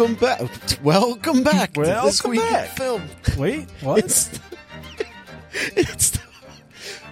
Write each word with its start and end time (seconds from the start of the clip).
Welcome 0.00 0.16
back. 0.16 0.40
Welcome 0.82 1.42
back 1.42 1.74
to 1.74 1.80
this 1.82 2.24
Welcome 2.24 2.30
week 2.30 2.40
back. 2.40 2.70
film. 2.70 3.02
Wait, 3.36 3.68
what? 3.82 3.98
It's 3.98 4.30
it's 5.52 6.18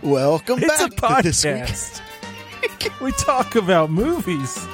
welcome 0.03 0.59
back. 0.61 0.71
It's 0.81 0.97
a 0.97 0.99
back 0.99 1.23
this 1.23 1.45
week. 1.45 1.55
podcast. 1.55 3.01
we 3.03 3.13
talk 3.13 3.57
about 3.57 3.91
movies. 3.91 4.67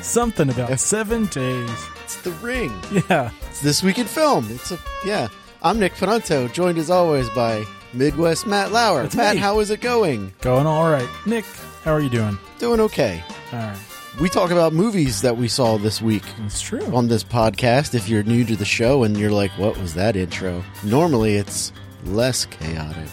Something 0.00 0.48
about 0.48 0.78
seven 0.78 1.26
days. 1.26 1.88
It's 2.04 2.20
the 2.20 2.30
ring. 2.34 2.72
Yeah. 3.10 3.32
It's 3.48 3.62
this 3.62 3.82
week 3.82 3.98
in 3.98 4.06
film. 4.06 4.46
It's 4.50 4.70
a 4.70 4.78
yeah. 5.04 5.26
I'm 5.60 5.80
Nick 5.80 5.94
Panunto, 5.94 6.52
joined 6.52 6.78
as 6.78 6.88
always 6.88 7.28
by 7.30 7.64
Midwest 7.92 8.46
Matt 8.46 8.70
Lauer. 8.70 9.02
That's 9.02 9.16
Matt, 9.16 9.34
me. 9.34 9.40
how 9.40 9.58
is 9.58 9.70
it 9.70 9.80
going? 9.80 10.32
Going 10.40 10.68
all 10.68 10.88
right. 10.88 11.08
Nick, 11.26 11.44
how 11.82 11.94
are 11.94 12.00
you 12.00 12.10
doing? 12.10 12.38
Doing 12.60 12.78
okay. 12.78 13.24
All 13.52 13.58
right. 13.58 13.78
We 14.20 14.30
talk 14.30 14.50
about 14.50 14.72
movies 14.72 15.20
that 15.22 15.36
we 15.36 15.46
saw 15.46 15.76
this 15.76 16.00
week 16.00 16.22
It's 16.46 16.62
true. 16.62 16.84
on 16.94 17.08
this 17.08 17.22
podcast. 17.22 17.94
If 17.94 18.08
you're 18.08 18.22
new 18.22 18.44
to 18.46 18.56
the 18.56 18.64
show 18.64 19.02
and 19.04 19.14
you're 19.16 19.30
like, 19.30 19.50
"What 19.58 19.76
was 19.78 19.92
that 19.94 20.16
intro?" 20.16 20.64
Normally, 20.82 21.34
it's 21.36 21.70
less 22.04 22.46
chaotic. 22.46 23.10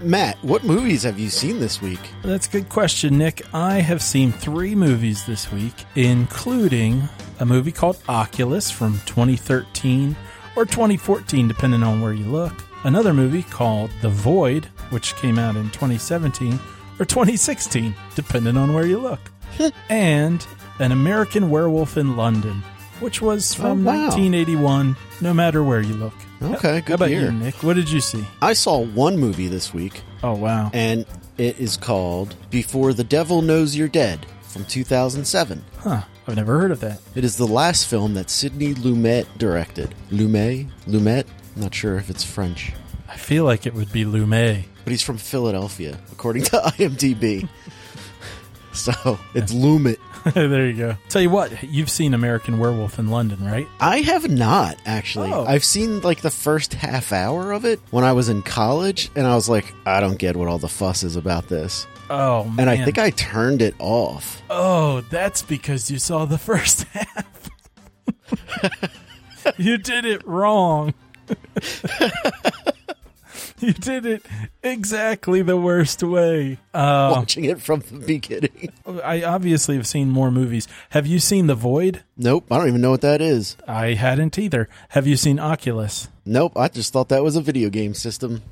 Matt, 0.00 0.38
what 0.42 0.64
movies 0.64 1.02
have 1.02 1.18
you 1.18 1.28
seen 1.28 1.60
this 1.60 1.82
week? 1.82 2.00
That's 2.22 2.46
a 2.46 2.50
good 2.50 2.68
question, 2.70 3.18
Nick. 3.18 3.42
I 3.52 3.80
have 3.80 4.02
seen 4.02 4.32
three 4.32 4.74
movies 4.74 5.24
this 5.26 5.50
week, 5.52 5.74
including 5.94 7.06
a 7.38 7.44
movie 7.44 7.72
called 7.72 7.98
Oculus 8.08 8.70
from 8.70 9.00
2013 9.04 10.16
or 10.54 10.64
2014, 10.64 11.48
depending 11.48 11.82
on 11.82 12.00
where 12.00 12.12
you 12.14 12.24
look. 12.26 12.52
Another 12.84 13.12
movie 13.12 13.42
called 13.42 13.90
The 14.00 14.08
Void, 14.10 14.66
which 14.88 15.16
came 15.16 15.38
out 15.38 15.56
in 15.56 15.64
2017 15.70 16.58
or 16.98 17.04
2016, 17.04 17.94
depending 18.14 18.56
on 18.56 18.72
where 18.72 18.86
you 18.86 18.98
look. 18.98 19.20
and 19.90 20.46
An 20.78 20.92
American 20.92 21.50
Werewolf 21.50 21.96
in 21.96 22.16
London, 22.16 22.62
which 23.00 23.20
was 23.22 23.54
oh, 23.58 23.62
from 23.62 23.86
Oh, 23.88 23.92
wow. 23.92 24.00
1981, 24.08 24.96
no 25.20 25.32
matter 25.34 25.62
where 25.62 25.80
you 25.80 25.94
look. 25.94 26.14
Okay, 26.42 26.74
How 26.74 26.80
good 26.80 26.94
about 26.94 27.10
year. 27.10 27.22
you, 27.22 27.32
Nick? 27.32 27.62
What 27.62 27.76
did 27.76 27.90
you 27.90 28.00
see? 28.00 28.24
I 28.42 28.52
saw 28.52 28.78
one 28.80 29.16
movie 29.18 29.48
this 29.48 29.72
week, 29.72 30.02
Oh, 30.22 30.34
wow. 30.34 30.70
and 30.74 31.06
it 31.38 31.58
is 31.58 31.76
called 31.76 32.34
Before 32.50 32.92
the 32.92 33.04
Devil 33.04 33.40
Knows 33.42 33.74
You're 33.74 33.88
Dead 33.88 34.26
from 34.42 34.64
2007. 34.64 35.64
Huh. 35.78 36.02
I've 36.28 36.36
never 36.36 36.58
heard 36.58 36.72
of 36.72 36.80
that. 36.80 37.00
It 37.14 37.24
is 37.24 37.36
the 37.36 37.46
last 37.46 37.86
film 37.86 38.14
that 38.14 38.28
Sidney 38.30 38.74
Lumet 38.74 39.26
directed. 39.38 39.94
Lumet? 40.10 40.68
Lumet? 40.86 41.24
I'm 41.54 41.62
not 41.62 41.74
sure 41.74 41.96
if 41.96 42.10
it's 42.10 42.24
French. 42.24 42.72
I 43.08 43.16
feel 43.16 43.44
like 43.44 43.64
it 43.64 43.74
would 43.74 43.92
be 43.92 44.04
Lumet. 44.04 44.64
But 44.84 44.90
he's 44.90 45.02
from 45.02 45.18
Philadelphia, 45.18 45.98
according 46.12 46.42
to 46.44 46.56
IMDb. 46.78 47.48
so 48.84 49.18
it's 49.34 49.52
Lumet. 49.52 49.98
there 50.34 50.66
you 50.66 50.72
go. 50.76 50.96
Tell 51.08 51.22
you 51.22 51.30
what, 51.30 51.62
you've 51.62 51.90
seen 51.90 52.14
American 52.14 52.58
Werewolf 52.58 52.98
in 52.98 53.08
London, 53.08 53.44
right? 53.44 53.66
I 53.80 54.00
have 54.00 54.28
not 54.28 54.76
actually. 54.84 55.32
Oh. 55.32 55.44
I've 55.44 55.64
seen 55.64 56.00
like 56.00 56.20
the 56.20 56.30
first 56.30 56.74
half 56.74 57.12
hour 57.12 57.52
of 57.52 57.64
it 57.64 57.80
when 57.90 58.04
I 58.04 58.12
was 58.12 58.28
in 58.28 58.42
college, 58.42 59.10
and 59.16 59.26
I 59.26 59.34
was 59.34 59.48
like, 59.48 59.72
I 59.86 60.00
don't 60.00 60.18
get 60.18 60.36
what 60.36 60.48
all 60.48 60.58
the 60.58 60.68
fuss 60.68 61.02
is 61.02 61.16
about 61.16 61.48
this. 61.48 61.86
Oh 62.10 62.44
man. 62.44 62.60
And 62.60 62.70
I 62.70 62.84
think 62.84 62.98
I 62.98 63.10
turned 63.10 63.62
it 63.62 63.74
off. 63.78 64.42
Oh, 64.50 65.00
that's 65.10 65.42
because 65.42 65.90
you 65.90 65.98
saw 65.98 66.24
the 66.24 66.38
first 66.38 66.82
half. 66.84 67.50
you 69.56 69.78
did 69.78 70.04
it 70.04 70.26
wrong. 70.26 70.94
you 73.68 73.72
did 73.72 74.06
it 74.06 74.24
exactly 74.62 75.42
the 75.42 75.56
worst 75.56 76.00
way. 76.00 76.58
Uh, 76.72 77.10
watching 77.16 77.44
it 77.44 77.60
from 77.60 77.80
the 77.80 77.98
beginning. 77.98 78.72
I 79.02 79.24
obviously 79.24 79.74
have 79.74 79.88
seen 79.88 80.08
more 80.08 80.30
movies. 80.30 80.68
Have 80.90 81.04
you 81.08 81.18
seen 81.18 81.48
The 81.48 81.56
Void? 81.56 82.04
Nope, 82.16 82.46
I 82.52 82.58
don't 82.58 82.68
even 82.68 82.80
know 82.80 82.92
what 82.92 83.00
that 83.00 83.20
is. 83.20 83.56
I 83.66 83.94
hadn't 83.94 84.38
either. 84.38 84.68
Have 84.90 85.08
you 85.08 85.16
seen 85.16 85.40
Oculus? 85.40 86.08
Nope, 86.24 86.52
I 86.56 86.68
just 86.68 86.92
thought 86.92 87.08
that 87.08 87.24
was 87.24 87.34
a 87.34 87.40
video 87.40 87.68
game 87.68 87.92
system. 87.92 88.42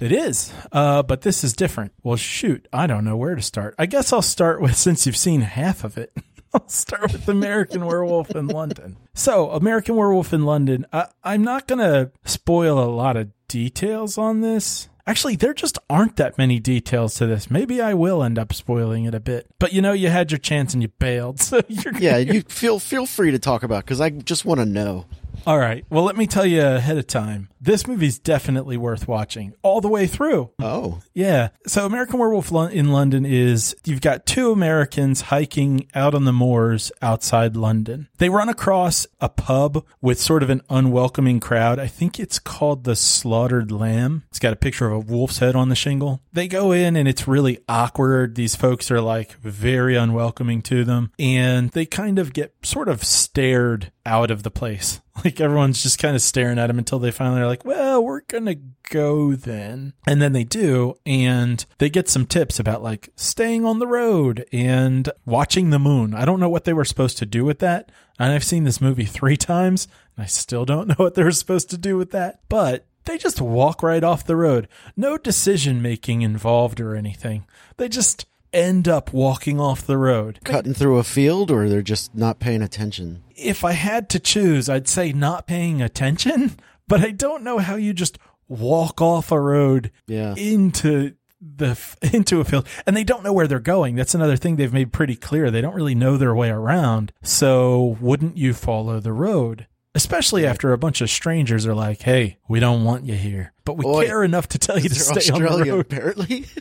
It 0.00 0.10
is, 0.10 0.54
uh, 0.72 1.02
but 1.02 1.20
this 1.20 1.44
is 1.44 1.52
different. 1.52 1.92
Well, 2.02 2.16
shoot, 2.16 2.66
I 2.72 2.86
don't 2.86 3.04
know 3.04 3.16
where 3.16 3.34
to 3.34 3.42
start. 3.42 3.74
I 3.78 3.84
guess 3.84 4.10
I'll 4.10 4.22
start 4.22 4.62
with 4.62 4.74
since 4.74 5.04
you've 5.04 5.18
seen 5.18 5.42
half 5.42 5.84
of 5.84 5.98
it. 5.98 6.12
I'll 6.54 6.68
start 6.68 7.12
with 7.12 7.28
American 7.28 7.86
Werewolf 7.86 8.30
in 8.30 8.46
London. 8.46 8.96
So, 9.14 9.50
American 9.50 9.96
Werewolf 9.96 10.32
in 10.32 10.44
London. 10.44 10.86
I, 10.92 11.06
I'm 11.24 11.42
not 11.42 11.66
going 11.66 11.78
to 11.78 12.10
spoil 12.24 12.78
a 12.78 12.90
lot 12.90 13.16
of 13.16 13.30
details 13.48 14.18
on 14.18 14.40
this. 14.40 14.88
Actually, 15.06 15.34
there 15.36 15.54
just 15.54 15.78
aren't 15.90 16.16
that 16.16 16.38
many 16.38 16.60
details 16.60 17.14
to 17.14 17.26
this. 17.26 17.50
Maybe 17.50 17.80
I 17.80 17.92
will 17.94 18.22
end 18.22 18.38
up 18.38 18.52
spoiling 18.52 19.04
it 19.04 19.14
a 19.14 19.20
bit. 19.20 19.46
But 19.58 19.72
you 19.72 19.82
know, 19.82 19.92
you 19.92 20.08
had 20.08 20.30
your 20.30 20.38
chance 20.38 20.74
and 20.74 20.82
you 20.82 20.88
bailed. 20.88 21.40
So 21.40 21.60
you're 21.68 21.96
Yeah, 21.98 22.18
you 22.18 22.42
feel 22.42 22.78
feel 22.78 23.06
free 23.06 23.32
to 23.32 23.38
talk 23.38 23.62
about 23.64 23.84
because 23.84 24.00
I 24.00 24.10
just 24.10 24.44
want 24.44 24.60
to 24.60 24.66
know. 24.66 25.06
All 25.46 25.58
right. 25.58 25.84
Well, 25.90 26.04
let 26.04 26.16
me 26.16 26.26
tell 26.26 26.46
you 26.46 26.62
ahead 26.62 26.98
of 26.98 27.06
time. 27.06 27.48
This 27.60 27.86
movie's 27.86 28.18
definitely 28.18 28.76
worth 28.76 29.06
watching 29.06 29.54
all 29.62 29.80
the 29.80 29.88
way 29.88 30.06
through. 30.06 30.50
Oh, 30.60 31.00
Yeah. 31.14 31.48
So 31.66 31.86
American 31.86 32.18
Werewolf 32.18 32.50
in 32.72 32.90
London 32.90 33.24
is 33.24 33.76
you've 33.84 34.00
got 34.00 34.26
two 34.26 34.50
Americans 34.50 35.22
hiking 35.22 35.86
out 35.94 36.14
on 36.14 36.24
the 36.24 36.32
moors 36.32 36.90
outside 37.00 37.56
London. 37.56 38.08
They 38.18 38.28
run 38.28 38.48
across 38.48 39.06
a 39.20 39.28
pub 39.28 39.84
with 40.00 40.20
sort 40.20 40.42
of 40.42 40.50
an 40.50 40.62
unwelcoming 40.70 41.38
crowd. 41.40 41.78
I 41.78 41.86
think 41.86 42.18
it's 42.18 42.38
called 42.38 42.84
the 42.84 42.96
Slaughtered 42.96 43.70
Lamb. 43.70 44.24
It's 44.30 44.38
got 44.38 44.52
a 44.52 44.56
picture 44.56 44.86
of 44.86 44.92
a 44.92 45.12
wolf's 45.12 45.38
head 45.38 45.54
on 45.54 45.68
the 45.68 45.76
shingle. 45.76 46.20
They 46.32 46.48
go 46.48 46.72
in 46.72 46.96
and 46.96 47.06
it's 47.06 47.28
really 47.28 47.58
awkward. 47.68 48.34
These 48.34 48.56
folks 48.56 48.90
are 48.90 49.00
like 49.00 49.32
very 49.40 49.96
unwelcoming 49.96 50.62
to 50.62 50.84
them 50.84 51.12
and 51.18 51.70
they 51.70 51.86
kind 51.86 52.18
of 52.18 52.32
get 52.32 52.54
sort 52.62 52.88
of 52.88 53.04
stared 53.04 53.92
out 54.04 54.30
of 54.30 54.42
the 54.42 54.50
place. 54.50 55.00
Like 55.24 55.40
everyone's 55.40 55.82
just 55.82 56.00
kind 56.00 56.16
of 56.16 56.22
staring 56.22 56.58
at 56.58 56.66
them 56.66 56.78
until 56.78 56.98
they 56.98 57.12
finally 57.12 57.40
are 57.40 57.46
like, 57.46 57.64
well, 57.64 58.02
we're 58.02 58.22
going 58.22 58.46
to 58.46 58.58
go 58.90 59.34
then. 59.34 59.92
And 60.04 60.20
then 60.20 60.32
they 60.32 60.42
do. 60.42 60.94
And 61.06 61.64
they 61.78 61.88
get 61.88 62.08
some 62.08 62.26
tips 62.26 62.58
about 62.58 62.82
like 62.82 63.10
staying 63.14 63.64
on 63.64 63.78
the 63.78 63.86
road 63.86 64.44
and 64.52 65.08
watching 65.24 65.70
the 65.70 65.78
moon. 65.78 66.12
I 66.12 66.24
don't 66.24 66.40
know 66.40 66.48
what 66.48 66.64
they 66.64 66.72
were 66.72 66.84
supposed 66.84 67.18
to 67.18 67.26
do 67.26 67.44
with 67.44 67.60
that. 67.60 67.92
And 68.18 68.32
I've 68.32 68.42
seen 68.42 68.64
this 68.64 68.80
movie 68.80 69.04
three 69.04 69.36
times. 69.36 69.86
And 70.16 70.24
I 70.24 70.26
still 70.26 70.64
don't 70.64 70.88
know 70.88 70.96
what 70.96 71.14
they 71.14 71.22
were 71.22 71.30
supposed 71.30 71.70
to 71.70 71.78
do 71.78 71.96
with 71.96 72.10
that. 72.10 72.40
But 72.48 72.86
they 73.04 73.16
just 73.16 73.40
walk 73.40 73.82
right 73.82 74.02
off 74.02 74.26
the 74.26 74.36
road. 74.36 74.66
No 74.96 75.16
decision 75.16 75.82
making 75.82 76.22
involved 76.22 76.80
or 76.80 76.96
anything. 76.96 77.46
They 77.76 77.88
just 77.88 78.26
end 78.52 78.88
up 78.88 79.12
walking 79.12 79.58
off 79.60 79.86
the 79.86 79.98
road. 79.98 80.40
cutting 80.44 80.74
through 80.74 80.98
a 80.98 81.04
field, 81.04 81.50
or 81.50 81.68
they're 81.68 81.82
just 81.82 82.14
not 82.14 82.38
paying 82.38 82.62
attention. 82.62 83.22
if 83.36 83.64
I 83.64 83.72
had 83.72 84.08
to 84.10 84.18
choose, 84.20 84.68
I'd 84.68 84.88
say 84.88 85.12
not 85.12 85.46
paying 85.46 85.80
attention, 85.82 86.52
but 86.88 87.00
I 87.00 87.10
don't 87.10 87.42
know 87.42 87.58
how 87.58 87.76
you 87.76 87.92
just 87.92 88.18
walk 88.48 89.00
off 89.00 89.32
a 89.32 89.40
road 89.40 89.90
Yeah. 90.06 90.34
into 90.36 91.14
the 91.40 91.76
into 92.12 92.38
a 92.40 92.44
field 92.44 92.68
and 92.86 92.96
they 92.96 93.02
don't 93.02 93.24
know 93.24 93.32
where 93.32 93.46
they're 93.48 93.58
going. 93.58 93.96
That's 93.96 94.14
another 94.14 94.36
thing 94.36 94.56
they've 94.56 94.72
made 94.72 94.92
pretty 94.92 95.16
clear. 95.16 95.50
They 95.50 95.60
don't 95.60 95.74
really 95.74 95.94
know 95.96 96.16
their 96.16 96.34
way 96.34 96.50
around. 96.50 97.12
So, 97.22 97.96
wouldn't 98.00 98.36
you 98.36 98.52
follow 98.54 99.00
the 99.00 99.12
road? 99.12 99.66
Especially 99.94 100.46
after 100.46 100.72
a 100.72 100.78
bunch 100.78 101.00
of 101.00 101.10
strangers 101.10 101.66
are 101.66 101.74
like, 101.74 102.02
"Hey, 102.02 102.38
we 102.48 102.60
don't 102.60 102.84
want 102.84 103.04
you 103.06 103.14
here, 103.14 103.52
but 103.64 103.76
we 103.76 103.84
care 104.06 104.22
enough 104.22 104.48
to 104.50 104.58
tell 104.58 104.78
you 104.78 104.88
to 104.88 104.94
stay 104.94 105.30
on 105.32 105.42
the 105.42 105.48
road." 105.48 105.80
apparently. 105.80 106.46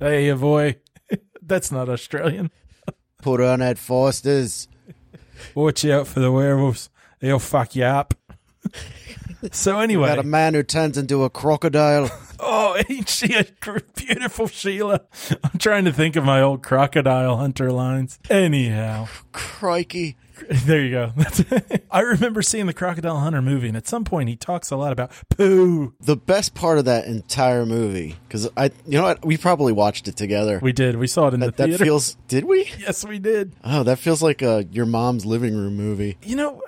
Hey, 0.00 0.30
boy, 0.30 0.76
that's 1.48 1.72
not 1.72 1.88
Australian. 1.88 2.50
Put 3.22 3.40
on 3.40 3.60
that 3.60 3.78
Foster's. 3.78 4.68
Watch 5.54 5.84
out 5.84 6.06
for 6.06 6.20
the 6.20 6.30
werewolves; 6.32 6.90
they'll 7.20 7.38
fuck 7.38 7.74
you 7.74 7.84
up. 7.84 8.14
so 9.52 9.78
anyway, 9.80 10.08
Got 10.08 10.18
a 10.18 10.22
man 10.24 10.54
who 10.54 10.62
turns 10.62 10.98
into 10.98 11.24
a 11.24 11.30
crocodile. 11.30 12.10
Oh, 12.40 12.80
ain't 12.88 13.08
she 13.08 13.34
a 13.34 13.44
beautiful 13.96 14.46
Sheila? 14.46 15.00
I'm 15.42 15.58
trying 15.58 15.84
to 15.86 15.92
think 15.92 16.14
of 16.14 16.22
my 16.22 16.40
old 16.40 16.62
crocodile 16.62 17.36
hunter 17.36 17.72
lines. 17.72 18.20
Anyhow, 18.30 19.08
Crikey. 19.32 20.16
there 20.48 20.82
you 20.82 20.90
go. 20.90 21.12
That's 21.16 21.44
I 21.90 22.00
remember 22.00 22.42
seeing 22.42 22.66
the 22.66 22.74
Crocodile 22.74 23.18
Hunter 23.18 23.42
movie, 23.42 23.68
and 23.68 23.76
at 23.76 23.86
some 23.86 24.04
point 24.04 24.28
he 24.28 24.36
talks 24.36 24.70
a 24.70 24.76
lot 24.76 24.92
about 24.92 25.12
poo. 25.30 25.94
The 26.00 26.16
best 26.16 26.54
part 26.54 26.78
of 26.78 26.84
that 26.86 27.06
entire 27.06 27.66
movie, 27.66 28.16
because 28.26 28.48
I, 28.56 28.66
you 28.86 28.98
know 28.98 29.04
what, 29.04 29.24
we 29.24 29.36
probably 29.36 29.72
watched 29.72 30.08
it 30.08 30.16
together. 30.16 30.58
We 30.62 30.72
did. 30.72 30.96
We 30.96 31.06
saw 31.06 31.28
it 31.28 31.34
in 31.34 31.40
the 31.40 31.50
that, 31.52 31.56
that 31.56 31.78
feels. 31.78 32.16
Did 32.28 32.44
we? 32.44 32.70
yes, 32.78 33.04
we 33.04 33.18
did. 33.18 33.52
Oh, 33.64 33.82
that 33.82 33.98
feels 33.98 34.22
like 34.22 34.42
a 34.42 34.66
your 34.70 34.86
mom's 34.86 35.24
living 35.24 35.56
room 35.56 35.76
movie. 35.76 36.18
You 36.22 36.36
know, 36.36 36.62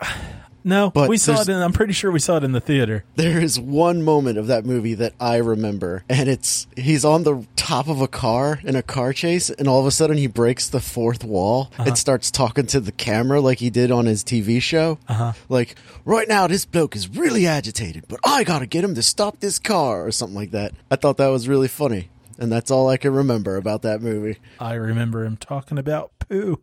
no, 0.65 0.91
But 0.91 1.09
we 1.09 1.17
saw 1.17 1.41
it. 1.41 1.49
In, 1.49 1.57
I'm 1.57 1.73
pretty 1.73 1.93
sure 1.93 2.11
we 2.11 2.19
saw 2.19 2.37
it 2.37 2.45
in 2.45 2.53
the 2.53 2.61
theater. 2.61 3.05
There 3.17 3.41
is 3.41 3.59
one 3.59 4.03
moment 4.03 4.39
of 4.39 4.47
that 4.49 4.65
movie 4.65 4.95
that 4.95 5.15
I 5.21 5.37
remember, 5.37 6.05
and 6.09 6.29
it's 6.29 6.67
he's 6.77 7.05
on 7.05 7.23
the 7.23 7.47
top 7.57 7.89
of 7.89 8.01
a 8.01 8.09
car 8.09 8.61
in 8.65 8.77
a 8.77 8.83
car 8.83 9.13
chase, 9.13 9.51
and 9.51 9.69
all 9.69 9.81
of 9.81 9.87
a 9.87 9.91
sudden 9.91 10.17
he 10.17 10.27
breaks 10.27 10.69
the 10.69 10.81
fourth 10.81 11.25
wall 11.25 11.71
and 11.79 11.97
starts 11.97 12.31
talking 12.31 12.67
to 12.67 12.81
the 12.81 12.93
camera 12.93 13.41
like 13.41 13.59
he 13.59 13.71
did 13.71 13.91
on 13.91 14.07
his 14.07 14.23
TV 14.25 14.61
show. 14.61 14.99
Uh-huh. 15.09 15.33
Like, 15.49 15.77
right 16.05 16.29
now, 16.29 16.47
this 16.47 16.65
bloke 16.65 16.97
is 16.97 17.09
really 17.09 17.47
agitated, 17.47 18.05
but 18.09 18.21
I 18.25 18.45
gotta 18.45 18.67
get 18.67 18.85
him 18.85 18.95
to 18.95 19.03
stop 19.03 19.41
this 19.41 19.59
car, 19.59 20.07
or 20.07 20.13
something 20.13 20.37
like 20.37 20.51
that. 20.51 20.73
I 20.91 20.97
thought 20.97 21.17
that 21.19 21.29
was 21.29 21.49
really 21.49 21.69
funny, 21.69 22.11
and 22.39 22.51
that's 22.51 22.71
all 22.71 22.89
I 22.89 22.97
can 22.97 23.13
remember 23.15 23.57
about 23.57 23.83
that 23.83 24.03
movie. 24.03 24.39
I 24.59 24.75
remember 24.75 25.25
him 25.25 25.37
talking 25.37 25.79
about 25.79 26.13
poo. 26.19 26.61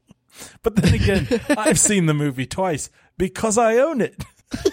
But 0.61 0.75
then 0.75 0.93
again, 0.93 1.27
I've 1.57 1.79
seen 1.79 2.05
the 2.05 2.13
movie 2.13 2.45
twice 2.45 2.89
because 3.17 3.57
I 3.57 3.77
own 3.77 4.01
it. 4.01 4.23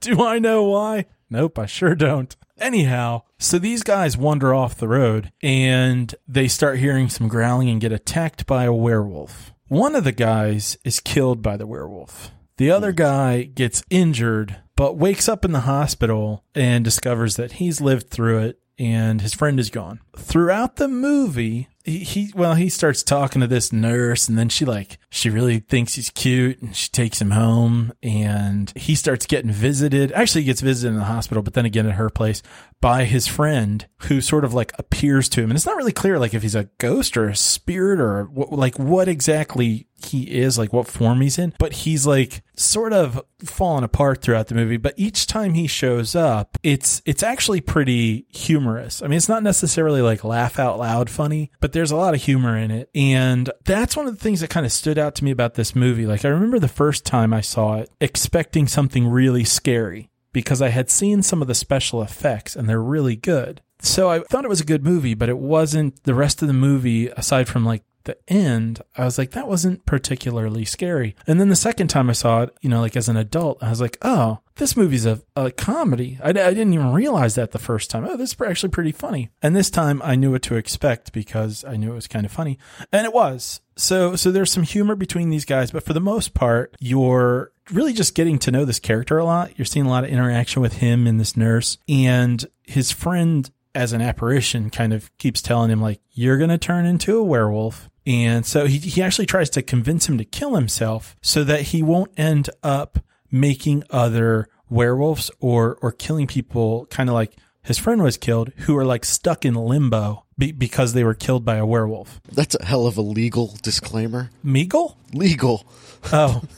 Do 0.00 0.24
I 0.24 0.38
know 0.38 0.64
why? 0.64 1.06
Nope, 1.28 1.58
I 1.58 1.66
sure 1.66 1.94
don't. 1.94 2.34
Anyhow, 2.58 3.22
so 3.38 3.58
these 3.58 3.82
guys 3.82 4.16
wander 4.16 4.54
off 4.54 4.78
the 4.78 4.88
road 4.88 5.32
and 5.42 6.14
they 6.26 6.48
start 6.48 6.78
hearing 6.78 7.08
some 7.08 7.28
growling 7.28 7.68
and 7.68 7.80
get 7.80 7.92
attacked 7.92 8.46
by 8.46 8.64
a 8.64 8.72
werewolf. 8.72 9.52
One 9.68 9.94
of 9.94 10.04
the 10.04 10.12
guys 10.12 10.78
is 10.84 11.00
killed 11.00 11.42
by 11.42 11.56
the 11.56 11.66
werewolf. 11.66 12.30
The 12.56 12.70
other 12.70 12.92
guy 12.92 13.42
gets 13.42 13.82
injured, 13.90 14.56
but 14.76 14.96
wakes 14.96 15.28
up 15.28 15.44
in 15.44 15.52
the 15.52 15.60
hospital 15.60 16.44
and 16.54 16.84
discovers 16.84 17.36
that 17.36 17.52
he's 17.52 17.80
lived 17.80 18.08
through 18.08 18.38
it 18.38 18.60
and 18.78 19.20
his 19.20 19.34
friend 19.34 19.58
is 19.58 19.70
gone. 19.70 20.00
Throughout 20.16 20.76
the 20.76 20.88
movie, 20.88 21.68
he, 21.86 22.32
well, 22.34 22.54
he 22.54 22.68
starts 22.68 23.02
talking 23.02 23.40
to 23.40 23.46
this 23.46 23.72
nurse 23.72 24.28
and 24.28 24.36
then 24.36 24.48
she 24.48 24.64
like, 24.64 24.98
she 25.08 25.30
really 25.30 25.60
thinks 25.60 25.94
he's 25.94 26.10
cute 26.10 26.60
and 26.60 26.74
she 26.74 26.88
takes 26.90 27.20
him 27.20 27.30
home 27.30 27.92
and 28.02 28.72
he 28.74 28.94
starts 28.94 29.24
getting 29.24 29.52
visited. 29.52 30.12
Actually, 30.12 30.42
he 30.42 30.46
gets 30.46 30.60
visited 30.60 30.92
in 30.92 30.98
the 30.98 31.04
hospital, 31.04 31.42
but 31.42 31.54
then 31.54 31.64
again 31.64 31.86
at 31.86 31.94
her 31.94 32.10
place 32.10 32.42
by 32.80 33.04
his 33.04 33.26
friend 33.26 33.86
who 34.02 34.20
sort 34.20 34.44
of 34.44 34.52
like 34.52 34.72
appears 34.78 35.28
to 35.30 35.40
him. 35.40 35.50
And 35.50 35.56
it's 35.56 35.66
not 35.66 35.76
really 35.76 35.92
clear 35.92 36.18
like 36.18 36.34
if 36.34 36.42
he's 36.42 36.54
a 36.54 36.68
ghost 36.78 37.16
or 37.16 37.28
a 37.28 37.36
spirit 37.36 38.00
or 38.00 38.24
what, 38.24 38.52
like 38.52 38.78
what 38.78 39.08
exactly 39.08 39.86
he 40.04 40.24
is, 40.24 40.58
like 40.58 40.72
what 40.72 40.86
form 40.86 41.20
he's 41.20 41.38
in, 41.38 41.54
but 41.58 41.72
he's 41.72 42.06
like 42.06 42.42
sort 42.56 42.92
of 42.92 43.22
falling 43.44 43.84
apart 43.84 44.20
throughout 44.20 44.48
the 44.48 44.54
movie. 44.54 44.76
But 44.76 44.94
each 44.96 45.26
time 45.26 45.54
he 45.54 45.66
shows 45.66 46.14
up, 46.14 46.58
it's, 46.62 47.00
it's 47.06 47.22
actually 47.22 47.60
pretty 47.60 48.26
humorous. 48.28 49.02
I 49.02 49.06
mean, 49.06 49.16
it's 49.16 49.28
not 49.28 49.42
necessarily 49.42 50.02
like 50.02 50.22
laugh 50.22 50.58
out 50.58 50.78
loud 50.78 51.08
funny, 51.08 51.50
but 51.60 51.72
there's 51.76 51.90
a 51.90 51.96
lot 51.96 52.14
of 52.14 52.22
humor 52.22 52.56
in 52.56 52.70
it. 52.70 52.88
And 52.94 53.50
that's 53.64 53.98
one 53.98 54.06
of 54.06 54.16
the 54.16 54.22
things 54.22 54.40
that 54.40 54.48
kind 54.48 54.64
of 54.64 54.72
stood 54.72 54.98
out 54.98 55.14
to 55.16 55.24
me 55.24 55.30
about 55.30 55.54
this 55.54 55.76
movie. 55.76 56.06
Like 56.06 56.24
I 56.24 56.28
remember 56.28 56.58
the 56.58 56.68
first 56.68 57.04
time 57.04 57.34
I 57.34 57.42
saw 57.42 57.76
it 57.76 57.90
expecting 58.00 58.66
something 58.66 59.06
really 59.06 59.44
scary 59.44 60.08
because 60.32 60.62
I 60.62 60.70
had 60.70 60.90
seen 60.90 61.22
some 61.22 61.42
of 61.42 61.48
the 61.48 61.54
special 61.54 62.00
effects 62.00 62.56
and 62.56 62.66
they're 62.66 62.80
really 62.80 63.14
good. 63.14 63.60
So 63.80 64.08
I 64.08 64.20
thought 64.20 64.46
it 64.46 64.48
was 64.48 64.62
a 64.62 64.66
good 64.66 64.84
movie, 64.84 65.12
but 65.12 65.28
it 65.28 65.36
wasn't 65.36 66.02
the 66.04 66.14
rest 66.14 66.40
of 66.40 66.48
the 66.48 66.54
movie 66.54 67.08
aside 67.08 67.46
from 67.46 67.66
like 67.66 67.82
the 68.04 68.16
end, 68.26 68.80
I 68.96 69.04
was 69.04 69.18
like, 69.18 69.32
that 69.32 69.48
wasn't 69.48 69.84
particularly 69.84 70.64
scary. 70.64 71.14
And 71.26 71.38
then 71.38 71.50
the 71.50 71.56
second 71.56 71.88
time 71.88 72.08
I 72.08 72.14
saw 72.14 72.44
it, 72.44 72.56
you 72.62 72.70
know, 72.70 72.80
like 72.80 72.96
as 72.96 73.10
an 73.10 73.18
adult, 73.18 73.62
I 73.62 73.68
was 73.68 73.82
like, 73.82 73.98
oh, 74.00 74.38
this 74.56 74.76
movie's 74.76 75.06
a, 75.06 75.20
a 75.34 75.50
comedy. 75.50 76.18
I, 76.22 76.30
I 76.30 76.32
didn't 76.32 76.74
even 76.74 76.92
realize 76.92 77.34
that 77.34 77.52
the 77.52 77.58
first 77.58 77.90
time. 77.90 78.06
Oh, 78.06 78.16
this 78.16 78.32
is 78.32 78.40
actually 78.40 78.70
pretty 78.70 78.92
funny. 78.92 79.30
And 79.42 79.54
this 79.54 79.70
time 79.70 80.00
I 80.02 80.16
knew 80.16 80.32
what 80.32 80.42
to 80.42 80.56
expect 80.56 81.12
because 81.12 81.64
I 81.64 81.76
knew 81.76 81.92
it 81.92 81.96
was 81.96 82.08
kind 82.08 82.26
of 82.26 82.32
funny. 82.32 82.58
And 82.92 83.06
it 83.06 83.12
was. 83.12 83.60
So, 83.76 84.16
so 84.16 84.30
there's 84.30 84.50
some 84.50 84.62
humor 84.62 84.94
between 84.94 85.30
these 85.30 85.44
guys, 85.44 85.70
but 85.70 85.84
for 85.84 85.92
the 85.92 86.00
most 86.00 86.34
part, 86.34 86.74
you're 86.80 87.52
really 87.70 87.92
just 87.92 88.14
getting 88.14 88.38
to 88.40 88.50
know 88.50 88.64
this 88.64 88.80
character 88.80 89.18
a 89.18 89.24
lot. 89.24 89.58
You're 89.58 89.66
seeing 89.66 89.86
a 89.86 89.90
lot 89.90 90.04
of 90.04 90.10
interaction 90.10 90.62
with 90.62 90.74
him 90.74 91.06
and 91.06 91.20
this 91.20 91.36
nurse 91.36 91.78
and 91.88 92.44
his 92.62 92.90
friend 92.92 93.50
as 93.74 93.92
an 93.92 94.00
apparition 94.00 94.70
kind 94.70 94.94
of 94.94 95.16
keeps 95.18 95.42
telling 95.42 95.70
him 95.70 95.82
like, 95.82 96.00
you're 96.12 96.38
going 96.38 96.50
to 96.50 96.58
turn 96.58 96.86
into 96.86 97.18
a 97.18 97.24
werewolf 97.24 97.90
and 98.06 98.46
so 98.46 98.66
he, 98.66 98.78
he 98.78 99.02
actually 99.02 99.26
tries 99.26 99.50
to 99.50 99.62
convince 99.62 100.08
him 100.08 100.16
to 100.18 100.24
kill 100.24 100.54
himself 100.54 101.16
so 101.22 101.42
that 101.44 101.62
he 101.62 101.82
won't 101.82 102.12
end 102.16 102.48
up 102.62 103.00
making 103.30 103.84
other 103.90 104.48
werewolves 104.68 105.30
or, 105.40 105.78
or 105.82 105.92
killing 105.92 106.26
people 106.26 106.86
kind 106.86 107.08
of 107.08 107.14
like 107.14 107.36
his 107.62 107.78
friend 107.78 108.02
was 108.02 108.16
killed 108.16 108.52
who 108.58 108.76
are 108.76 108.84
like 108.84 109.04
stuck 109.04 109.44
in 109.44 109.54
limbo 109.54 110.24
be, 110.38 110.52
because 110.52 110.92
they 110.92 111.04
were 111.04 111.14
killed 111.14 111.44
by 111.44 111.56
a 111.56 111.66
werewolf. 111.66 112.20
That's 112.30 112.54
a 112.54 112.64
hell 112.64 112.86
of 112.86 112.96
a 112.96 113.02
legal 113.02 113.56
disclaimer. 113.62 114.30
Meagle? 114.44 114.96
Legal. 115.12 115.66
Oh. 116.12 116.42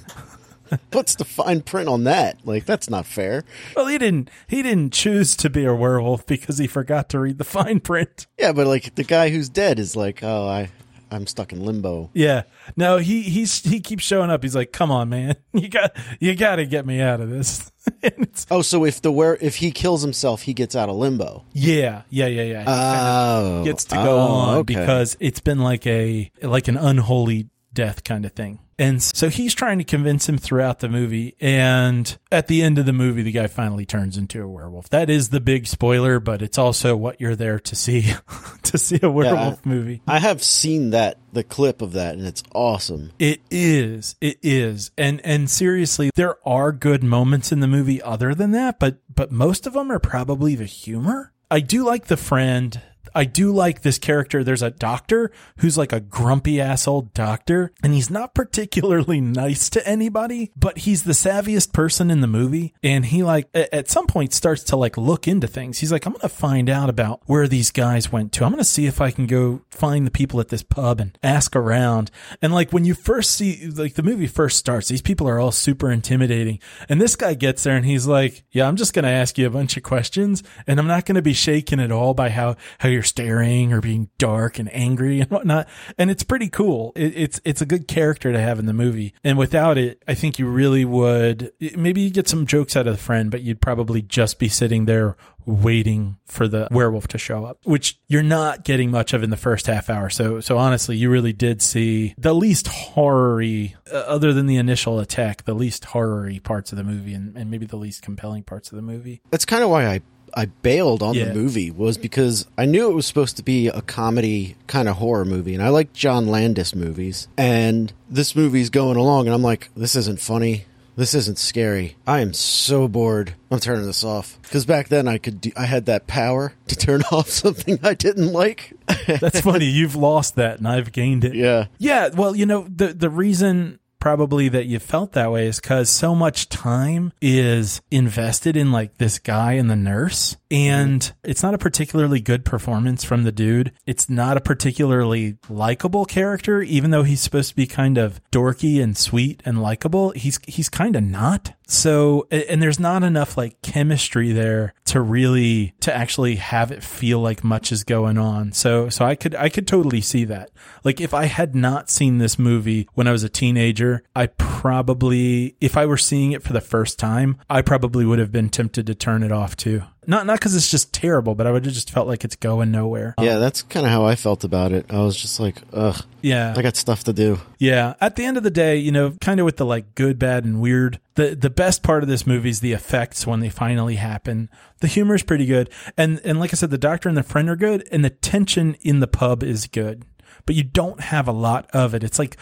What's 0.92 1.14
the 1.14 1.24
fine 1.24 1.62
print 1.62 1.88
on 1.88 2.04
that? 2.04 2.38
Like 2.44 2.64
that's 2.64 2.90
not 2.90 3.06
fair. 3.06 3.44
Well, 3.76 3.86
he 3.86 3.98
didn't 3.98 4.30
he 4.46 4.62
didn't 4.62 4.92
choose 4.92 5.36
to 5.36 5.50
be 5.50 5.64
a 5.64 5.74
werewolf 5.74 6.26
because 6.26 6.58
he 6.58 6.66
forgot 6.66 7.08
to 7.10 7.20
read 7.20 7.38
the 7.38 7.44
fine 7.44 7.80
print. 7.80 8.26
Yeah, 8.38 8.52
but 8.52 8.66
like 8.66 8.94
the 8.94 9.04
guy 9.04 9.30
who's 9.30 9.48
dead 9.48 9.78
is 9.78 9.96
like, 9.96 10.22
"Oh, 10.22 10.46
I 10.46 10.70
I'm 11.10 11.26
stuck 11.26 11.52
in 11.52 11.64
limbo. 11.64 12.10
Yeah. 12.14 12.42
No, 12.76 12.98
he 12.98 13.22
he's 13.22 13.62
he 13.62 13.80
keeps 13.80 14.04
showing 14.04 14.30
up. 14.30 14.42
He's 14.42 14.54
like, 14.54 14.72
"Come 14.72 14.90
on, 14.90 15.08
man. 15.08 15.36
You 15.52 15.68
got 15.68 15.96
you 16.20 16.34
got 16.34 16.56
to 16.56 16.66
get 16.66 16.86
me 16.86 17.00
out 17.00 17.20
of 17.20 17.30
this." 17.30 17.70
oh, 18.50 18.62
so 18.62 18.84
if 18.84 19.00
the 19.02 19.10
where 19.10 19.36
if 19.40 19.56
he 19.56 19.70
kills 19.70 20.02
himself, 20.02 20.42
he 20.42 20.54
gets 20.54 20.76
out 20.76 20.88
of 20.88 20.96
limbo. 20.96 21.44
Yeah. 21.52 22.02
Yeah, 22.10 22.26
yeah, 22.26 22.42
yeah. 22.42 22.60
He 22.60 22.66
Oh. 22.68 23.64
gets 23.64 23.84
to 23.86 23.96
go 23.96 24.18
Oh, 24.18 24.28
on 24.28 24.54
okay. 24.58 24.74
because 24.74 25.16
it's 25.20 25.40
been 25.40 25.58
like 25.58 25.86
a 25.86 26.30
like 26.42 26.68
an 26.68 26.76
unholy 26.76 27.48
death 27.72 28.04
kind 28.04 28.24
of 28.24 28.32
thing. 28.32 28.58
And 28.78 29.02
so 29.02 29.28
he's 29.28 29.54
trying 29.54 29.78
to 29.78 29.84
convince 29.84 30.28
him 30.28 30.38
throughout 30.38 30.78
the 30.78 30.88
movie. 30.88 31.34
And 31.40 32.16
at 32.30 32.46
the 32.46 32.62
end 32.62 32.78
of 32.78 32.86
the 32.86 32.92
movie, 32.92 33.22
the 33.22 33.32
guy 33.32 33.48
finally 33.48 33.84
turns 33.84 34.16
into 34.16 34.42
a 34.42 34.48
werewolf. 34.48 34.88
That 34.90 35.10
is 35.10 35.30
the 35.30 35.40
big 35.40 35.66
spoiler, 35.66 36.20
but 36.20 36.42
it's 36.42 36.58
also 36.58 36.96
what 36.96 37.20
you're 37.20 37.36
there 37.36 37.58
to 37.58 37.74
see, 37.76 38.12
to 38.62 38.78
see 38.78 39.00
a 39.02 39.10
werewolf 39.10 39.66
movie. 39.66 40.02
I 40.06 40.20
have 40.20 40.42
seen 40.42 40.90
that 40.90 41.18
the 41.32 41.44
clip 41.44 41.82
of 41.82 41.92
that 41.92 42.14
and 42.14 42.26
it's 42.26 42.42
awesome. 42.54 43.12
It 43.18 43.40
is. 43.50 44.16
It 44.20 44.38
is. 44.42 44.90
And 44.96 45.20
and 45.24 45.50
seriously, 45.50 46.10
there 46.14 46.36
are 46.46 46.72
good 46.72 47.02
moments 47.02 47.52
in 47.52 47.60
the 47.60 47.66
movie 47.66 48.00
other 48.00 48.34
than 48.34 48.52
that, 48.52 48.78
but 48.78 48.98
but 49.14 49.32
most 49.32 49.66
of 49.66 49.72
them 49.72 49.90
are 49.90 49.98
probably 49.98 50.54
the 50.54 50.64
humor. 50.64 51.32
I 51.50 51.60
do 51.60 51.84
like 51.84 52.06
the 52.06 52.16
friend. 52.16 52.80
I 53.14 53.24
do 53.24 53.52
like 53.52 53.82
this 53.82 53.98
character. 53.98 54.42
There's 54.44 54.62
a 54.62 54.70
doctor 54.70 55.30
who's 55.58 55.78
like 55.78 55.92
a 55.92 56.00
grumpy 56.00 56.60
ass 56.60 56.86
old 56.86 57.12
doctor, 57.14 57.72
and 57.82 57.94
he's 57.94 58.10
not 58.10 58.34
particularly 58.34 59.20
nice 59.20 59.70
to 59.70 59.86
anybody, 59.86 60.52
but 60.56 60.78
he's 60.78 61.04
the 61.04 61.12
savviest 61.12 61.72
person 61.72 62.10
in 62.10 62.20
the 62.20 62.26
movie. 62.26 62.74
And 62.82 63.06
he 63.06 63.22
like 63.22 63.48
at 63.54 63.88
some 63.88 64.06
point 64.06 64.32
starts 64.32 64.62
to 64.64 64.76
like 64.76 64.96
look 64.96 65.28
into 65.28 65.46
things. 65.46 65.78
He's 65.78 65.92
like, 65.92 66.06
I'm 66.06 66.12
gonna 66.12 66.28
find 66.28 66.70
out 66.70 66.88
about 66.90 67.22
where 67.26 67.48
these 67.48 67.70
guys 67.70 68.12
went 68.12 68.32
to. 68.32 68.44
I'm 68.44 68.52
gonna 68.52 68.64
see 68.64 68.86
if 68.86 69.00
I 69.00 69.10
can 69.10 69.26
go 69.26 69.62
find 69.70 70.06
the 70.06 70.10
people 70.10 70.40
at 70.40 70.48
this 70.48 70.62
pub 70.62 71.00
and 71.00 71.16
ask 71.22 71.54
around. 71.56 72.10
And 72.42 72.52
like 72.52 72.72
when 72.72 72.84
you 72.84 72.94
first 72.94 73.32
see 73.32 73.68
like 73.68 73.94
the 73.94 74.02
movie 74.02 74.26
first 74.26 74.58
starts, 74.58 74.88
these 74.88 75.02
people 75.02 75.28
are 75.28 75.38
all 75.38 75.52
super 75.52 75.90
intimidating. 75.90 76.60
And 76.88 77.00
this 77.00 77.16
guy 77.16 77.34
gets 77.34 77.62
there 77.62 77.76
and 77.76 77.86
he's 77.86 78.06
like, 78.06 78.44
Yeah, 78.50 78.68
I'm 78.68 78.76
just 78.76 78.94
gonna 78.94 79.08
ask 79.08 79.38
you 79.38 79.46
a 79.46 79.50
bunch 79.50 79.76
of 79.76 79.82
questions 79.82 80.42
and 80.66 80.78
I'm 80.78 80.86
not 80.86 81.06
gonna 81.06 81.22
be 81.22 81.32
shaken 81.32 81.80
at 81.80 81.92
all 81.92 82.14
by 82.14 82.30
how 82.30 82.56
how 82.78 82.88
you're 82.88 82.97
staring 83.02 83.72
or 83.72 83.80
being 83.80 84.08
dark 84.18 84.58
and 84.58 84.72
angry 84.74 85.20
and 85.20 85.30
whatnot. 85.30 85.68
And 85.96 86.10
it's 86.10 86.22
pretty 86.22 86.48
cool. 86.48 86.92
It, 86.94 87.16
it's 87.16 87.40
it's 87.44 87.60
a 87.60 87.66
good 87.66 87.88
character 87.88 88.32
to 88.32 88.40
have 88.40 88.58
in 88.58 88.66
the 88.66 88.72
movie. 88.72 89.14
And 89.24 89.38
without 89.38 89.78
it, 89.78 90.02
I 90.06 90.14
think 90.14 90.38
you 90.38 90.46
really 90.46 90.84
would 90.84 91.52
maybe 91.76 92.02
you 92.02 92.10
get 92.10 92.28
some 92.28 92.46
jokes 92.46 92.76
out 92.76 92.86
of 92.86 92.96
the 92.96 93.02
friend, 93.02 93.30
but 93.30 93.42
you'd 93.42 93.60
probably 93.60 94.02
just 94.02 94.38
be 94.38 94.48
sitting 94.48 94.84
there 94.84 95.16
waiting 95.48 96.18
for 96.26 96.46
the 96.46 96.68
werewolf 96.70 97.08
to 97.08 97.16
show 97.16 97.44
up, 97.44 97.58
which 97.64 97.98
you're 98.06 98.22
not 98.22 98.64
getting 98.64 98.90
much 98.90 99.14
of 99.14 99.22
in 99.22 99.30
the 99.30 99.36
first 99.36 99.66
half 99.66 99.88
hour. 99.88 100.10
So, 100.10 100.40
so 100.40 100.58
honestly, 100.58 100.96
you 100.96 101.08
really 101.08 101.32
did 101.32 101.62
see 101.62 102.14
the 102.18 102.34
least 102.34 102.66
horror-y, 102.66 103.74
uh, 103.90 103.96
other 103.96 104.34
than 104.34 104.44
the 104.46 104.56
initial 104.56 105.00
attack, 105.00 105.44
the 105.44 105.54
least 105.54 105.86
horror-y 105.86 106.38
parts 106.44 106.70
of 106.70 106.76
the 106.76 106.84
movie 106.84 107.14
and, 107.14 107.34
and 107.34 107.50
maybe 107.50 107.64
the 107.64 107.76
least 107.76 108.02
compelling 108.02 108.42
parts 108.42 108.70
of 108.70 108.76
the 108.76 108.82
movie. 108.82 109.22
That's 109.30 109.46
kind 109.46 109.64
of 109.64 109.70
why 109.70 109.86
I 109.86 110.02
I 110.38 110.46
bailed 110.46 111.02
on 111.02 111.14
Yeah. 111.14 111.24
the 111.26 111.34
movie 111.34 111.70
was 111.70 111.98
because 111.98 112.46
I 112.56 112.64
knew 112.64 112.88
it 112.90 112.94
was 112.94 113.06
supposed 113.06 113.36
to 113.38 113.42
be 113.42 113.66
a 113.68 113.82
comedy 113.82 114.54
kind 114.68 114.88
of 114.88 114.96
horror 114.96 115.24
movie 115.24 115.52
and 115.54 115.62
I 115.62 115.68
like 115.70 115.92
John 115.92 116.28
Landis 116.28 116.74
movies 116.74 117.26
and 117.36 117.92
this 118.08 118.36
movie's 118.36 118.70
going 118.70 118.96
along 118.96 119.26
and 119.26 119.34
I'm 119.34 119.42
like 119.42 119.68
this 119.76 119.96
isn't 119.96 120.20
funny. 120.20 120.64
This 120.96 121.14
isn't 121.14 121.38
scary. 121.38 121.96
I 122.08 122.20
am 122.20 122.32
so 122.32 122.88
bored. 122.88 123.34
I'm 123.52 123.60
turning 123.60 123.86
this 123.86 124.02
off 124.02 124.36
because 124.42 124.66
back 124.66 124.88
then 124.88 125.06
I 125.06 125.18
could 125.18 125.40
do, 125.40 125.52
I 125.56 125.64
had 125.66 125.86
that 125.86 126.06
power 126.08 126.54
to 126.66 126.76
turn 126.76 127.02
off 127.12 127.28
something 127.28 127.78
I 127.84 127.94
didn't 127.94 128.32
like. 128.32 128.72
That's 129.06 129.40
funny. 129.40 129.66
You've 129.66 129.94
lost 129.94 130.34
that 130.36 130.58
and 130.58 130.66
I've 130.66 130.90
gained 130.92 131.24
it. 131.24 131.34
yeah. 131.34 131.66
Yeah, 131.78 132.08
well, 132.14 132.34
you 132.34 132.46
know, 132.46 132.66
the 132.74 132.88
the 132.94 133.10
reason 133.10 133.78
probably 133.98 134.48
that 134.48 134.66
you 134.66 134.78
felt 134.78 135.12
that 135.12 135.30
way 135.30 135.46
is 135.46 135.60
cuz 135.60 135.88
so 135.88 136.14
much 136.14 136.48
time 136.48 137.12
is 137.20 137.80
invested 137.90 138.56
in 138.56 138.72
like 138.72 138.98
this 138.98 139.18
guy 139.18 139.52
and 139.52 139.70
the 139.70 139.76
nurse 139.76 140.36
and 140.50 141.12
it's 141.24 141.42
not 141.42 141.54
a 141.54 141.58
particularly 141.58 142.20
good 142.20 142.44
performance 142.44 143.04
from 143.04 143.24
the 143.24 143.32
dude. 143.32 143.72
It's 143.86 144.08
not 144.08 144.36
a 144.36 144.40
particularly 144.40 145.36
likable 145.48 146.04
character 146.04 146.62
even 146.62 146.90
though 146.90 147.02
he's 147.02 147.20
supposed 147.20 147.50
to 147.50 147.56
be 147.56 147.66
kind 147.66 147.98
of 147.98 148.20
dorky 148.30 148.82
and 148.82 148.96
sweet 148.96 149.42
and 149.44 149.62
likable. 149.62 150.10
He's 150.10 150.38
he's 150.46 150.68
kind 150.68 150.96
of 150.96 151.02
not. 151.02 151.54
So 151.68 152.26
and 152.30 152.62
there's 152.62 152.80
not 152.80 153.02
enough 153.02 153.36
like 153.36 153.60
chemistry 153.60 154.32
there 154.32 154.72
to 154.86 155.00
really 155.00 155.74
to 155.80 155.94
actually 155.94 156.36
have 156.36 156.72
it 156.72 156.82
feel 156.82 157.20
like 157.20 157.44
much 157.44 157.70
is 157.70 157.84
going 157.84 158.16
on. 158.16 158.52
So 158.52 158.88
so 158.88 159.04
I 159.04 159.14
could 159.14 159.34
I 159.34 159.50
could 159.50 159.66
totally 159.66 160.00
see 160.00 160.24
that. 160.24 160.50
Like 160.82 161.00
if 161.00 161.12
I 161.12 161.26
had 161.26 161.54
not 161.54 161.90
seen 161.90 162.18
this 162.18 162.38
movie 162.38 162.88
when 162.94 163.06
I 163.06 163.12
was 163.12 163.22
a 163.22 163.28
teenager, 163.28 164.02
I 164.16 164.26
probably 164.26 165.56
if 165.60 165.76
I 165.76 165.84
were 165.84 165.98
seeing 165.98 166.32
it 166.32 166.42
for 166.42 166.54
the 166.54 166.62
first 166.62 166.98
time, 166.98 167.36
I 167.50 167.60
probably 167.60 168.06
would 168.06 168.18
have 168.18 168.32
been 168.32 168.48
tempted 168.48 168.86
to 168.86 168.94
turn 168.94 169.22
it 169.22 169.30
off 169.30 169.54
too. 169.54 169.82
Not 170.08 170.24
not 170.24 170.38
because 170.38 170.56
it's 170.56 170.70
just 170.70 170.94
terrible, 170.94 171.34
but 171.34 171.46
I 171.46 171.52
would 171.52 171.66
have 171.66 171.74
just 171.74 171.90
felt 171.90 172.08
like 172.08 172.24
it's 172.24 172.34
going 172.34 172.70
nowhere. 172.70 173.14
Yeah, 173.20 173.36
that's 173.36 173.60
kind 173.60 173.84
of 173.84 173.92
how 173.92 174.06
I 174.06 174.14
felt 174.14 174.42
about 174.42 174.72
it. 174.72 174.86
I 174.88 175.00
was 175.00 175.14
just 175.14 175.38
like, 175.38 175.60
ugh, 175.74 176.02
Yeah. 176.22 176.54
I 176.56 176.62
got 176.62 176.76
stuff 176.76 177.04
to 177.04 177.12
do. 177.12 177.40
Yeah. 177.58 177.92
At 178.00 178.16
the 178.16 178.24
end 178.24 178.38
of 178.38 178.42
the 178.42 178.50
day, 178.50 178.78
you 178.78 178.90
know, 178.90 179.10
kind 179.20 179.38
of 179.38 179.44
with 179.44 179.58
the 179.58 179.66
like 179.66 179.94
good, 179.94 180.18
bad, 180.18 180.46
and 180.46 180.62
weird, 180.62 180.98
the 181.16 181.36
the 181.36 181.50
best 181.50 181.82
part 181.82 182.02
of 182.02 182.08
this 182.08 182.26
movie 182.26 182.48
is 182.48 182.60
the 182.60 182.72
effects 182.72 183.26
when 183.26 183.40
they 183.40 183.50
finally 183.50 183.96
happen. 183.96 184.48
The 184.80 184.86
humor 184.86 185.14
is 185.14 185.22
pretty 185.22 185.44
good. 185.44 185.68
And 185.98 186.22
and 186.24 186.40
like 186.40 186.54
I 186.54 186.56
said, 186.56 186.70
the 186.70 186.78
doctor 186.78 187.10
and 187.10 187.18
the 187.18 187.22
friend 187.22 187.50
are 187.50 187.56
good, 187.56 187.86
and 187.92 188.02
the 188.02 188.10
tension 188.10 188.76
in 188.80 189.00
the 189.00 189.06
pub 189.08 189.42
is 189.42 189.66
good. 189.66 190.06
But 190.46 190.54
you 190.54 190.62
don't 190.64 191.00
have 191.00 191.28
a 191.28 191.32
lot 191.32 191.68
of 191.74 191.92
it. 191.94 192.02
It's 192.02 192.18
like 192.18 192.38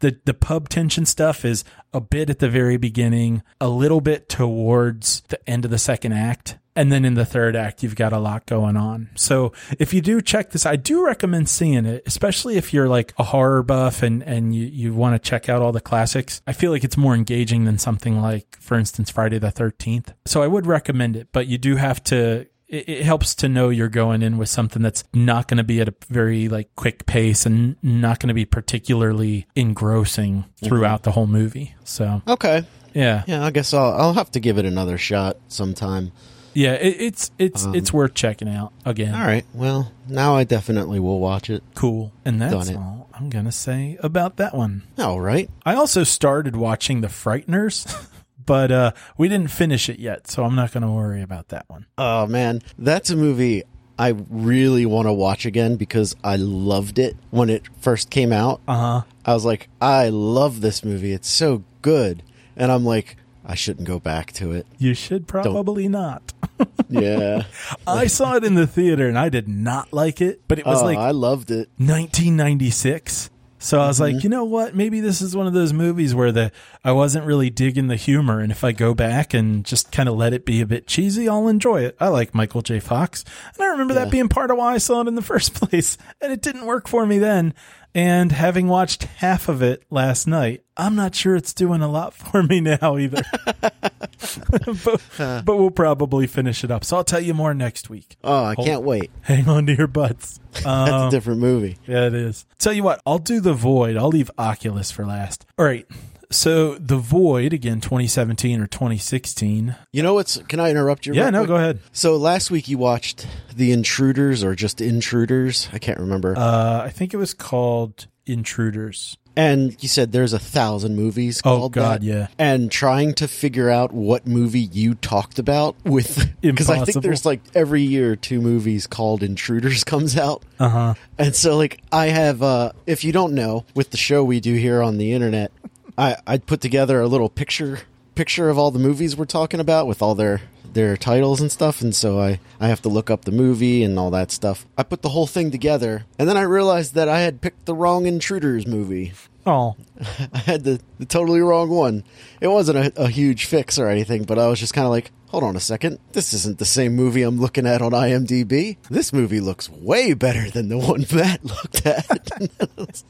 the 0.00 0.18
the 0.24 0.34
pub 0.34 0.68
tension 0.68 1.06
stuff 1.06 1.44
is 1.44 1.64
a 1.92 2.00
bit 2.00 2.30
at 2.30 2.38
the 2.38 2.48
very 2.48 2.76
beginning, 2.76 3.42
a 3.60 3.68
little 3.68 4.00
bit 4.00 4.28
towards 4.28 5.22
the 5.28 5.48
end 5.48 5.64
of 5.64 5.70
the 5.70 5.78
second 5.78 6.12
act. 6.12 6.58
And 6.76 6.92
then 6.92 7.06
in 7.06 7.14
the 7.14 7.24
third 7.24 7.56
act, 7.56 7.82
you've 7.82 7.96
got 7.96 8.12
a 8.12 8.18
lot 8.18 8.44
going 8.44 8.76
on. 8.76 9.08
So 9.14 9.54
if 9.78 9.94
you 9.94 10.02
do 10.02 10.20
check 10.20 10.50
this, 10.50 10.66
I 10.66 10.76
do 10.76 11.06
recommend 11.06 11.48
seeing 11.48 11.86
it, 11.86 12.02
especially 12.04 12.58
if 12.58 12.74
you're 12.74 12.86
like 12.86 13.14
a 13.16 13.24
horror 13.24 13.62
buff 13.62 14.02
and, 14.02 14.22
and 14.22 14.54
you, 14.54 14.66
you 14.66 14.92
want 14.92 15.14
to 15.14 15.28
check 15.28 15.48
out 15.48 15.62
all 15.62 15.72
the 15.72 15.80
classics. 15.80 16.42
I 16.46 16.52
feel 16.52 16.72
like 16.72 16.84
it's 16.84 16.98
more 16.98 17.14
engaging 17.14 17.64
than 17.64 17.78
something 17.78 18.20
like, 18.20 18.58
for 18.60 18.78
instance, 18.78 19.10
Friday 19.10 19.38
the 19.38 19.50
13th. 19.50 20.12
So 20.26 20.42
I 20.42 20.48
would 20.48 20.66
recommend 20.66 21.16
it, 21.16 21.28
but 21.32 21.46
you 21.46 21.56
do 21.56 21.76
have 21.76 22.04
to 22.04 22.46
it, 22.68 22.88
it 22.88 23.02
helps 23.02 23.34
to 23.36 23.48
know 23.48 23.68
you're 23.68 23.88
going 23.88 24.22
in 24.22 24.38
with 24.38 24.48
something 24.48 24.82
that's 24.82 25.04
not 25.12 25.48
going 25.48 25.58
to 25.58 25.64
be 25.64 25.80
at 25.80 25.88
a 25.88 25.94
very 26.08 26.48
like 26.48 26.74
quick 26.76 27.06
pace 27.06 27.46
and 27.46 27.76
not 27.82 28.20
going 28.20 28.28
to 28.28 28.34
be 28.34 28.44
particularly 28.44 29.46
engrossing 29.54 30.42
mm-hmm. 30.42 30.66
throughout 30.66 31.02
the 31.02 31.12
whole 31.12 31.26
movie. 31.26 31.74
So 31.84 32.22
Okay. 32.26 32.64
yeah, 32.94 33.24
Yeah, 33.26 33.44
I 33.44 33.50
guess 33.50 33.72
I'll 33.72 33.92
I'll 33.92 34.14
have 34.14 34.30
to 34.32 34.40
give 34.40 34.58
it 34.58 34.64
another 34.64 34.98
shot 34.98 35.36
sometime. 35.48 36.12
yeah, 36.54 36.72
it, 36.72 37.00
it's 37.00 37.30
it's 37.38 37.64
um, 37.64 37.74
it's 37.74 37.92
worth 37.92 38.14
checking 38.14 38.48
out 38.48 38.72
again. 38.84 39.14
All 39.14 39.26
right. 39.26 39.44
Well, 39.52 39.92
now 40.08 40.34
I 40.36 40.44
definitely 40.44 41.00
will 41.00 41.20
watch 41.20 41.50
it. 41.50 41.62
Cool, 41.74 42.12
and 42.24 42.40
that's 42.40 42.70
all 42.70 43.08
I'm 43.18 43.30
gonna 43.30 43.52
say 43.52 43.96
about 44.02 44.36
that 44.36 44.54
one. 44.54 44.82
All 44.98 45.20
right. 45.20 45.48
I 45.64 45.74
also 45.74 46.04
started 46.04 46.54
watching 46.54 47.00
The 47.00 47.08
Frighteners, 47.08 48.08
but 48.46 48.70
uh, 48.70 48.92
we 49.18 49.28
didn't 49.28 49.50
finish 49.50 49.88
it 49.88 49.98
yet, 49.98 50.28
so 50.28 50.44
I'm 50.44 50.54
not 50.54 50.72
gonna 50.72 50.92
worry 50.92 51.22
about 51.22 51.48
that 51.48 51.68
one. 51.68 51.86
Oh 51.98 52.26
man, 52.26 52.62
that's 52.78 53.10
a 53.10 53.16
movie 53.16 53.64
I 53.98 54.14
really 54.28 54.84
want 54.84 55.06
to 55.08 55.12
watch 55.12 55.46
again 55.46 55.76
because 55.76 56.14
I 56.22 56.36
loved 56.36 56.98
it 56.98 57.16
when 57.30 57.50
it 57.50 57.64
first 57.80 58.10
came 58.10 58.32
out. 58.32 58.60
Uh 58.68 58.76
huh. 58.76 59.02
I 59.24 59.34
was 59.34 59.44
like, 59.44 59.68
I 59.80 60.10
love 60.10 60.60
this 60.60 60.84
movie. 60.84 61.12
It's 61.12 61.28
so 61.28 61.64
good. 61.82 62.22
And 62.56 62.70
I'm 62.70 62.84
like, 62.84 63.16
I 63.44 63.54
shouldn't 63.54 63.86
go 63.86 63.98
back 63.98 64.32
to 64.34 64.52
it. 64.52 64.66
You 64.78 64.94
should 64.94 65.26
probably 65.26 65.88
not. 65.88 66.32
Yeah. 66.88 67.42
I 67.86 68.06
saw 68.06 68.36
it 68.36 68.44
in 68.44 68.54
the 68.54 68.66
theater 68.66 69.08
and 69.08 69.18
I 69.18 69.28
did 69.28 69.48
not 69.48 69.92
like 69.92 70.20
it, 70.20 70.40
but 70.46 70.58
it 70.58 70.64
was 70.64 70.82
oh, 70.82 70.84
like 70.84 70.96
I 70.98 71.10
loved 71.10 71.50
it. 71.50 71.68
1996. 71.78 73.28
So 73.58 73.80
I 73.80 73.86
was 73.86 73.98
like, 73.98 74.16
mm-hmm. 74.16 74.24
you 74.24 74.28
know 74.28 74.44
what? 74.44 74.74
Maybe 74.74 75.00
this 75.00 75.22
is 75.22 75.34
one 75.34 75.46
of 75.46 75.52
those 75.54 75.72
movies 75.72 76.14
where 76.14 76.30
the 76.30 76.52
I 76.84 76.92
wasn't 76.92 77.24
really 77.24 77.48
digging 77.50 77.86
the 77.86 77.96
humor, 77.96 78.40
and 78.40 78.52
if 78.52 78.62
I 78.64 78.72
go 78.72 78.94
back 78.94 79.32
and 79.34 79.64
just 79.64 79.90
kind 79.90 80.08
of 80.08 80.16
let 80.16 80.32
it 80.32 80.44
be 80.44 80.60
a 80.60 80.66
bit 80.66 80.86
cheesy, 80.86 81.28
I'll 81.28 81.48
enjoy 81.48 81.82
it. 81.84 81.96
I 81.98 82.08
like 82.08 82.34
Michael 82.34 82.62
J. 82.62 82.80
Fox, 82.80 83.24
and 83.54 83.64
I 83.64 83.68
remember 83.68 83.94
Yeah. 83.94 84.04
that 84.04 84.10
being 84.10 84.28
part 84.28 84.50
of 84.50 84.58
why 84.58 84.74
I 84.74 84.78
saw 84.78 85.00
it 85.00 85.08
in 85.08 85.14
the 85.14 85.22
first 85.32 85.54
place, 85.54 85.96
and 86.20 86.32
it 86.32 86.42
didn't 86.42 86.66
work 86.66 86.86
for 86.86 87.06
me 87.06 87.18
then. 87.18 87.54
And 87.96 88.30
having 88.30 88.68
watched 88.68 89.04
half 89.04 89.48
of 89.48 89.62
it 89.62 89.82
last 89.88 90.26
night, 90.26 90.62
I'm 90.76 90.94
not 90.96 91.14
sure 91.14 91.34
it's 91.34 91.54
doing 91.54 91.80
a 91.80 91.88
lot 91.88 92.12
for 92.12 92.42
me 92.42 92.60
now 92.60 92.98
either. 92.98 93.22
but, 93.62 95.00
but 95.18 95.46
we'll 95.56 95.70
probably 95.70 96.26
finish 96.26 96.62
it 96.62 96.70
up. 96.70 96.84
So 96.84 96.98
I'll 96.98 97.04
tell 97.04 97.20
you 97.22 97.32
more 97.32 97.54
next 97.54 97.88
week. 97.88 98.16
Oh, 98.22 98.44
I 98.44 98.54
can't 98.54 98.82
wait. 98.82 99.10
Hang 99.22 99.48
on 99.48 99.64
to 99.66 99.74
your 99.74 99.86
butts. 99.86 100.38
That's 100.52 100.66
Um, 100.66 101.08
a 101.08 101.10
different 101.10 101.40
movie. 101.40 101.78
yeah, 101.86 102.06
it 102.06 102.14
is. 102.14 102.44
Tell 102.58 102.74
you 102.74 102.82
what, 102.82 103.00
I'll 103.06 103.18
do 103.18 103.40
the 103.40 103.54
Void. 103.54 103.96
I'll 103.96 104.08
leave 104.08 104.30
Oculus 104.36 104.90
for 104.90 105.06
last. 105.06 105.46
All 105.58 105.64
right. 105.64 105.86
So 106.30 106.74
the 106.74 106.96
Void 106.96 107.52
again, 107.52 107.80
2017 107.80 108.60
or 108.60 108.66
2016. 108.66 109.76
You 109.92 110.02
know 110.02 110.14
what's? 110.14 110.38
Can 110.48 110.60
I 110.60 110.70
interrupt 110.70 111.06
you? 111.06 111.14
Yeah, 111.14 111.30
no, 111.30 111.40
quick? 111.40 111.48
go 111.48 111.56
ahead. 111.56 111.80
So 111.92 112.16
last 112.16 112.50
week 112.50 112.68
you 112.68 112.78
watched 112.78 113.26
The 113.54 113.72
Intruders 113.72 114.42
or 114.42 114.54
just 114.54 114.80
Intruders? 114.80 115.68
I 115.72 115.78
can't 115.78 116.00
remember. 116.00 116.34
Uh, 116.36 116.82
I 116.84 116.90
think 116.90 117.14
it 117.14 117.16
was 117.16 117.32
called 117.34 118.06
Intruders. 118.26 119.16
and 119.36 119.76
you 119.82 119.88
said 119.88 120.10
there's 120.12 120.32
a 120.32 120.38
thousand 120.38 120.96
movies 120.96 121.40
Oh, 121.44 121.58
called 121.58 121.72
God, 121.74 122.00
that. 122.00 122.06
yeah. 122.06 122.26
And 122.38 122.70
trying 122.72 123.14
to 123.14 123.28
figure 123.28 123.70
out 123.70 123.92
what 123.92 124.26
movie 124.26 124.60
you 124.60 124.94
talked 124.96 125.38
about 125.38 125.76
with 125.84 126.28
because 126.40 126.70
I 126.70 126.84
think 126.84 127.02
there's 127.04 127.24
like 127.26 127.40
every 127.54 127.82
year 127.82 128.16
two 128.16 128.40
movies 128.40 128.86
called 128.88 129.22
Intruders 129.22 129.84
comes 129.92 130.16
out. 130.16 130.42
Uh 130.58 130.68
huh. 130.70 130.94
And 131.18 131.36
so 131.36 131.56
like 131.56 131.80
I 131.92 132.06
have 132.06 132.42
uh 132.42 132.72
if 132.86 133.04
you 133.04 133.12
don't 133.12 133.34
know, 133.34 133.64
with 133.74 133.90
the 133.90 133.96
show 133.98 134.24
we 134.24 134.40
do 134.40 134.54
here 134.54 134.82
on 134.82 134.96
the 134.96 135.12
internet, 135.12 135.52
I 135.98 136.16
I 136.26 136.38
put 136.38 136.60
together 136.60 137.00
a 137.00 137.06
little 137.08 137.28
picture 137.28 137.80
picture 138.14 138.48
of 138.48 138.58
all 138.58 138.70
the 138.70 138.78
movies 138.78 139.16
we're 139.16 139.24
talking 139.26 139.60
about 139.60 139.86
with 139.86 140.02
all 140.02 140.14
their 140.14 140.42
their 140.72 140.96
titles 140.96 141.40
and 141.40 141.50
stuff 141.50 141.80
and 141.80 141.94
so 141.94 142.18
I 142.20 142.40
I 142.60 142.68
have 142.68 142.82
to 142.82 142.88
look 142.88 143.10
up 143.10 143.24
the 143.24 143.32
movie 143.32 143.82
and 143.82 143.98
all 143.98 144.10
that 144.10 144.30
stuff. 144.30 144.66
I 144.76 144.82
put 144.82 145.02
the 145.02 145.10
whole 145.10 145.26
thing 145.26 145.50
together 145.50 146.04
and 146.18 146.28
then 146.28 146.36
I 146.36 146.42
realized 146.42 146.94
that 146.94 147.08
I 147.08 147.20
had 147.20 147.40
picked 147.40 147.66
the 147.66 147.74
wrong 147.74 148.06
Intruders 148.06 148.66
movie. 148.66 149.12
Oh, 149.46 149.76
I 150.32 150.38
had 150.38 150.64
the, 150.64 150.80
the 150.98 151.06
totally 151.06 151.40
wrong 151.40 151.70
one. 151.70 152.02
It 152.40 152.48
wasn't 152.48 152.78
a, 152.78 153.02
a 153.02 153.08
huge 153.08 153.44
fix 153.44 153.78
or 153.78 153.88
anything, 153.88 154.24
but 154.24 154.40
I 154.40 154.48
was 154.48 154.58
just 154.58 154.74
kind 154.74 154.86
of 154.86 154.90
like, 154.90 155.12
hold 155.28 155.44
on 155.44 155.54
a 155.54 155.60
second. 155.60 156.00
This 156.12 156.32
isn't 156.32 156.58
the 156.58 156.64
same 156.64 156.96
movie 156.96 157.22
I'm 157.22 157.38
looking 157.40 157.64
at 157.64 157.80
on 157.80 157.92
IMDb. 157.92 158.76
This 158.90 159.12
movie 159.12 159.38
looks 159.38 159.70
way 159.70 160.14
better 160.14 160.50
than 160.50 160.68
the 160.68 160.78
one 160.78 161.06
Matt 161.14 161.44
looked 161.44 161.86
at. 161.86 162.28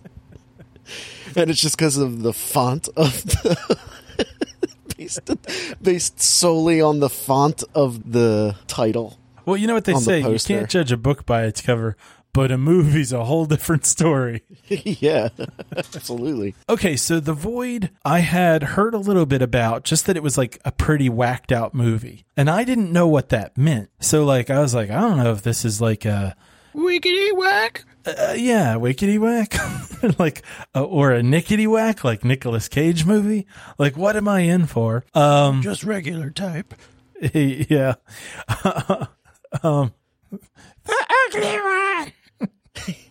and 1.36 1.50
it's 1.50 1.60
just 1.60 1.76
because 1.76 1.96
of 1.96 2.22
the 2.22 2.32
font 2.32 2.88
of 2.96 3.22
the. 3.24 3.78
based, 4.96 5.30
based 5.82 6.20
solely 6.20 6.80
on 6.80 7.00
the 7.00 7.10
font 7.10 7.62
of 7.74 8.12
the 8.12 8.56
title. 8.66 9.18
well, 9.44 9.56
you 9.56 9.66
know 9.66 9.74
what 9.74 9.84
they 9.84 9.92
On 9.92 10.00
the 10.00 10.04
say. 10.04 10.20
You 10.20 10.38
can't 10.38 10.70
judge 10.70 10.92
a 10.92 10.96
book 10.96 11.26
by 11.26 11.44
its 11.44 11.60
cover, 11.60 11.96
but 12.32 12.50
a 12.50 12.58
movie's 12.58 13.12
a 13.12 13.24
whole 13.24 13.46
different 13.46 13.86
story. 13.86 14.42
yeah, 14.68 15.28
absolutely. 15.76 16.54
Okay, 16.68 16.96
so 16.96 17.20
The 17.20 17.32
Void, 17.32 17.90
I 18.04 18.18
had 18.20 18.62
heard 18.62 18.94
a 18.94 18.98
little 18.98 19.26
bit 19.26 19.42
about, 19.42 19.84
just 19.84 20.06
that 20.06 20.16
it 20.16 20.22
was 20.22 20.36
like 20.36 20.60
a 20.64 20.72
pretty 20.72 21.08
whacked 21.08 21.52
out 21.52 21.74
movie. 21.74 22.24
And 22.36 22.50
I 22.50 22.64
didn't 22.64 22.92
know 22.92 23.06
what 23.08 23.30
that 23.30 23.56
meant. 23.56 23.90
So, 24.00 24.24
like, 24.24 24.50
I 24.50 24.60
was 24.60 24.74
like, 24.74 24.90
I 24.90 25.00
don't 25.00 25.16
know 25.16 25.32
if 25.32 25.42
this 25.42 25.64
is 25.64 25.80
like 25.80 26.04
a, 26.04 26.36
Wickety 26.74 27.34
whack. 27.34 27.84
Uh, 28.06 28.34
yeah, 28.36 28.74
wickety 28.74 29.18
whack, 29.18 29.54
like, 30.18 30.42
uh, 30.74 30.84
or 30.84 31.12
a 31.12 31.20
nickety 31.22 31.66
whack, 31.66 32.04
like 32.04 32.24
Nicolas 32.24 32.68
Cage 32.68 33.04
movie. 33.04 33.46
Like, 33.78 33.96
what 33.96 34.16
am 34.16 34.28
I 34.28 34.40
in 34.40 34.66
for? 34.66 35.04
Um, 35.14 35.62
Just 35.62 35.84
regular 35.84 36.30
type. 36.30 36.74
yeah. 37.32 37.94
um, 39.62 39.92
the 40.30 41.06
ugly 41.28 41.60
one. 41.60 41.85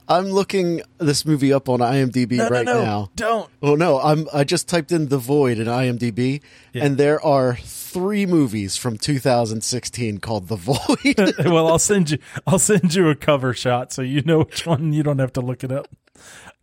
I'm 0.08 0.26
looking 0.30 0.82
this 0.98 1.26
movie 1.26 1.52
up 1.52 1.68
on 1.70 1.80
IMDb 1.80 2.34
No, 2.38 2.48
right 2.50 2.66
no, 2.66 2.74
no, 2.76 2.84
now. 2.84 3.10
don't. 3.16 3.50
Oh 3.62 3.76
no, 3.76 4.00
I'm 4.00 4.28
I 4.34 4.44
just 4.44 4.68
typed 4.68 4.92
in 4.92 5.08
The 5.10 5.18
Void 5.18 5.58
in 5.58 5.68
IMDb 5.68 6.42
Yeah. 6.74 6.86
and 6.86 6.98
there 6.98 7.24
are 7.26 7.56
3 7.56 8.26
movies 8.26 8.78
from 8.78 8.98
2016 8.98 10.18
called 10.20 10.48
The 10.48 10.56
Void. 10.58 11.34
well, 11.46 11.68
I'll 11.68 11.80
send 11.80 12.12
you. 12.12 12.18
I'll 12.46 12.60
send 12.60 12.94
you 12.94 13.10
a 13.10 13.16
cover 13.16 13.54
shot 13.54 13.94
so 13.94 14.02
you 14.02 14.22
know 14.22 14.40
which 14.40 14.66
one. 14.66 14.94
You 14.94 15.02
don't 15.04 15.20
have 15.20 15.34
to 15.34 15.42
look 15.42 15.64
it 15.64 15.72
up. 15.72 15.88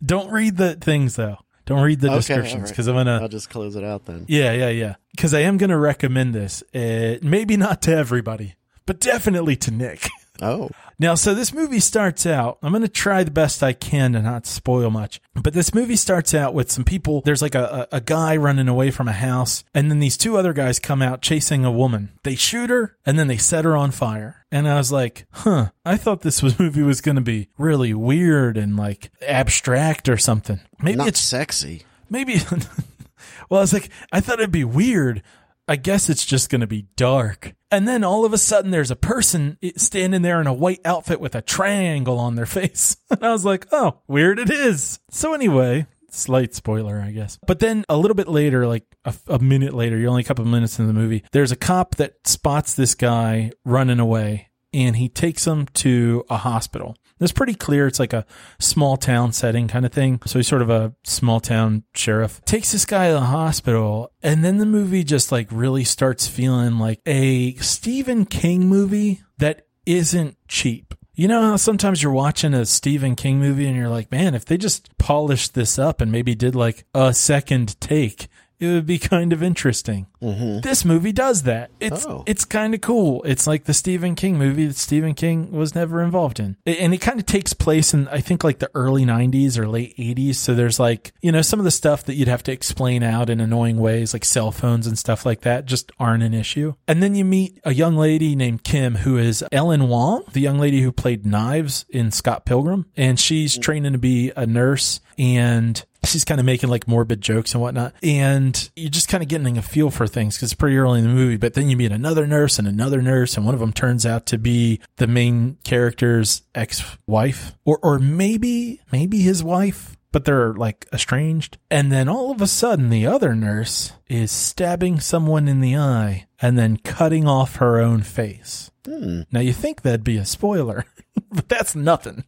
Don't 0.05 0.31
read 0.31 0.57
the 0.57 0.75
things 0.75 1.15
though. 1.15 1.37
Don't 1.65 1.81
read 1.81 2.01
the 2.01 2.07
Okay, 2.09 2.17
descriptions 2.17 2.53
all 2.53 2.59
right. 2.61 2.69
because 2.69 2.87
I'm 2.87 2.95
gonna. 2.95 3.19
I'll 3.21 3.27
just 3.29 3.49
close 3.49 3.75
it 3.77 3.83
out 3.85 4.05
then. 4.05 4.25
Yeah, 4.27 4.51
yeah, 4.51 4.69
yeah. 4.69 4.95
Because 5.11 5.33
I 5.33 5.39
am 5.41 5.57
gonna 5.57 5.77
recommend 5.77 6.33
this. 6.35 6.61
Uh, 6.75 7.17
maybe 7.21 7.55
not 7.57 7.81
to 7.83 7.95
everybody, 7.95 8.55
but 8.85 8.99
definitely 8.99 9.55
to 9.57 9.71
Nick. 9.71 10.07
Oh. 10.41 10.69
Now, 10.99 11.15
so 11.15 11.33
this 11.33 11.53
movie 11.53 11.79
starts 11.79 12.25
out, 12.25 12.57
I'm 12.61 12.71
going 12.71 12.81
to 12.83 12.87
try 12.87 13.23
the 13.23 13.31
best 13.31 13.63
I 13.63 13.73
can 13.73 14.13
to 14.13 14.21
not 14.21 14.45
spoil 14.45 14.89
much, 14.89 15.19
but 15.33 15.53
this 15.53 15.73
movie 15.73 15.95
starts 15.95 16.33
out 16.33 16.53
with 16.53 16.71
some 16.71 16.83
people. 16.83 17.21
There's 17.21 17.41
like 17.41 17.55
a, 17.55 17.87
a, 17.91 17.97
a 17.97 18.01
guy 18.01 18.37
running 18.37 18.67
away 18.67 18.91
from 18.91 19.07
a 19.07 19.13
house, 19.13 19.63
and 19.73 19.89
then 19.89 19.99
these 19.99 20.17
two 20.17 20.37
other 20.37 20.53
guys 20.53 20.79
come 20.79 21.01
out 21.01 21.21
chasing 21.21 21.65
a 21.65 21.71
woman. 21.71 22.11
They 22.23 22.35
shoot 22.35 22.69
her, 22.69 22.95
and 23.05 23.17
then 23.17 23.27
they 23.27 23.37
set 23.37 23.65
her 23.65 23.75
on 23.75 23.91
fire. 23.91 24.45
And 24.51 24.67
I 24.67 24.75
was 24.75 24.91
like, 24.91 25.25
huh, 25.31 25.69
I 25.83 25.97
thought 25.97 26.21
this 26.21 26.43
was, 26.43 26.59
movie 26.59 26.83
was 26.83 27.01
going 27.01 27.15
to 27.15 27.21
be 27.21 27.49
really 27.57 27.93
weird 27.93 28.55
and 28.57 28.77
like 28.77 29.11
abstract 29.27 30.07
or 30.07 30.17
something. 30.17 30.59
Maybe 30.81 30.97
Not 30.97 31.07
it's 31.07 31.19
sexy. 31.19 31.83
maybe 32.09 32.35
well 33.49 33.59
i 33.59 33.63
was 33.63 33.73
like 33.73 33.89
i 34.11 34.19
thought 34.19 34.39
it'd 34.39 34.51
be 34.51 34.63
weird 34.63 35.23
i 35.67 35.75
guess 35.75 36.09
it's 36.09 36.25
just 36.25 36.49
gonna 36.49 36.67
be 36.67 36.87
dark 36.95 37.53
and 37.71 37.87
then 37.87 38.03
all 38.03 38.25
of 38.25 38.33
a 38.33 38.37
sudden 38.37 38.71
there's 38.71 38.91
a 38.91 38.95
person 38.95 39.57
standing 39.75 40.21
there 40.21 40.41
in 40.41 40.47
a 40.47 40.53
white 40.53 40.81
outfit 40.85 41.19
with 41.19 41.35
a 41.35 41.41
triangle 41.41 42.19
on 42.19 42.35
their 42.35 42.45
face 42.47 42.97
and 43.09 43.23
i 43.23 43.31
was 43.31 43.45
like 43.45 43.67
oh 43.71 43.99
weird 44.07 44.39
it 44.39 44.49
is 44.49 44.99
so 45.09 45.33
anyway 45.33 45.85
slight 46.13 46.53
spoiler, 46.53 47.01
I 47.01 47.11
guess. 47.11 47.39
But 47.45 47.59
then 47.59 47.85
a 47.89 47.97
little 47.97 48.15
bit 48.15 48.27
later, 48.27 48.67
like 48.67 48.85
a, 49.03 49.13
a 49.27 49.39
minute 49.39 49.73
later, 49.73 49.97
you're 49.97 50.09
only 50.09 50.21
a 50.21 50.25
couple 50.25 50.45
minutes 50.45 50.79
in 50.79 50.87
the 50.87 50.93
movie, 50.93 51.23
there's 51.31 51.51
a 51.51 51.55
cop 51.55 51.95
that 51.95 52.27
spots 52.27 52.75
this 52.75 52.95
guy 52.95 53.51
running 53.65 53.99
away 53.99 54.49
and 54.73 54.95
he 54.95 55.09
takes 55.09 55.45
him 55.45 55.67
to 55.67 56.25
a 56.29 56.37
hospital. 56.37 56.95
It's 57.19 57.31
pretty 57.31 57.55
clear 57.55 57.87
it's 57.87 57.99
like 57.99 58.13
a 58.13 58.25
small 58.59 58.97
town 58.97 59.31
setting 59.31 59.67
kind 59.67 59.85
of 59.85 59.93
thing. 59.93 60.19
So 60.25 60.39
he's 60.39 60.47
sort 60.47 60.61
of 60.61 60.69
a 60.69 60.93
small 61.03 61.39
town 61.39 61.83
sheriff. 61.93 62.43
Takes 62.45 62.71
this 62.71 62.85
guy 62.85 63.07
to 63.07 63.13
the 63.13 63.21
hospital, 63.21 64.11
and 64.21 64.43
then 64.43 64.57
the 64.57 64.65
movie 64.65 65.03
just 65.03 65.31
like 65.31 65.47
really 65.51 65.83
starts 65.83 66.27
feeling 66.27 66.79
like 66.79 67.01
a 67.05 67.53
Stephen 67.55 68.25
King 68.25 68.67
movie 68.67 69.21
that 69.37 69.67
isn't 69.85 70.37
cheap. 70.47 70.93
You 71.15 71.27
know 71.27 71.41
how 71.41 71.57
sometimes 71.57 72.01
you're 72.01 72.11
watching 72.11 72.55
a 72.55 72.65
Stephen 72.65 73.15
King 73.15 73.39
movie 73.39 73.67
and 73.67 73.75
you're 73.77 73.89
like, 73.89 74.11
man, 74.11 74.33
if 74.33 74.45
they 74.45 74.57
just 74.57 74.97
polished 74.97 75.53
this 75.53 75.77
up 75.77 76.01
and 76.01 76.11
maybe 76.11 76.33
did 76.33 76.55
like 76.55 76.85
a 76.95 77.13
second 77.13 77.79
take, 77.79 78.27
it 78.63 78.73
would 78.73 78.85
be 78.85 78.99
kind 78.99 79.33
of 79.33 79.43
interesting. 79.43 80.07
Mm-hmm. 80.21 80.61
This 80.61 80.85
movie 80.85 81.11
does 81.11 81.43
that. 81.43 81.71
It's 81.79 82.05
oh. 82.05 82.23
it's 82.25 82.45
kind 82.45 82.73
of 82.73 82.81
cool. 82.81 83.21
It's 83.23 83.45
like 83.45 83.65
the 83.65 83.73
Stephen 83.73 84.15
King 84.15 84.37
movie 84.37 84.65
that 84.65 84.77
Stephen 84.77 85.13
King 85.13 85.51
was 85.51 85.75
never 85.75 86.01
involved 86.01 86.39
in, 86.39 86.55
and 86.65 86.93
it 86.93 86.99
kind 86.99 87.19
of 87.19 87.25
takes 87.25 87.53
place 87.53 87.93
in 87.93 88.07
I 88.07 88.21
think 88.21 88.43
like 88.43 88.59
the 88.59 88.71
early 88.73 89.05
'90s 89.05 89.57
or 89.57 89.67
late 89.67 89.95
'80s. 89.97 90.35
So 90.35 90.55
there's 90.55 90.79
like 90.79 91.13
you 91.21 91.31
know 91.31 91.41
some 91.41 91.59
of 91.59 91.65
the 91.65 91.71
stuff 91.71 92.05
that 92.05 92.15
you'd 92.15 92.27
have 92.27 92.43
to 92.43 92.51
explain 92.51 93.03
out 93.03 93.29
in 93.29 93.39
annoying 93.41 93.77
ways, 93.77 94.13
like 94.13 94.25
cell 94.25 94.51
phones 94.51 94.87
and 94.87 94.97
stuff 94.97 95.25
like 95.25 95.41
that, 95.41 95.65
just 95.65 95.91
aren't 95.99 96.23
an 96.23 96.33
issue. 96.33 96.73
And 96.87 97.03
then 97.03 97.15
you 97.15 97.25
meet 97.25 97.59
a 97.63 97.73
young 97.73 97.95
lady 97.95 98.35
named 98.35 98.63
Kim 98.63 98.95
who 98.95 99.17
is 99.17 99.43
Ellen 99.51 99.89
Wong, 99.89 100.23
the 100.31 100.41
young 100.41 100.57
lady 100.57 100.81
who 100.81 100.91
played 100.91 101.25
Knives 101.25 101.85
in 101.89 102.11
Scott 102.11 102.45
Pilgrim, 102.45 102.85
and 102.95 103.19
she's 103.19 103.57
mm. 103.57 103.61
training 103.61 103.93
to 103.93 103.99
be 103.99 104.31
a 104.35 104.45
nurse 104.45 105.01
and 105.17 105.83
she's 106.05 106.25
kind 106.25 106.39
of 106.39 106.45
making 106.45 106.69
like 106.69 106.87
morbid 106.87 107.21
jokes 107.21 107.53
and 107.53 107.61
whatnot. 107.61 107.93
And 108.03 108.69
you're 108.75 108.89
just 108.89 109.09
kind 109.09 109.23
of 109.23 109.29
getting 109.29 109.57
a 109.57 109.61
feel 109.61 109.89
for 109.89 110.07
things 110.07 110.35
because 110.35 110.51
it's 110.51 110.59
pretty 110.59 110.77
early 110.77 110.99
in 110.99 111.07
the 111.07 111.13
movie. 111.13 111.37
But 111.37 111.53
then 111.53 111.69
you 111.69 111.77
meet 111.77 111.91
another 111.91 112.27
nurse 112.27 112.59
and 112.59 112.67
another 112.67 113.01
nurse, 113.01 113.37
and 113.37 113.45
one 113.45 113.53
of 113.53 113.59
them 113.59 113.73
turns 113.73 114.05
out 114.05 114.25
to 114.27 114.37
be 114.37 114.79
the 114.97 115.07
main 115.07 115.57
character's 115.63 116.41
ex-wife, 116.55 117.55
or 117.65 117.79
or 117.81 117.99
maybe 117.99 118.81
maybe 118.91 119.19
his 119.19 119.43
wife. 119.43 119.97
But 120.11 120.25
they're 120.25 120.53
like 120.53 120.87
estranged. 120.93 121.57
And 121.71 121.91
then 121.91 122.07
all 122.07 122.31
of 122.31 122.39
a 122.39 122.45
sudden, 122.47 122.91
the 122.91 123.07
other 123.07 123.33
nurse 123.33 123.93
is 124.07 124.31
stabbing 124.31 124.99
someone 124.99 125.47
in 125.47 125.59
the 125.59 125.75
eye 125.75 126.27
and 126.43 126.59
then 126.59 126.75
cutting 126.75 127.25
off 127.25 127.55
her 127.55 127.79
own 127.79 128.01
face. 128.01 128.69
Hmm. 128.85 129.21
Now 129.31 129.39
you 129.39 129.53
think 129.53 129.81
that'd 129.81 130.03
be 130.03 130.17
a 130.17 130.25
spoiler, 130.25 130.85
but 131.31 131.47
that's 131.47 131.73
nothing. 131.73 132.25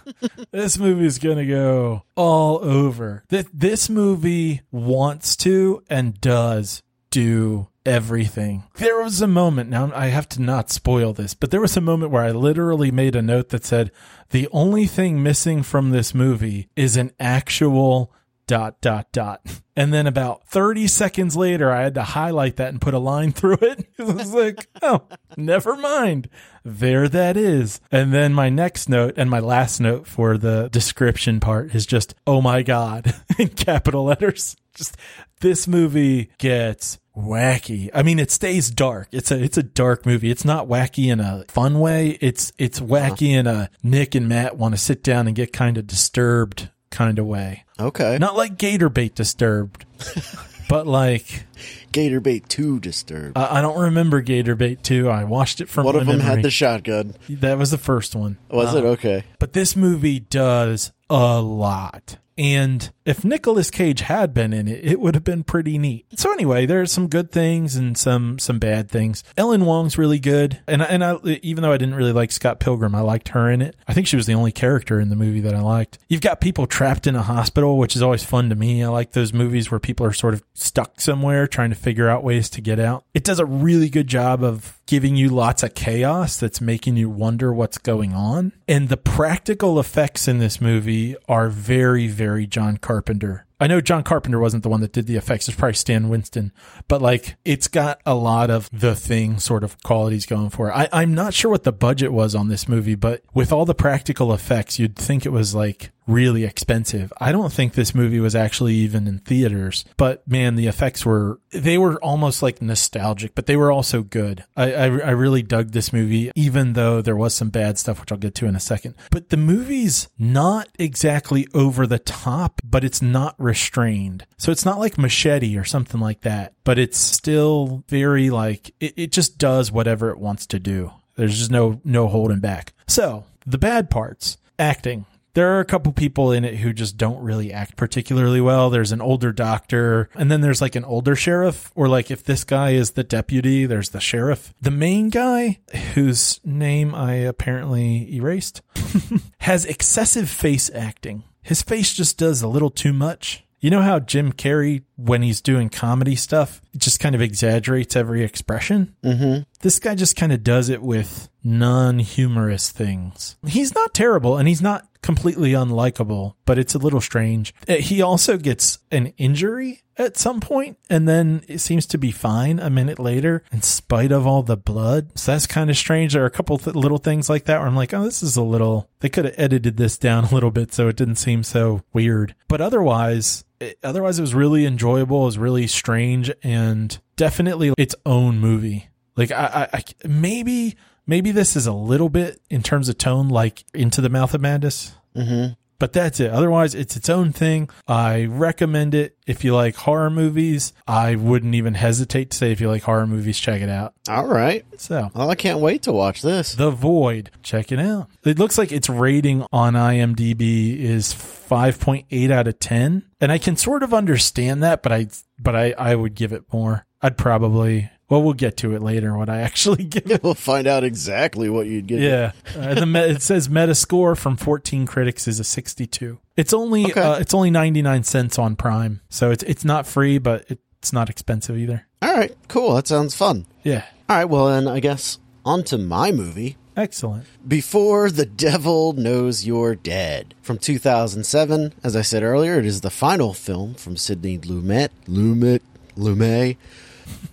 this 0.50 0.78
movie's 0.78 1.18
gonna 1.18 1.44
go 1.44 2.02
all 2.16 2.64
over. 2.64 3.24
This 3.28 3.90
movie 3.90 4.62
wants 4.72 5.36
to 5.36 5.84
and 5.90 6.18
does 6.18 6.82
do 7.10 7.68
everything. 7.84 8.64
There 8.76 9.02
was 9.02 9.20
a 9.20 9.26
moment, 9.26 9.68
now 9.68 9.92
I 9.94 10.06
have 10.06 10.30
to 10.30 10.42
not 10.42 10.70
spoil 10.70 11.12
this, 11.12 11.34
but 11.34 11.50
there 11.50 11.60
was 11.60 11.76
a 11.76 11.82
moment 11.82 12.10
where 12.10 12.24
I 12.24 12.30
literally 12.30 12.90
made 12.90 13.16
a 13.16 13.22
note 13.22 13.50
that 13.50 13.66
said, 13.66 13.90
the 14.30 14.48
only 14.50 14.86
thing 14.86 15.22
missing 15.22 15.62
from 15.62 15.90
this 15.90 16.14
movie 16.14 16.68
is 16.74 16.96
an 16.96 17.12
actual 17.20 18.12
dot 18.48 18.80
dot 18.80 19.12
dot. 19.12 19.40
And 19.76 19.94
then 19.94 20.08
about 20.08 20.48
30 20.48 20.88
seconds 20.88 21.36
later, 21.36 21.70
I 21.70 21.82
had 21.82 21.94
to 21.94 22.02
highlight 22.02 22.56
that 22.56 22.70
and 22.70 22.80
put 22.80 22.94
a 22.94 22.98
line 22.98 23.30
through 23.32 23.58
it. 23.62 23.86
it 23.96 24.02
was 24.02 24.34
like, 24.34 24.66
oh, 24.82 25.06
never 25.36 25.76
mind. 25.76 26.28
There 26.64 27.08
that 27.08 27.36
is. 27.36 27.80
And 27.92 28.12
then 28.12 28.34
my 28.34 28.48
next 28.48 28.88
note 28.88 29.14
and 29.16 29.30
my 29.30 29.38
last 29.38 29.80
note 29.80 30.08
for 30.08 30.36
the 30.36 30.68
description 30.72 31.38
part 31.38 31.74
is 31.76 31.86
just, 31.86 32.16
oh 32.26 32.42
my 32.42 32.62
God, 32.62 33.14
in 33.38 33.50
capital 33.50 34.04
letters. 34.04 34.56
Just 34.74 34.96
this 35.40 35.68
movie 35.68 36.30
gets 36.38 36.98
wacky. 37.16 37.90
I 37.94 38.02
mean, 38.02 38.18
it 38.18 38.30
stays 38.30 38.70
dark. 38.70 39.08
It's 39.12 39.30
a 39.30 39.42
it's 39.42 39.58
a 39.58 39.62
dark 39.62 40.06
movie. 40.06 40.30
It's 40.30 40.44
not 40.44 40.68
wacky 40.68 41.10
in 41.12 41.20
a 41.20 41.44
fun 41.48 41.80
way. 41.80 42.18
It's 42.20 42.52
it's 42.58 42.80
wacky 42.80 43.30
uh-huh. 43.30 43.40
in 43.40 43.46
a 43.46 43.70
Nick 43.82 44.14
and 44.14 44.28
Matt 44.28 44.56
want 44.56 44.74
to 44.74 44.80
sit 44.80 45.02
down 45.02 45.26
and 45.26 45.34
get 45.34 45.52
kind 45.52 45.78
of 45.78 45.86
disturbed 45.86 46.70
kind 46.90 47.18
of 47.18 47.26
way. 47.26 47.64
Okay. 47.78 48.18
Not 48.18 48.36
like 48.36 48.58
gator 48.58 48.88
bait 48.88 49.14
disturbed, 49.14 49.84
but 50.68 50.86
like 50.86 51.44
gator 51.92 52.20
bait 52.20 52.48
2 52.48 52.80
disturbed. 52.80 53.36
I, 53.36 53.58
I 53.58 53.60
don't 53.60 53.78
remember 53.78 54.20
gator 54.20 54.54
bait 54.54 54.82
2. 54.82 55.08
I 55.08 55.24
watched 55.24 55.60
it 55.60 55.68
from 55.68 55.84
One 55.84 55.96
of 55.96 56.06
them 56.06 56.18
memory. 56.18 56.36
had 56.36 56.42
the 56.42 56.50
shotgun. 56.50 57.14
That 57.28 57.58
was 57.58 57.70
the 57.70 57.78
first 57.78 58.14
one. 58.14 58.38
Was 58.50 58.74
uh, 58.74 58.78
it? 58.78 58.84
Okay. 58.84 59.24
But 59.38 59.52
this 59.52 59.76
movie 59.76 60.20
does 60.20 60.92
a 61.10 61.40
lot. 61.40 62.18
And 62.38 62.88
if 63.04 63.24
Nicolas 63.24 63.68
Cage 63.68 64.00
had 64.02 64.32
been 64.32 64.52
in 64.52 64.68
it, 64.68 64.84
it 64.84 65.00
would 65.00 65.16
have 65.16 65.24
been 65.24 65.42
pretty 65.42 65.76
neat. 65.76 66.06
So 66.14 66.32
anyway, 66.32 66.66
there 66.66 66.80
are 66.80 66.86
some 66.86 67.08
good 67.08 67.32
things 67.32 67.74
and 67.74 67.98
some 67.98 68.38
some 68.38 68.60
bad 68.60 68.88
things. 68.88 69.24
Ellen 69.36 69.64
Wong's 69.64 69.98
really 69.98 70.20
good, 70.20 70.60
and 70.68 70.80
and 70.80 71.04
I, 71.04 71.16
even 71.42 71.62
though 71.62 71.72
I 71.72 71.78
didn't 71.78 71.96
really 71.96 72.12
like 72.12 72.30
Scott 72.30 72.60
Pilgrim, 72.60 72.94
I 72.94 73.00
liked 73.00 73.30
her 73.30 73.50
in 73.50 73.60
it. 73.60 73.74
I 73.88 73.92
think 73.92 74.06
she 74.06 74.14
was 74.14 74.26
the 74.26 74.34
only 74.34 74.52
character 74.52 75.00
in 75.00 75.08
the 75.08 75.16
movie 75.16 75.40
that 75.40 75.54
I 75.54 75.60
liked. 75.60 75.98
You've 76.08 76.20
got 76.20 76.40
people 76.40 76.68
trapped 76.68 77.08
in 77.08 77.16
a 77.16 77.22
hospital, 77.22 77.76
which 77.76 77.96
is 77.96 78.02
always 78.02 78.22
fun 78.22 78.50
to 78.50 78.54
me. 78.54 78.84
I 78.84 78.88
like 78.88 79.12
those 79.12 79.32
movies 79.32 79.72
where 79.72 79.80
people 79.80 80.06
are 80.06 80.12
sort 80.12 80.34
of 80.34 80.44
stuck 80.54 81.00
somewhere 81.00 81.48
trying 81.58 81.70
to 81.70 81.74
figure 81.74 82.08
out 82.08 82.22
ways 82.22 82.48
to 82.48 82.60
get 82.60 82.78
out. 82.78 83.04
It 83.14 83.24
does 83.24 83.40
a 83.40 83.44
really 83.44 83.88
good 83.88 84.06
job 84.06 84.44
of 84.44 84.77
giving 84.88 85.14
you 85.14 85.28
lots 85.28 85.62
of 85.62 85.74
chaos 85.74 86.38
that's 86.38 86.60
making 86.60 86.96
you 86.96 87.08
wonder 87.08 87.52
what's 87.52 87.78
going 87.78 88.14
on. 88.14 88.52
And 88.66 88.88
the 88.88 88.96
practical 88.96 89.78
effects 89.78 90.26
in 90.26 90.38
this 90.38 90.60
movie 90.60 91.14
are 91.28 91.50
very, 91.50 92.08
very 92.08 92.46
John 92.46 92.78
Carpenter. 92.78 93.44
I 93.60 93.66
know 93.66 93.80
John 93.80 94.04
Carpenter 94.04 94.38
wasn't 94.38 94.62
the 94.62 94.68
one 94.68 94.80
that 94.82 94.92
did 94.92 95.06
the 95.06 95.16
effects. 95.16 95.48
It's 95.48 95.56
probably 95.56 95.74
Stan 95.74 96.08
Winston, 96.08 96.52
but 96.86 97.02
like 97.02 97.36
it's 97.44 97.66
got 97.66 98.00
a 98.06 98.14
lot 98.14 98.50
of 98.50 98.70
the 98.72 98.94
thing 98.94 99.38
sort 99.38 99.64
of 99.64 99.82
qualities 99.82 100.26
going 100.26 100.50
for 100.50 100.68
it. 100.68 100.72
I, 100.72 100.88
I'm 100.92 101.12
not 101.12 101.34
sure 101.34 101.50
what 101.50 101.64
the 101.64 101.72
budget 101.72 102.12
was 102.12 102.34
on 102.36 102.48
this 102.48 102.68
movie, 102.68 102.94
but 102.94 103.24
with 103.34 103.52
all 103.52 103.64
the 103.64 103.74
practical 103.74 104.32
effects, 104.32 104.78
you'd 104.78 104.94
think 104.94 105.26
it 105.26 105.32
was 105.32 105.56
like 105.56 105.90
really 106.06 106.44
expensive. 106.44 107.12
I 107.20 107.32
don't 107.32 107.52
think 107.52 107.74
this 107.74 107.94
movie 107.94 108.20
was 108.20 108.36
actually 108.36 108.74
even 108.74 109.08
in 109.08 109.18
theaters, 109.18 109.84
but 109.96 110.26
man, 110.26 110.54
the 110.54 110.68
effects 110.68 111.04
were, 111.04 111.40
they 111.50 111.78
were 111.78 112.02
almost 112.02 112.42
like 112.42 112.62
nostalgic, 112.62 113.34
but 113.34 113.46
they 113.46 113.56
were 113.56 113.72
also 113.72 114.02
good. 114.02 114.44
I, 114.56 114.77
I, 114.78 114.84
I, 114.84 115.10
really 115.10 115.42
dug 115.42 115.72
this 115.72 115.92
movie, 115.92 116.30
even 116.34 116.74
though 116.74 117.02
there 117.02 117.16
was 117.16 117.34
some 117.34 117.50
bad 117.50 117.78
stuff, 117.78 118.00
which 118.00 118.12
I'll 118.12 118.18
get 118.18 118.34
to 118.36 118.46
in 118.46 118.56
a 118.56 118.60
second. 118.60 118.94
But 119.10 119.30
the 119.30 119.36
movie's 119.36 120.08
not 120.18 120.68
exactly 120.78 121.46
over 121.54 121.86
the 121.86 121.98
top, 121.98 122.60
but 122.64 122.84
it's 122.84 123.02
not 123.02 123.34
restrained. 123.38 124.26
So 124.36 124.52
it's 124.52 124.64
not 124.64 124.78
like 124.78 124.98
Machete 124.98 125.56
or 125.56 125.64
something 125.64 126.00
like 126.00 126.22
that, 126.22 126.54
but 126.64 126.78
it's 126.78 126.98
still 126.98 127.84
very 127.88 128.30
like, 128.30 128.74
it, 128.80 128.94
it 128.96 129.12
just 129.12 129.38
does 129.38 129.72
whatever 129.72 130.10
it 130.10 130.18
wants 130.18 130.46
to 130.46 130.58
do. 130.58 130.92
There's 131.16 131.36
just 131.36 131.50
no, 131.50 131.80
no 131.84 132.06
holding 132.06 132.40
back. 132.40 132.72
So 132.86 133.24
the 133.44 133.58
bad 133.58 133.90
parts, 133.90 134.38
acting 134.58 135.06
there 135.38 135.54
are 135.54 135.60
a 135.60 135.64
couple 135.64 135.92
people 135.92 136.32
in 136.32 136.44
it 136.44 136.56
who 136.56 136.72
just 136.72 136.96
don't 136.96 137.22
really 137.22 137.52
act 137.52 137.76
particularly 137.76 138.40
well. 138.40 138.70
There's 138.70 138.90
an 138.90 139.00
older 139.00 139.30
doctor, 139.30 140.08
and 140.16 140.32
then 140.32 140.40
there's 140.40 140.60
like 140.60 140.74
an 140.74 140.84
older 140.84 141.14
sheriff, 141.14 141.70
or 141.76 141.86
like 141.86 142.10
if 142.10 142.24
this 142.24 142.42
guy 142.42 142.70
is 142.70 142.90
the 142.90 143.04
deputy, 143.04 143.64
there's 143.64 143.90
the 143.90 144.00
sheriff. 144.00 144.52
The 144.60 144.72
main 144.72 145.10
guy, 145.10 145.60
whose 145.94 146.40
name 146.44 146.92
I 146.92 147.12
apparently 147.12 148.16
erased, 148.16 148.62
has 149.42 149.64
excessive 149.64 150.28
face 150.28 150.72
acting. 150.74 151.22
His 151.40 151.62
face 151.62 151.92
just 151.92 152.18
does 152.18 152.42
a 152.42 152.48
little 152.48 152.70
too 152.70 152.92
much. 152.92 153.44
You 153.60 153.70
know 153.70 153.82
how 153.82 154.00
Jim 154.00 154.32
Carrey, 154.32 154.82
when 154.96 155.22
he's 155.22 155.40
doing 155.40 155.68
comedy 155.68 156.16
stuff, 156.16 156.60
just 156.76 156.98
kind 156.98 157.14
of 157.14 157.20
exaggerates 157.22 157.94
every 157.94 158.24
expression? 158.24 158.96
Mm-hmm. 159.04 159.42
This 159.60 159.78
guy 159.78 159.94
just 159.94 160.16
kind 160.16 160.32
of 160.32 160.44
does 160.44 160.68
it 160.68 160.82
with 160.82 161.28
non 161.42 161.98
humorous 161.98 162.70
things. 162.70 163.36
He's 163.46 163.74
not 163.74 163.94
terrible 163.94 164.36
and 164.36 164.46
he's 164.46 164.62
not 164.62 164.86
completely 165.02 165.52
unlikable, 165.52 166.34
but 166.44 166.58
it's 166.58 166.74
a 166.74 166.78
little 166.78 167.00
strange. 167.00 167.54
Uh, 167.68 167.74
he 167.76 168.02
also 168.02 168.36
gets 168.36 168.78
an 168.90 169.12
injury 169.16 169.82
at 169.96 170.16
some 170.16 170.40
point 170.40 170.78
and 170.88 171.08
then 171.08 171.42
it 171.48 171.58
seems 171.58 171.86
to 171.86 171.98
be 171.98 172.10
fine 172.10 172.60
a 172.60 172.70
minute 172.70 172.98
later 172.98 173.42
in 173.50 173.62
spite 173.62 174.12
of 174.12 174.26
all 174.26 174.42
the 174.42 174.56
blood. 174.56 175.18
So 175.18 175.32
that's 175.32 175.46
kind 175.46 175.70
of 175.70 175.76
strange. 175.76 176.12
There 176.12 176.22
are 176.22 176.26
a 176.26 176.30
couple 176.30 176.58
th- 176.58 176.76
little 176.76 176.98
things 176.98 177.28
like 177.28 177.44
that 177.44 177.58
where 177.58 177.66
I'm 177.66 177.76
like, 177.76 177.94
oh, 177.94 178.04
this 178.04 178.22
is 178.22 178.36
a 178.36 178.42
little, 178.42 178.88
they 179.00 179.08
could 179.08 179.24
have 179.24 179.34
edited 179.38 179.76
this 179.76 179.98
down 179.98 180.24
a 180.24 180.34
little 180.34 180.50
bit 180.50 180.72
so 180.72 180.88
it 180.88 180.96
didn't 180.96 181.16
seem 181.16 181.42
so 181.42 181.82
weird. 181.92 182.34
But 182.46 182.60
otherwise, 182.60 183.44
it, 183.60 183.78
otherwise 183.82 184.18
it 184.18 184.22
was 184.22 184.34
really 184.34 184.66
enjoyable. 184.66 185.22
It 185.22 185.26
was 185.26 185.38
really 185.38 185.66
strange 185.66 186.30
and 186.42 186.98
definitely 187.16 187.72
its 187.76 187.96
own 188.06 188.38
movie. 188.38 188.88
Like 189.18 189.32
I, 189.32 189.68
I, 189.72 189.76
I 189.78 189.84
maybe 190.08 190.76
maybe 191.06 191.32
this 191.32 191.56
is 191.56 191.66
a 191.66 191.72
little 191.72 192.08
bit 192.08 192.40
in 192.48 192.62
terms 192.62 192.88
of 192.88 192.96
tone 192.96 193.28
like 193.28 193.64
Into 193.74 194.00
the 194.00 194.08
Mouth 194.08 194.32
of 194.32 194.40
Madness. 194.40 194.94
Mm-hmm. 195.14 195.54
But 195.80 195.92
that's 195.92 196.18
it. 196.18 196.32
Otherwise, 196.32 196.74
it's 196.74 196.96
its 196.96 197.08
own 197.08 197.32
thing. 197.32 197.70
I 197.86 198.24
recommend 198.24 198.96
it. 198.96 199.16
If 199.28 199.44
you 199.44 199.54
like 199.54 199.76
horror 199.76 200.10
movies, 200.10 200.72
I 200.88 201.14
wouldn't 201.14 201.54
even 201.54 201.74
hesitate 201.74 202.30
to 202.30 202.36
say 202.36 202.50
if 202.50 202.60
you 202.60 202.68
like 202.68 202.82
horror 202.82 203.06
movies, 203.06 203.38
check 203.38 203.60
it 203.62 203.68
out. 203.68 203.94
All 204.08 204.26
right. 204.26 204.64
So, 204.76 205.10
Well, 205.14 205.30
I 205.30 205.36
can't 205.36 205.60
wait 205.60 205.82
to 205.82 205.92
watch 205.92 206.20
this. 206.20 206.56
The 206.56 206.72
Void, 206.72 207.30
check 207.44 207.70
it 207.70 207.78
out. 207.78 208.08
It 208.24 208.40
looks 208.40 208.58
like 208.58 208.72
its 208.72 208.88
rating 208.88 209.46
on 209.52 209.74
IMDb 209.74 210.76
is 210.80 211.14
5.8 211.14 212.30
out 212.32 212.48
of 212.48 212.58
10. 212.58 213.04
And 213.20 213.30
I 213.30 213.38
can 213.38 213.56
sort 213.56 213.84
of 213.84 213.94
understand 213.94 214.62
that, 214.64 214.82
but 214.82 214.90
I 214.92 215.06
but 215.38 215.54
I 215.54 215.74
I 215.78 215.94
would 215.94 216.14
give 216.16 216.32
it 216.32 216.52
more. 216.52 216.86
I'd 217.00 217.16
probably 217.16 217.88
well, 218.08 218.22
we'll 218.22 218.32
get 218.34 218.56
to 218.58 218.74
it 218.74 218.82
later. 218.82 219.16
What 219.16 219.28
I 219.28 219.40
actually 219.42 219.84
give 219.84 220.10
it. 220.10 220.22
we'll 220.24 220.34
find 220.34 220.66
out 220.66 220.84
exactly 220.84 221.48
what 221.48 221.66
you'd 221.66 221.86
get. 221.86 222.00
Yeah, 222.00 222.32
uh, 222.56 222.74
the 222.74 222.86
me- 222.86 223.00
it 223.00 223.22
says 223.22 223.48
Metascore 223.48 224.16
from 224.16 224.36
14 224.36 224.86
critics 224.86 225.28
is 225.28 225.38
a 225.40 225.44
62. 225.44 226.18
It's 226.36 226.52
only 226.52 226.86
Okay. 226.86 227.00
uh, 227.00 227.16
it's 227.18 227.34
only 227.34 227.50
99 227.50 228.04
cents 228.04 228.38
on 228.38 228.56
Prime, 228.56 229.00
so 229.08 229.30
it's 229.30 229.42
it's 229.44 229.64
not 229.64 229.86
free, 229.86 230.18
but 230.18 230.44
it's 230.48 230.92
not 230.92 231.10
expensive 231.10 231.56
either. 231.58 231.86
All 232.00 232.14
right. 232.14 232.34
Cool. 232.48 232.74
That 232.74 232.86
sounds 232.86 233.14
fun. 233.14 233.46
Yeah, 233.64 233.84
All 234.08 234.16
right. 234.16 234.24
Well, 234.24 234.46
then 234.46 234.68
I 234.68 234.78
guess 234.80 235.18
on 235.44 235.64
to 235.64 235.76
my 235.78 236.12
movie. 236.12 236.56
excellent. 236.76 237.24
Before 237.46 238.08
the 238.08 238.24
Devil 238.24 238.92
Knows 238.92 239.44
You're 239.44 239.74
Dead 239.74 240.34
from 240.40 240.58
2007. 240.58 241.74
As 241.82 241.96
I 241.96 242.02
said 242.02 242.22
earlier, 242.22 242.58
it 242.58 242.64
is 242.66 242.82
the 242.82 242.90
final 242.90 243.34
film 243.34 243.74
from 243.74 243.96
Sidney 243.96 244.38
Lumet. 244.38 244.90
Lumet. 245.08 245.60
Lumet. 245.96 246.56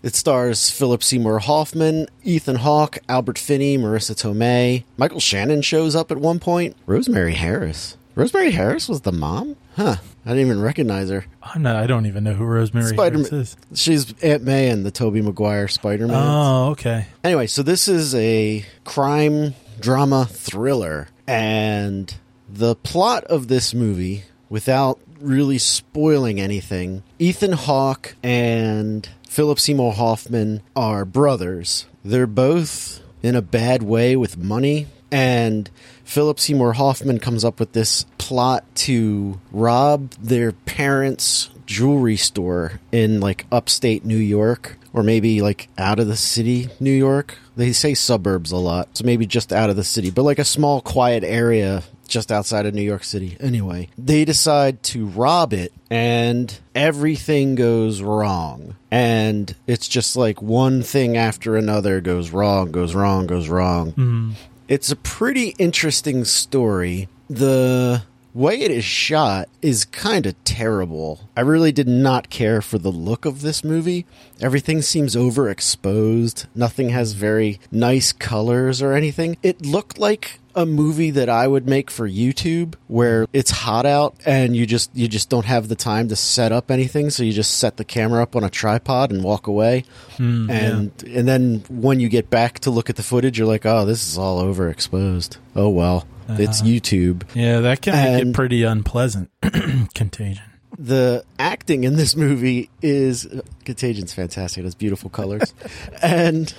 It 0.04 0.16
stars 0.16 0.70
Philip 0.70 1.04
Seymour 1.04 1.40
Hoffman, 1.40 2.08
Ethan 2.24 2.58
Hawke, 2.58 3.00
Albert 3.10 3.38
Finney, 3.40 3.78
Marisa 3.78 4.16
Tomei. 4.16 4.84
Michael 4.98 5.20
Shannon 5.20 5.62
shows 5.62 5.96
up 5.96 6.12
at 6.12 6.18
one 6.18 6.40
point. 6.40 6.76
Rosemary 6.86 7.34
Harris. 7.34 7.98
Rosemary 8.14 8.52
Harris 8.52 8.88
was 8.88 9.02
the 9.02 9.12
mom? 9.12 9.56
Huh. 9.76 9.98
I 10.26 10.30
didn't 10.30 10.46
even 10.46 10.62
recognize 10.62 11.10
her. 11.10 11.26
I'm 11.44 11.62
not, 11.62 11.76
I 11.76 11.86
don't 11.86 12.06
even 12.06 12.24
know 12.24 12.34
who 12.34 12.46
Rosemary 12.46 12.94
Spider-Man. 12.94 13.30
Harris 13.30 13.58
is. 13.72 13.80
She's 13.80 14.14
Aunt 14.24 14.44
May 14.44 14.70
in 14.70 14.84
the 14.84 14.92
Tobey 14.92 15.22
Maguire 15.22 15.68
Spider-Man. 15.68 16.16
Oh, 16.16 16.70
okay. 16.72 17.08
Anyway, 17.24 17.48
so 17.48 17.62
this 17.62 17.88
is 17.88 18.16
a 18.16 18.66
crime 18.86 19.54
drama 19.80 20.26
thriller. 20.30 21.10
And 21.28 22.16
the 22.48 22.76
plot 22.76 23.26
of 23.26 23.50
this 23.50 23.74
movie, 23.74 24.24
without 24.50 25.00
really 25.20 25.58
spoiling 25.58 26.40
anything, 26.40 27.04
Ethan 27.20 27.52
Hawke 27.52 28.16
and 28.24 29.10
Philip 29.36 29.60
Seymour 29.60 29.91
Hoffman 29.91 30.62
are 30.78 31.04
brothers. 31.04 31.88
They're 32.06 32.26
both 32.26 33.02
in 33.21 33.36
a 33.36 33.41
bad 33.41 33.84
way 33.84 34.15
with 34.15 34.38
money. 34.38 34.88
And 35.12 35.69
Philip 36.06 36.39
Seymour 36.39 36.71
Hoffman 36.71 37.19
comes 37.19 37.43
up 37.43 37.60
with 37.60 37.74
this 37.74 38.06
plot 38.17 38.63
to 38.76 39.41
rob 39.52 40.12
their 40.12 40.54
parents' 40.54 41.50
jewelry 41.65 42.15
store 42.15 42.80
in 42.93 43.19
like 43.19 43.45
upstate 43.52 44.06
New 44.06 44.15
York 44.15 44.78
or 44.93 45.04
maybe 45.04 45.41
like 45.41 45.67
out 45.78 46.00
of 46.00 46.08
the 46.08 46.15
city, 46.15 46.69
New 46.80 46.89
York. 46.93 47.38
They 47.58 47.74
say 47.74 47.93
suburbs 47.93 48.54
a 48.54 48.58
lot, 48.58 48.95
so 48.95 49.04
maybe 49.04 49.26
just 49.26 49.52
out 49.52 49.69
of 49.69 49.76
the 49.76 49.84
city, 49.84 50.12
but 50.12 50.24
like 50.24 50.39
a 50.39 50.45
small 50.45 50.80
quiet 50.80 51.26
area 51.26 51.84
just 52.08 52.32
outside 52.32 52.65
of 52.65 52.74
New 52.74 52.82
York 52.82 53.04
City. 53.04 53.38
Anyway, 53.39 53.89
they 53.98 54.26
decide 54.26 54.84
to 54.84 55.06
rob 55.06 55.54
it 55.54 55.74
and 55.89 56.58
everything 56.74 57.56
goes 57.56 58.02
wrong. 58.02 58.76
And 58.91 59.54
it's 59.68 59.88
just 59.88 60.15
like 60.15 60.41
one 60.41 60.84
thing 60.84 61.18
after 61.18 61.56
another 61.58 62.02
goes 62.02 62.32
wrong, 62.32 62.72
goes 62.72 62.96
wrong, 62.96 63.28
goes 63.28 63.50
wrong. 63.50 63.91
Mm-hmm. 63.91 64.32
It's 64.68 64.91
a 64.91 64.96
pretty 64.96 65.50
interesting 65.60 66.26
story. 66.26 67.08
The 67.30 68.04
way 68.36 68.60
it 68.60 68.69
is 68.69 68.84
shot 68.84 69.48
is 69.62 69.86
kind 69.86 70.26
of 70.26 70.43
terrible. 70.43 71.21
I 71.38 71.41
really 71.41 71.71
did 71.71 71.88
not 71.88 72.30
care 72.30 72.62
for 72.62 72.78
the 72.78 72.91
look 72.91 73.26
of 73.26 73.41
this 73.41 73.63
movie. 73.63 74.06
Everything 74.41 74.82
seems 74.82 75.15
overexposed. 75.15 76.45
Nothing 76.54 76.89
has 76.89 77.13
very 77.13 77.60
nice 77.71 78.12
colors 78.12 78.82
or 78.82 78.93
anything. 78.93 79.38
It 79.41 79.65
looked 79.65 79.98
like 79.98 80.39
a 80.54 80.65
movie 80.65 81.12
that 81.12 81.30
I 81.30 81.48
would 81.48 81.67
make 81.67 81.89
for 81.91 82.08
YouTube 82.10 82.76
where 82.88 83.28
it's 83.34 83.52
hot 83.52 83.86
out 83.86 84.15
and 84.26 84.56
you 84.56 84.65
just 84.65 84.89
you 84.93 85.08
just 85.08 85.30
don't 85.30 85.45
have 85.45 85.67
the 85.67 85.76
time 85.76 86.08
to 86.08 86.15
set 86.15 86.54
up 86.54 86.71
anything 86.71 87.10
so 87.10 87.24
you 87.24 87.34
just 87.34 87.58
set 87.58 87.76
the 87.76 87.84
camera 87.84 88.24
up 88.24 88.38
on 88.38 88.43
a 88.45 88.50
tripod 88.50 89.12
and 89.12 89.21
walk 89.21 89.48
away 89.48 89.84
hmm, 90.15 90.50
and 90.50 90.91
and 91.04 91.28
then 91.28 91.62
when 91.69 92.00
you 92.00 92.08
get 92.08 92.30
back 92.30 92.60
to 92.60 92.71
look 92.71 92.89
at 92.89 92.95
the 92.95 93.04
footage 93.04 93.38
you're 93.38 93.48
like 93.48 93.65
oh 93.65 93.84
this 93.84 94.08
is 94.08 94.17
all 94.17 94.41
overexposed 94.41 95.36
oh 95.58 95.67
well 95.67 96.08
it's 96.30 96.62
uh-huh. 96.62 96.70
YouTube 96.70 97.24
Yeah, 97.34 97.60
that 97.62 97.82
can 97.82 97.94
make 97.94 98.22
And- 98.22 98.30
it 98.30 98.34
pretty 98.34 98.64
unpleasant. 98.64 99.30
Contagion. 99.94 100.44
the 100.78 101.24
acting 101.40 101.84
in 101.84 101.96
this 101.96 102.16
movie 102.16 102.70
is 102.82 103.28
Contagion's 103.64 104.14
fantastic. 104.14 104.62
It 104.62 104.66
has 104.66 104.76
beautiful 104.76 105.10
colors, 105.10 105.54
and 106.02 106.54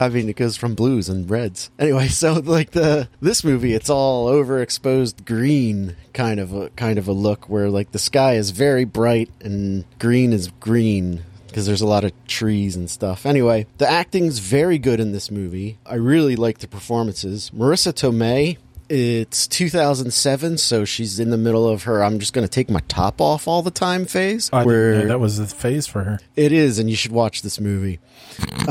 I 0.00 0.08
mean 0.08 0.28
it 0.28 0.34
goes 0.36 0.56
from 0.56 0.74
blues 0.74 1.08
and 1.08 1.30
reds. 1.30 1.70
Anyway, 1.78 2.08
so 2.08 2.34
like 2.34 2.72
the 2.72 3.08
this 3.20 3.44
movie, 3.44 3.72
it's 3.74 3.88
all 3.90 4.28
overexposed 4.28 5.24
green 5.24 5.94
kind 6.12 6.40
of 6.40 6.52
a 6.52 6.70
kind 6.70 6.98
of 6.98 7.06
a 7.08 7.12
look 7.12 7.48
where 7.48 7.68
like 7.70 7.92
the 7.92 7.98
sky 8.00 8.34
is 8.34 8.50
very 8.50 8.84
bright 8.84 9.30
and 9.40 9.84
green 9.98 10.32
is 10.32 10.48
green. 10.60 11.22
Because 11.46 11.66
there's 11.66 11.82
a 11.82 11.86
lot 11.86 12.02
of 12.04 12.12
trees 12.26 12.76
and 12.76 12.88
stuff. 12.88 13.26
Anyway, 13.26 13.66
the 13.76 13.86
acting's 13.86 14.38
very 14.38 14.78
good 14.78 15.00
in 15.00 15.12
this 15.12 15.30
movie. 15.30 15.76
I 15.84 15.96
really 15.96 16.34
like 16.34 16.60
the 16.60 16.66
performances. 16.66 17.50
Marisa 17.54 17.92
Tomei 17.92 18.56
it's 18.94 19.46
2007, 19.48 20.58
so 20.58 20.84
she's 20.84 21.18
in 21.18 21.30
the 21.30 21.38
middle 21.38 21.66
of 21.66 21.84
her 21.84 22.04
I'm 22.04 22.18
just 22.18 22.34
going 22.34 22.46
to 22.46 22.50
take 22.50 22.68
my 22.68 22.80
top 22.88 23.22
off 23.22 23.48
all 23.48 23.62
the 23.62 23.70
time 23.70 24.04
phase. 24.04 24.50
Where 24.50 25.06
that 25.06 25.18
was 25.18 25.38
the 25.38 25.46
phase 25.46 25.86
for 25.86 26.04
her. 26.04 26.20
it 26.36 26.52
is, 26.52 26.78
and 26.78 26.90
you 26.90 26.96
should 26.96 27.10
watch 27.10 27.40
this 27.40 27.58
movie. 27.58 28.00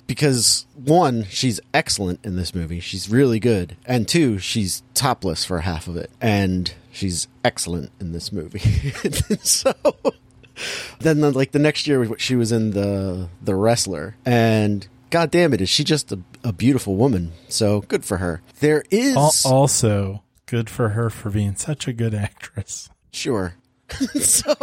Because, 0.05 0.67
one, 0.75 1.23
she's 1.23 1.60
excellent 1.73 2.19
in 2.23 2.36
this 2.36 2.53
movie. 2.53 2.79
She's 2.79 3.10
really 3.10 3.39
good. 3.39 3.75
And 3.84 4.07
two, 4.07 4.38
she's 4.38 4.84
topless 4.93 5.43
for 5.43 5.62
half 5.62 5.88
of 5.88 5.97
it. 5.97 6.12
And 6.21 6.71
she's 6.91 7.27
excellent 7.43 7.91
in 7.99 8.12
this 8.12 8.31
movie. 8.31 8.60
so. 9.41 9.73
Then, 10.99 11.21
the, 11.21 11.31
like 11.31 11.51
the 11.51 11.60
next 11.60 11.88
year, 11.88 12.07
she 12.19 12.36
was 12.36 12.51
in 12.51 12.71
the 12.71 13.27
the 13.41 13.55
wrestler, 13.55 14.15
and 14.23 14.88
god 15.10 15.31
damn 15.31 15.53
it, 15.53 15.62
is 15.62 15.69
she 15.69 15.84
just 15.84 16.12
a, 16.12 16.19
a 16.43 16.54
beautiful 16.54 16.95
woman? 16.95 17.32
So 17.49 17.82
good 17.82 18.06
for 18.06 18.17
her. 18.17 18.41
There 18.60 18.84
is 18.91 19.15
Al- 19.15 19.32
Also, 19.45 20.23
good 20.45 20.69
for 20.69 20.89
her 20.89 21.10
for 21.10 21.30
being 21.30 21.56
such 21.56 21.88
a 21.88 21.93
good 21.93 22.13
actress. 22.13 22.89
sure. 23.12 23.56
so 24.21 24.54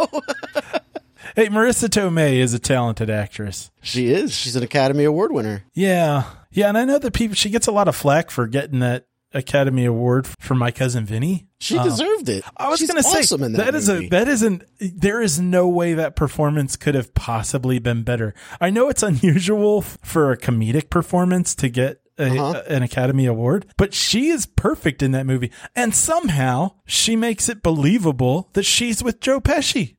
Hey, 1.35 1.47
Marisa 1.47 1.87
Tomei 1.87 2.37
is 2.37 2.53
a 2.55 2.59
talented 2.59 3.09
actress. 3.09 3.69
she 3.83 4.09
is. 4.11 4.33
She's 4.33 4.55
an 4.55 4.63
Academy 4.63 5.03
Award 5.03 5.31
winner. 5.31 5.63
Yeah. 5.73 6.23
Yeah, 6.51 6.69
and 6.69 6.77
I 6.77 6.85
know 6.85 6.97
that 6.97 7.13
people 7.13 7.35
she 7.35 7.51
gets 7.51 7.67
a 7.67 7.71
lot 7.71 7.87
of 7.87 7.95
flack 7.95 8.31
for 8.31 8.47
getting 8.47 8.79
that 8.79 9.05
Academy 9.33 9.85
Award 9.85 10.27
for 10.39 10.55
my 10.55 10.71
cousin 10.71 11.05
Vinny. 11.05 11.47
She 11.59 11.77
Um, 11.77 11.87
deserved 11.87 12.29
it. 12.29 12.43
I 12.57 12.69
was 12.69 12.81
going 12.81 12.95
to 13.01 13.03
say 13.03 13.19
awesome 13.19 13.43
in 13.43 13.53
that, 13.53 13.65
that 13.65 13.75
is 13.75 13.89
a 13.89 14.07
that 14.09 14.27
isn't 14.27 14.63
there 14.79 15.21
is 15.21 15.39
no 15.39 15.67
way 15.67 15.93
that 15.93 16.15
performance 16.15 16.75
could 16.75 16.95
have 16.95 17.13
possibly 17.13 17.79
been 17.79 18.03
better. 18.03 18.33
I 18.61 18.69
know 18.69 18.89
it's 18.89 19.03
unusual 19.11 19.81
for 19.81 20.31
a 20.31 20.37
comedic 20.37 20.89
performance 20.89 21.53
to 21.55 21.69
get 21.69 22.01
a, 22.17 22.29
Uh-huh. 22.37 22.63
an 22.67 22.83
Academy 22.83 23.25
Award, 23.27 23.65
but 23.77 23.93
she 23.93 24.27
is 24.29 24.45
perfect 24.45 25.01
in 25.01 25.11
that 25.11 25.25
movie, 25.25 25.51
and 25.75 25.95
somehow 25.95 26.71
she 26.85 27.15
makes 27.15 27.47
it 27.47 27.63
believable 27.63 28.49
that 28.53 28.63
she's 28.63 29.01
with 29.01 29.21
Joe 29.21 29.39
Pesci. 29.39 29.95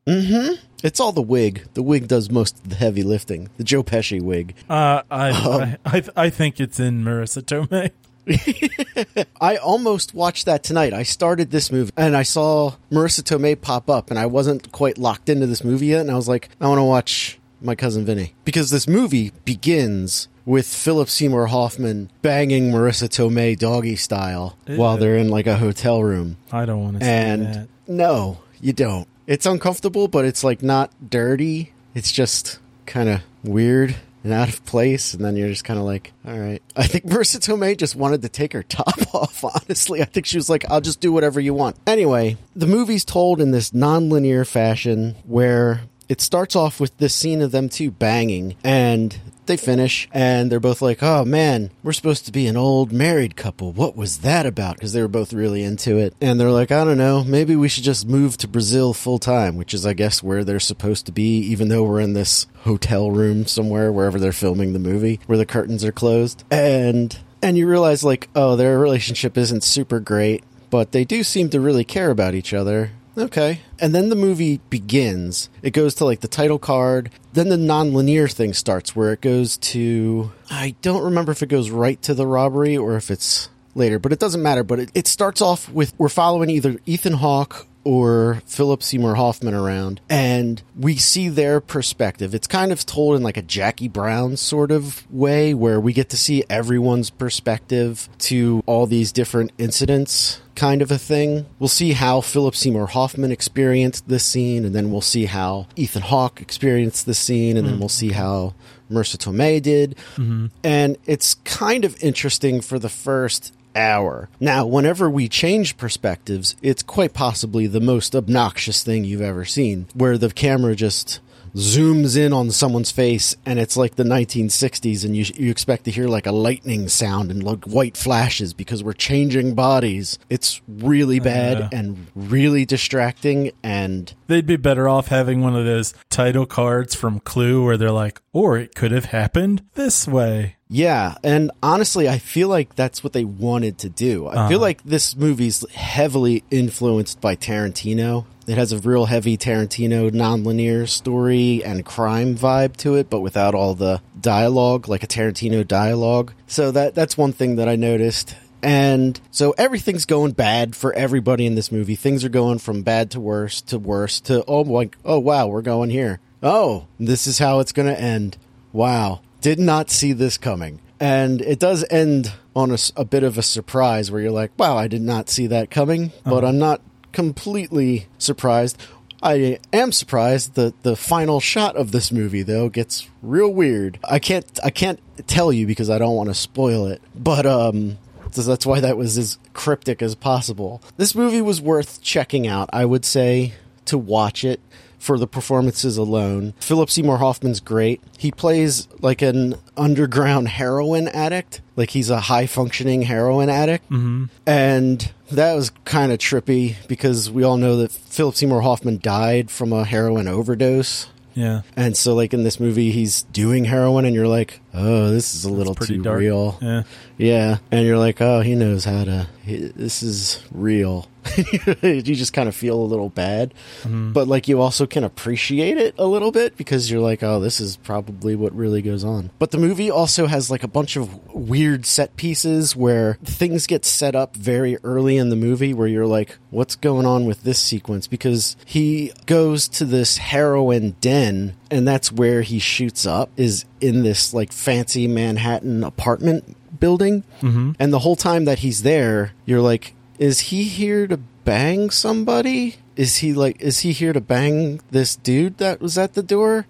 It's 0.83 0.99
all 1.01 1.13
the 1.13 1.23
wig. 1.23 1.67
The 1.75 1.83
wig 1.83 2.09
does 2.09 2.31
most 2.31 2.59
of 2.59 2.69
the 2.71 2.77
heavy 2.77 3.03
lifting. 3.03 3.49
The 3.59 3.65
Joe 3.65 3.83
Pesci 3.83 4.21
wig. 4.21 4.55
Uh, 4.69 5.03
I, 5.11 5.31
Um, 5.31 5.77
I 5.85 5.97
I 5.99 6.03
I 6.27 6.31
think 6.31 6.59
it's 6.61 6.81
in 6.81 7.05
Marisa 7.05 7.43
Tomei. 7.43 7.91
I 9.41 9.57
almost 9.57 10.15
watched 10.15 10.47
that 10.47 10.63
tonight. 10.63 10.93
I 10.93 11.03
started 11.03 11.51
this 11.51 11.71
movie 11.73 11.93
and 11.97 12.17
I 12.17 12.23
saw 12.23 12.75
Marisa 12.91 13.23
Tomei 13.23 13.61
pop 13.61 13.89
up, 13.91 14.11
and 14.11 14.19
I 14.19 14.27
wasn't 14.27 14.71
quite 14.73 14.99
locked 14.99 15.29
into 15.29 15.47
this 15.47 15.65
movie 15.65 15.87
yet. 15.87 16.01
And 16.03 16.11
I 16.11 16.15
was 16.17 16.29
like, 16.29 16.49
I 16.61 16.69
want 16.69 16.79
to 16.79 16.85
watch 16.85 17.39
My 17.61 17.75
Cousin 17.75 18.05
Vinny 18.05 18.35
because 18.45 18.71
this 18.71 18.87
movie 18.89 19.33
begins 19.45 20.29
with 20.47 20.67
Philip 20.67 21.09
Seymour 21.09 21.47
Hoffman 21.49 22.11
banging 22.23 22.71
Marisa 22.73 23.09
Tomei 23.09 23.57
doggy 23.59 23.97
style 23.97 24.57
while 24.67 24.97
they're 24.97 25.17
in 25.19 25.29
like 25.29 25.47
a 25.47 25.57
hotel 25.57 26.03
room. 26.03 26.37
I 26.51 26.65
don't 26.65 26.83
want 26.83 27.01
to 27.01 27.07
And 27.07 27.47
that. 27.55 27.69
no, 27.87 28.41
you 28.61 28.73
don't. 28.73 29.07
It's 29.27 29.47
uncomfortable, 29.47 30.09
but 30.09 30.25
it's 30.25 30.43
like 30.43 30.63
not 30.63 30.91
dirty. 31.09 31.73
It's 31.95 32.11
just 32.11 32.59
kind 32.87 33.09
of 33.09 33.21
weird 33.45 33.95
and 34.23 34.33
out 34.33 34.49
of 34.49 34.65
place. 34.65 35.15
And 35.15 35.25
then 35.25 35.37
you're 35.37 35.49
just 35.49 35.65
kind 35.65 35.79
of 35.79 35.85
like, 35.85 36.13
all 36.27 36.39
right. 36.39 36.63
I 36.77 36.87
think 36.87 37.07
Marisa 37.07 37.39
Tomei 37.39 37.77
just 37.77 37.97
wanted 37.97 38.23
to 38.23 38.29
take 38.29 38.53
her 38.53 38.63
top 38.69 39.15
off, 39.15 39.45
honestly. 39.45 40.03
I 40.03 40.07
think 40.07 40.27
she 40.27 40.37
was 40.37 40.49
like, 40.49 40.65
I'll 40.71 40.81
just 40.81 41.01
do 41.01 41.13
whatever 41.13 41.41
you 41.41 41.55
want. 41.55 41.77
Anyway, 41.87 42.37
the 42.55 42.67
movie's 42.67 43.05
told 43.05 43.41
in 43.41 43.51
this 43.51 43.73
non-linear 43.73 44.45
fashion 44.45 45.17
where 45.25 45.83
it 46.09 46.21
starts 46.21 46.57
off 46.57 46.81
with 46.81 46.97
this 46.99 47.15
scene 47.15 47.41
of 47.41 47.53
them 47.53 47.69
two 47.69 47.91
banging 47.91 48.57
and 48.65 49.17
they 49.51 49.57
finish 49.57 50.09
and 50.13 50.51
they're 50.51 50.61
both 50.61 50.81
like, 50.81 51.03
"Oh 51.03 51.25
man, 51.25 51.71
we're 51.83 51.93
supposed 51.93 52.25
to 52.27 52.33
be 52.33 52.47
an 52.47 52.57
old 52.57 52.93
married 52.93 53.37
couple. 53.37 53.73
What 53.73 53.97
was 53.97 54.19
that 54.19 54.47
about?" 54.47 54.77
Because 54.77 54.93
they 54.93 55.03
were 55.03 55.09
both 55.09 55.33
really 55.33 55.63
into 55.63 55.99
it, 55.99 56.15
and 56.21 56.39
they're 56.39 56.51
like, 56.51 56.71
"I 56.71 56.85
don't 56.85 56.99
know. 56.99 57.25
Maybe 57.25 57.57
we 57.57 57.69
should 57.69 57.85
just 57.85 58.09
move 58.09 58.37
to 58.39 58.49
Brazil 58.49 58.95
full 58.95 59.19
time," 59.19 59.57
which 59.57 59.75
is, 59.75 59.85
I 59.85 59.93
guess, 59.93 60.23
where 60.23 60.45
they're 60.45 60.61
supposed 60.61 61.07
to 61.07 61.13
be, 61.13 61.39
even 61.39 61.69
though 61.69 61.83
we're 61.83 62.01
in 62.01 62.15
this 62.15 62.47
hotel 62.65 63.11
room 63.11 63.47
somewhere 63.47 63.93
wherever 63.93 64.19
they're 64.19 64.33
filming 64.33 64.73
the 64.73 64.79
movie, 64.79 65.21
where 65.27 65.39
the 65.39 65.47
curtains 65.47 65.85
are 65.85 65.93
closed, 65.93 66.45
and 66.51 67.19
and 67.43 67.57
you 67.57 67.67
realize 67.67 68.05
like, 68.05 68.29
oh, 68.35 68.57
their 68.57 68.79
relationship 68.79 69.37
isn't 69.37 69.65
super 69.65 69.99
great, 69.99 70.45
but 70.71 70.93
they 70.93 71.05
do 71.05 71.23
seem 71.23 71.49
to 71.51 71.61
really 71.61 71.85
care 71.85 72.11
about 72.11 72.35
each 72.35 72.55
other. 72.55 72.93
Okay. 73.17 73.61
And 73.79 73.95
then 73.95 74.09
the 74.09 74.17
movie 74.17 74.61
begins. 74.71 75.51
It 75.63 75.73
goes 75.73 75.95
to 75.97 76.05
like 76.05 76.21
the 76.21 76.29
title 76.29 76.59
card. 76.59 77.11
Then 77.33 77.49
the 77.49 77.57
non-linear 77.57 78.29
thing 78.29 78.53
starts 78.55 78.95
where 78.95 79.13
it 79.13 79.21
goes 79.21 79.57
to 79.59 80.33
I 80.49 80.75
don't 80.83 81.05
remember 81.05 81.33
if 81.33 81.43
it 81.43 81.49
goes 81.49 81.71
right 81.71 82.01
to 82.03 82.15
the 82.15 82.27
robbery 82.27 82.77
or 82.77 82.97
if 82.97 83.11
it's 83.11 83.49
later, 83.75 83.99
but 83.99 84.13
it 84.13 84.19
doesn't 84.19 84.43
matter. 84.43 84.65
But 84.65 84.81
it, 84.81 84.91
it 84.95 85.07
starts 85.07 85.41
off 85.41 85.69
with 85.69 85.95
we're 85.99 86.09
following 86.09 86.51
either 86.51 86.77
Ethan 86.87 87.15
Hawke 87.15 87.67
or 87.85 88.43
Philip 88.47 88.83
Seymour 88.83 89.15
Hoffman 89.15 89.55
around, 89.55 90.01
and 90.09 90.63
we 90.79 90.97
see 90.97 91.29
their 91.29 91.61
perspective. 91.61 92.35
It's 92.35 92.47
kind 92.47 92.73
of 92.73 92.85
told 92.85 93.17
in 93.17 93.23
like 93.23 93.37
a 93.37 93.43
Jackie 93.43 93.89
Brown 93.89 94.37
sort 94.37 94.71
of 94.71 95.11
way, 95.11 95.55
where 95.55 95.81
we 95.81 95.93
get 95.93 96.11
to 96.11 96.17
see 96.17 96.45
everyone's 96.51 97.11
perspective 97.11 98.09
to 98.19 98.63
all 98.67 98.87
these 98.87 99.13
different 99.13 99.53
incidents. 99.59 100.41
Kind 100.55 100.83
of 100.83 100.91
a 100.91 100.99
thing. 100.99 101.47
We'll 101.59 101.69
see 101.69 101.93
how 101.93 102.21
Philip 102.21 102.55
Seymour 102.55 102.89
Hoffman 102.89 103.33
experienced 103.33 104.09
this 104.09 104.25
scene, 104.25 104.65
and 104.65 104.75
then 104.75 104.91
we'll 104.91 105.01
see 105.01 105.25
how 105.25 105.69
Ethan 105.77 106.03
Hawke 106.03 106.43
experienced 106.43 107.07
this 107.07 107.19
scene, 107.19 107.57
and 107.57 107.67
then 107.67 107.75
mm-hmm. 107.75 107.81
we'll 107.81 107.89
see 107.89 108.13
how 108.13 108.55
Marisa 108.91 109.17
Tomei 109.17 109.63
did. 109.63 109.97
Mm-hmm. 110.17 110.49
And 110.63 110.99
it's 111.07 111.35
kind 111.35 111.85
of 111.85 111.97
interesting 112.03 112.61
for 112.61 112.79
the 112.79 112.89
first 112.91 113.55
hour. 113.75 114.29
Now, 114.39 114.67
whenever 114.67 115.09
we 115.11 115.29
change 115.29 115.77
perspectives, 115.77 116.57
it's 116.63 116.83
quite 116.83 117.15
possibly 117.15 117.67
the 117.67 117.81
most 117.81 118.15
obnoxious 118.15 118.83
thing 118.83 119.05
you've 119.05 119.21
ever 119.21 119.45
seen, 119.45 119.87
where 119.95 120.19
the 120.19 120.31
camera 120.31 120.75
just 120.75 121.21
zooms 121.55 122.17
in 122.17 122.33
on 122.33 122.49
someone's 122.51 122.93
face 122.93 123.35
and 123.45 123.59
it's 123.59 123.77
like 123.77 123.97
the 123.97 124.05
1960s 124.05 125.05
and 125.05 125.17
you 125.17 125.25
you 125.35 125.51
expect 125.51 125.83
to 125.85 125.91
hear 125.91 126.07
like 126.07 126.27
a 126.27 126.31
lightning 126.33 126.89
sound 126.89 127.29
and 127.29 127.43
like 127.43 127.65
white 127.65 127.97
flashes 127.97 128.55
because 128.55 128.85
we're 128.85 128.93
changing 128.93 129.53
bodies. 129.55 130.17
It's 130.29 130.61
really 130.69 131.19
oh, 131.21 131.25
bad 131.25 131.59
Yeah. 131.59 131.69
and 131.73 132.07
really 132.15 132.65
distracting 132.65 133.51
and 133.65 134.15
They'd 134.29 134.47
be 134.47 134.57
better 134.57 134.89
off 134.89 135.09
having 135.09 135.41
one 135.41 135.57
of 135.57 135.65
those 135.65 135.93
title 136.09 136.47
cards 136.47 136.95
from 136.95 137.19
Clue 137.19 137.65
where 137.65 137.77
they're 137.77 137.91
like, 137.91 138.21
or 138.33 138.57
it 138.57 138.77
could 138.77 138.93
have 138.93 139.07
happened 139.07 139.65
this 139.75 140.07
way. 140.07 140.55
Yeah, 140.73 141.17
and 141.25 141.51
honestly, 141.65 142.09
I 142.09 142.19
feel 142.19 142.47
like 142.47 142.77
that's 142.77 143.03
what 143.03 143.13
they 143.13 143.25
wanted 143.25 143.79
to 143.79 143.89
do. 143.89 144.29
I 144.29 144.49
feel 144.49 144.59
uh-huh. 144.59 144.59
like 144.59 144.85
this 144.85 145.17
movie's 145.17 145.69
heavily 145.71 146.45
influenced 146.49 147.21
by 147.21 147.35
Tarantino. 147.35 148.25
It 148.47 148.57
has 148.57 148.71
a 148.73 148.79
real 148.79 149.07
heavy 149.07 149.37
Tarantino 149.37 150.11
nonlinear 150.13 150.89
story 150.89 151.65
and 151.65 151.85
crime 151.85 152.37
vibe 152.37 152.77
to 152.79 152.95
it, 152.95 153.11
but 153.11 153.19
without 153.19 153.57
all 153.57 153.75
the 153.75 154.01
dialogue, 154.21 154.89
like 154.89 155.03
a 155.03 155.09
Tarantino 155.09 155.67
dialogue. 155.67 156.33
So 156.47 156.71
that 156.71 156.95
that's 156.95 157.19
one 157.19 157.33
thing 157.33 157.57
that 157.57 157.69
I 157.69 157.75
noticed. 157.75 158.37
And 158.63 159.21
so 159.33 159.55
everything's 159.59 160.05
going 160.05 160.33
bad 160.33 160.77
for 160.77 160.93
everybody 160.93 161.47
in 161.47 161.57
this 161.57 161.73
movie. 161.73 161.97
Things 161.97 162.25
are 162.25 162.29
going 162.29 162.59
from 162.59 162.83
bad 162.83 163.11
to 163.13 163.21
worse 163.21 163.61
to 163.63 163.79
worse 163.79 164.21
to 164.23 164.45
oh 164.47 164.61
like 164.61 164.97
oh 165.05 165.19
wow, 165.19 165.49
we're 165.49 165.63
going 165.63 165.91
here. 165.91 166.21
Oh, 166.45 166.87
this 167.01 167.27
is 167.27 167.41
how 167.41 167.59
it's 167.59 167.73
going 167.73 167.89
to 167.89 168.01
end. 168.01 168.39
Wow. 168.73 169.21
Did 169.41 169.59
not 169.59 169.91
see 169.91 170.13
this 170.13 170.39
coming. 170.39 170.81
And 170.99 171.41
it 171.41 171.59
does 171.59 171.85
end 171.91 172.33
on 172.55 172.77
a 172.97 173.05
bit 173.05 173.23
of 173.23 173.39
a 173.39 173.43
surprise 173.43 174.11
where 174.11 174.21
you're 174.21 174.31
like, 174.31 174.53
wow, 174.59 174.77
I 174.77 174.87
did 174.87 175.01
not 175.01 175.31
see 175.31 175.47
that 175.47 175.71
coming, 175.71 176.13
but 176.25 176.45
I'm 176.45 176.59
not 176.59 176.83
completely 177.13 178.07
surprised. 178.19 178.77
I 179.23 179.59
am 179.73 179.93
surprised 179.93 180.55
that 180.55 180.83
the 180.83 180.97
final 180.97 181.41
shot 181.41 181.77
of 181.77 181.93
this 181.93 182.11
movie 182.11 182.43
though 182.43 182.69
gets 182.69 183.09
real 183.23 183.53
weird. 183.53 183.99
I 184.05 184.19
can't 184.19 184.47
I 184.65 184.71
can't 184.71 185.01
tell 185.27 185.53
you 185.53 185.67
because 185.67 185.91
I 185.91 185.99
don't 185.99 186.17
want 186.17 186.29
to 186.31 186.35
spoil 186.35 186.87
it. 186.87 187.03
But 187.15 187.45
um 187.45 187.99
so 188.31 188.43
that's 188.43 188.65
why 188.65 188.81
that 188.81 188.97
was 188.97 189.19
as 189.19 189.39
cryptic 189.53 190.03
as 190.03 190.15
possible. 190.15 190.81
This 190.97 191.15
movie 191.15 191.43
was 191.43 191.61
worth 191.61 192.01
checking 192.01 192.47
out, 192.47 192.71
I 192.73 192.85
would 192.85 193.05
say, 193.05 193.55
to 193.87 193.99
watch 193.99 194.45
it 194.45 194.61
for 195.01 195.19
the 195.19 195.27
performances 195.27 195.97
alone. 195.97 196.55
Philip 196.61 196.91
Seymour 196.91 197.17
Hoffman's 197.17 197.59
great. 197.59 198.01
He 198.19 198.31
plays 198.31 198.87
like 199.01 199.23
an 199.23 199.57
underground 199.77 200.49
heroin 200.49 201.09
addict, 201.09 201.63
like 201.75 201.91
he's 201.91 202.11
a 202.11 202.21
high 202.21 202.47
functioning 202.47 203.03
heroin 203.03 203.49
addict. 203.49 203.87
Mm-hmm. 203.87 204.27
And 204.47 205.13
that 205.33 205.55
was 205.55 205.71
kind 205.85 206.13
of 206.13 206.19
trippy 206.19 206.77
because 206.87 207.31
we 207.31 207.43
all 207.43 207.57
know 207.57 207.79
that 207.79 207.91
Philip 207.91 208.37
Seymour 208.37 208.61
Hoffman 208.61 208.99
died 208.99 209.51
from 209.51 209.73
a 209.73 209.85
heroin 209.85 210.29
overdose. 210.29 211.09
Yeah. 211.35 211.63
And 211.77 211.97
so, 211.97 212.15
like 212.15 212.35
in 212.35 212.43
this 212.43 212.61
movie, 212.61 212.91
he's 212.91 213.23
doing 213.23 213.65
heroin, 213.65 214.05
and 214.05 214.15
you're 214.15 214.29
like, 214.29 214.61
"Oh, 214.75 215.11
this 215.11 215.33
is 215.35 215.45
a 215.45 215.51
little 215.51 215.77
too 215.77 216.03
dark. 216.03 216.19
real." 216.19 216.59
Yeah. 216.61 216.83
Yeah, 217.21 217.59
and 217.71 217.87
you're 217.87 217.99
like, 217.99 218.21
oh, 218.23 218.41
he 218.41 218.55
knows 218.55 218.85
how 218.85 219.05
to. 219.05 219.29
He, 219.45 219.59
this 219.59 220.03
is 220.03 220.43
real. 220.51 221.07
you 221.83 222.03
just 222.03 222.33
kind 222.33 222.49
of 222.49 222.55
feel 222.55 222.79
a 222.81 222.85
little 222.85 223.09
bad, 223.09 223.55
but 223.85 224.29
like 224.29 224.49
you 224.49 224.61
also 224.61 224.87
can 224.87 225.05
appreciate 225.05 225.79
it 225.79 225.95
a 225.99 226.07
little 226.07 226.33
bit 226.33 226.57
because 226.57 226.91
you're 226.91 227.01
like, 227.01 227.23
oh, 227.23 227.41
this 227.41 227.61
is 227.61 227.77
probably 227.77 228.37
what 228.37 228.55
really 228.55 228.83
goes 228.83 229.05
on. 229.05 229.31
But 229.39 229.51
the 229.51 229.59
movie 229.59 229.91
also 229.91 230.27
has 230.27 230.51
like 230.51 230.63
a 230.63 230.69
bunch 230.69 230.97
of 230.97 231.35
weird 231.35 231.87
set 231.87 232.17
pieces 232.17 232.75
where 232.75 233.19
things 233.25 233.67
get 233.67 233.85
set 233.85 234.15
up 234.15 234.37
very 234.37 234.77
early 234.83 235.17
in 235.17 235.29
the 235.29 235.37
movie 235.37 235.75
where 235.75 235.89
you're 235.89 236.07
like, 236.07 236.39
what's 236.51 236.77
going 236.77 237.07
on 237.07 237.27
with 237.27 237.43
this 237.43 237.61
sequence? 237.61 238.07
Because 238.07 238.57
he 238.65 239.13
goes 239.27 239.69
to 239.69 239.85
this 239.85 240.19
heroin 240.19 240.97
den 241.01 241.57
and 241.71 241.87
that's 241.87 242.11
where 242.11 242.43
he 242.43 242.59
shoots 242.59 243.07
up 243.07 243.31
is 243.37 243.65
in 243.81 244.03
this 244.03 244.35
like 244.35 244.53
fancy 244.53 245.07
Manhattan 245.07 245.85
apartment 245.85 246.57
building. 246.79 247.23
Mm-hmm. 247.41 247.73
And 247.79 247.93
the 247.93 248.01
whole 248.01 248.17
time 248.17 248.47
that 248.47 248.61
he's 248.61 248.83
there, 248.83 249.33
you're 249.45 249.61
like, 249.61 249.95
is 250.21 250.41
he 250.41 250.65
here 250.65 251.07
to 251.07 251.17
bang 251.17 251.89
somebody? 251.89 252.77
Is 252.95 253.17
he 253.17 253.33
like, 253.33 253.59
is 253.59 253.81
he 253.81 253.93
here 253.93 254.13
to 254.13 254.21
bang 254.21 254.81
this 254.91 255.17
dude 255.17 255.57
that 255.57 255.81
was 255.81 255.97
at 255.97 256.13
the 256.13 256.23
door? 256.23 256.67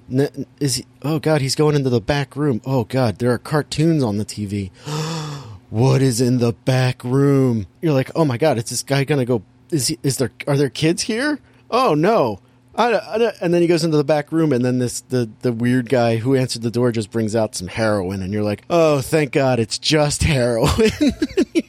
Is 0.60 0.76
he, 0.76 0.86
oh 1.02 1.18
God, 1.18 1.40
he's 1.40 1.56
going 1.56 1.74
into 1.74 1.90
the 1.90 2.00
back 2.00 2.36
room. 2.36 2.62
Oh 2.64 2.84
God, 2.84 3.18
there 3.18 3.32
are 3.32 3.38
cartoons 3.38 4.04
on 4.04 4.18
the 4.18 4.24
TV. 4.24 4.70
what 5.70 6.00
is 6.00 6.20
in 6.20 6.38
the 6.38 6.52
back 6.52 7.02
room? 7.02 7.66
You're 7.82 7.92
like, 7.92 8.12
oh 8.14 8.24
my 8.24 8.38
God, 8.38 8.56
is 8.56 8.70
this 8.70 8.84
guy 8.84 9.02
gonna 9.02 9.24
go? 9.24 9.42
Is 9.70 9.88
he, 9.88 9.98
is 10.04 10.18
there, 10.18 10.30
are 10.46 10.56
there 10.56 10.70
kids 10.70 11.02
here? 11.02 11.40
Oh 11.72 11.94
no. 11.94 12.38
I, 12.74 12.92
I, 12.94 13.33
and 13.40 13.52
then 13.52 13.62
he 13.62 13.68
goes 13.68 13.85
into 13.85 13.96
the 13.96 14.04
back 14.04 14.30
room, 14.30 14.52
and 14.52 14.64
then 14.64 14.78
this 14.78 15.00
the 15.02 15.28
the 15.42 15.52
weird 15.52 15.88
guy 15.88 16.16
who 16.16 16.37
answered 16.37 16.62
the 16.62 16.70
door 16.70 16.92
just 16.92 17.11
brings 17.11 17.35
out 17.35 17.54
some 17.54 17.68
heroin, 17.68 18.22
and 18.22 18.33
you're 18.33 18.44
like, 18.44 18.62
oh, 18.70 19.00
thank 19.00 19.33
God, 19.33 19.59
it's 19.59 19.78
just 19.78 20.22
heroin. 20.24 20.90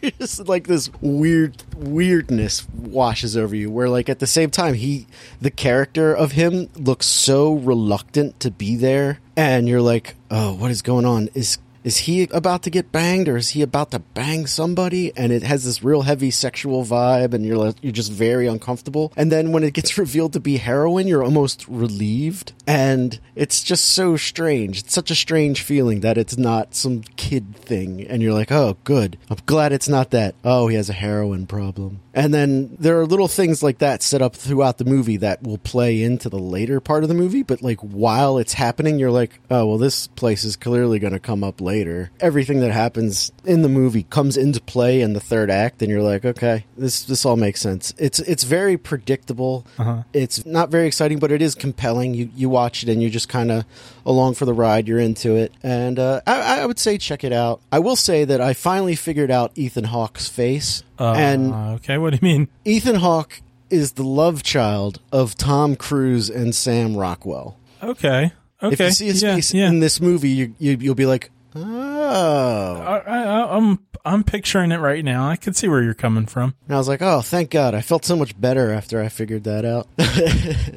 You're 0.01 0.11
just 0.11 0.47
like 0.47 0.65
this 0.67 0.89
weird 0.99 1.63
weirdness 1.75 2.67
washes 2.69 3.37
over 3.37 3.55
you, 3.55 3.69
where 3.69 3.89
like 3.89 4.09
at 4.09 4.19
the 4.19 4.27
same 4.27 4.49
time 4.49 4.73
he 4.73 5.05
the 5.39 5.51
character 5.51 6.13
of 6.13 6.31
him 6.31 6.69
looks 6.75 7.05
so 7.05 7.53
reluctant 7.53 8.39
to 8.39 8.51
be 8.51 8.75
there, 8.75 9.19
and 9.35 9.67
you're 9.67 9.81
like, 9.81 10.15
oh, 10.29 10.53
what 10.53 10.71
is 10.71 10.81
going 10.81 11.05
on? 11.05 11.29
Is 11.33 11.57
is 11.83 11.97
he 11.97 12.23
about 12.31 12.63
to 12.63 12.69
get 12.69 12.91
banged 12.91 13.27
or 13.27 13.37
is 13.37 13.49
he 13.49 13.61
about 13.61 13.91
to 13.91 13.99
bang 13.99 14.45
somebody? 14.45 15.11
And 15.15 15.31
it 15.31 15.43
has 15.43 15.65
this 15.65 15.83
real 15.83 16.03
heavy 16.03 16.31
sexual 16.31 16.83
vibe 16.85 17.33
and 17.33 17.45
you're 17.45 17.73
you're 17.81 17.91
just 17.91 18.11
very 18.11 18.47
uncomfortable. 18.47 19.11
And 19.15 19.31
then 19.31 19.51
when 19.51 19.63
it 19.63 19.73
gets 19.73 19.97
revealed 19.97 20.33
to 20.33 20.39
be 20.39 20.57
heroin 20.57 21.07
you're 21.07 21.23
almost 21.23 21.67
relieved. 21.67 22.53
And 22.67 23.19
it's 23.35 23.63
just 23.63 23.85
so 23.85 24.15
strange. 24.15 24.79
It's 24.79 24.93
such 24.93 25.11
a 25.11 25.15
strange 25.15 25.61
feeling 25.61 26.01
that 26.01 26.17
it's 26.17 26.37
not 26.37 26.75
some 26.75 27.01
kid 27.15 27.55
thing. 27.55 28.05
And 28.07 28.21
you're 28.21 28.33
like 28.33 28.51
oh 28.51 28.77
good. 28.83 29.17
I'm 29.29 29.37
glad 29.45 29.73
it's 29.73 29.89
not 29.89 30.11
that. 30.11 30.35
Oh 30.43 30.67
he 30.67 30.75
has 30.75 30.89
a 30.89 30.93
heroin 30.93 31.47
problem. 31.47 31.99
And 32.13 32.33
then 32.33 32.75
there 32.79 32.99
are 32.99 33.05
little 33.05 33.29
things 33.29 33.63
like 33.63 33.79
that 33.79 34.03
set 34.03 34.21
up 34.21 34.35
throughout 34.35 34.77
the 34.77 34.85
movie 34.85 35.17
that 35.17 35.41
will 35.43 35.57
play 35.57 36.03
into 36.03 36.29
the 36.29 36.39
later 36.39 36.79
part 36.79 37.03
of 37.03 37.09
the 37.09 37.15
movie. 37.15 37.41
But 37.43 37.63
like 37.63 37.79
while 37.79 38.37
it's 38.37 38.53
happening 38.53 38.99
you're 38.99 39.11
like 39.11 39.39
oh 39.49 39.65
well 39.65 39.77
this 39.79 40.07
place 40.07 40.43
is 40.43 40.55
clearly 40.55 40.99
going 40.99 41.13
to 41.13 41.19
come 41.19 41.43
up 41.43 41.59
later 41.59 41.70
everything 42.19 42.59
that 42.59 42.71
happens 42.71 43.31
in 43.45 43.61
the 43.61 43.69
movie 43.69 44.03
comes 44.03 44.37
into 44.37 44.59
play 44.61 45.01
in 45.01 45.13
the 45.13 45.19
third 45.19 45.49
act 45.49 45.81
and 45.81 45.89
you're 45.89 46.01
like 46.01 46.23
okay 46.25 46.65
this 46.77 47.03
this 47.03 47.25
all 47.25 47.35
makes 47.35 47.59
sense 47.61 47.93
it's 47.97 48.19
it's 48.19 48.43
very 48.43 48.77
predictable 48.77 49.65
it's 50.13 50.45
not 50.45 50.69
very 50.69 50.87
exciting 50.87 51.19
but 51.19 51.31
it 51.31 51.41
is 51.41 51.55
compelling 51.55 52.13
you 52.13 52.29
you 52.35 52.49
watch 52.49 52.83
it 52.83 52.89
and 52.89 53.01
you're 53.01 53.11
just 53.11 53.29
kind 53.29 53.51
of 53.51 53.65
along 54.05 54.33
for 54.33 54.45
the 54.45 54.53
ride 54.53 54.87
you're 54.87 54.99
into 54.99 55.35
it 55.35 55.51
and 55.63 55.97
uh, 55.99 56.21
I, 56.27 56.61
I 56.61 56.65
would 56.65 56.79
say 56.79 56.97
check 56.97 57.23
it 57.23 57.33
out 57.33 57.61
i 57.71 57.79
will 57.79 57.95
say 57.95 58.25
that 58.25 58.41
i 58.41 58.53
finally 58.53 58.95
figured 58.95 59.31
out 59.31 59.51
ethan 59.55 59.85
hawke's 59.85 60.27
face 60.27 60.83
Uh, 60.99 61.13
and 61.13 61.53
okay, 61.53 61.97
what 61.97 62.11
do 62.11 62.19
you 62.21 62.25
mean? 62.31 62.47
Ethan 62.63 62.95
Hawke 62.97 63.41
is 63.71 63.93
the 63.93 64.03
love 64.03 64.43
child 64.43 64.99
of 65.11 65.35
Tom 65.35 65.75
Cruise 65.75 66.29
and 66.29 66.53
Sam 66.53 66.95
Rockwell. 66.95 67.57
Okay. 67.81 68.31
Okay. 68.61 68.73
If 68.73 68.79
you 68.79 68.91
see 68.91 69.05
his 69.07 69.23
yeah, 69.23 69.35
face 69.35 69.51
yeah. 69.53 69.67
in 69.67 69.79
this 69.79 69.99
movie, 69.99 70.29
you, 70.29 70.53
you 70.59 70.77
you'll 70.79 70.93
be 70.93 71.07
like, 71.07 71.31
oh. 71.55 72.75
I, 72.81 72.97
I, 72.99 73.57
I'm 73.57 73.79
I'm 74.03 74.23
picturing 74.23 74.71
it 74.71 74.77
right 74.79 75.05
now. 75.05 75.27
I 75.29 75.35
can 75.35 75.53
see 75.53 75.67
where 75.67 75.83
you're 75.83 75.93
coming 75.93 76.25
from. 76.25 76.55
And 76.67 76.75
I 76.75 76.77
was 76.79 76.87
like, 76.87 77.01
oh, 77.03 77.21
thank 77.21 77.51
God. 77.51 77.75
I 77.75 77.81
felt 77.81 78.03
so 78.03 78.15
much 78.15 78.39
better 78.39 78.71
after 78.71 79.01
I 79.01 79.09
figured 79.09 79.43
that 79.43 79.63
out. 79.63 79.87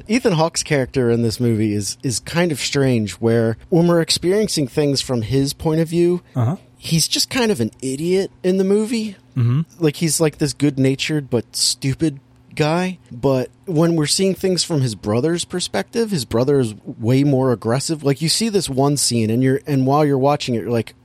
Ethan 0.07 0.33
Hawke's 0.33 0.61
character 0.63 1.09
in 1.09 1.23
this 1.23 1.39
movie 1.39 1.73
is, 1.73 1.97
is 2.03 2.19
kind 2.19 2.51
of 2.51 2.59
strange, 2.59 3.13
where 3.13 3.57
when 3.69 3.87
we're 3.87 4.01
experiencing 4.01 4.67
things 4.67 5.01
from 5.01 5.23
his 5.23 5.53
point 5.53 5.81
of 5.81 5.87
view, 5.87 6.21
Uh-huh. 6.35 6.57
he's 6.77 7.07
just 7.07 7.31
kind 7.31 7.51
of 7.51 7.59
an 7.59 7.71
idiot 7.81 8.31
in 8.43 8.57
the 8.57 8.63
movie. 8.63 9.15
Mm-hmm. 9.35 9.61
Like, 9.83 9.95
he's 9.97 10.19
like 10.21 10.37
this 10.37 10.53
good 10.53 10.77
natured 10.77 11.29
but 11.29 11.55
stupid 11.55 12.19
guy. 12.55 12.99
But 13.11 13.49
when 13.65 13.95
we're 13.95 14.05
seeing 14.05 14.35
things 14.35 14.63
from 14.63 14.81
his 14.81 14.95
brother's 14.95 15.45
perspective, 15.45 16.11
his 16.11 16.25
brother 16.25 16.59
is 16.59 16.75
way 16.85 17.23
more 17.23 17.51
aggressive. 17.51 18.03
Like, 18.03 18.21
you 18.21 18.29
see 18.29 18.49
this 18.49 18.69
one 18.69 18.97
scene, 18.97 19.29
and 19.29 19.43
you're, 19.43 19.61
and 19.67 19.85
while 19.85 20.05
you're 20.05 20.17
watching 20.17 20.55
it, 20.55 20.61
you're 20.61 20.71
like, 20.71 20.95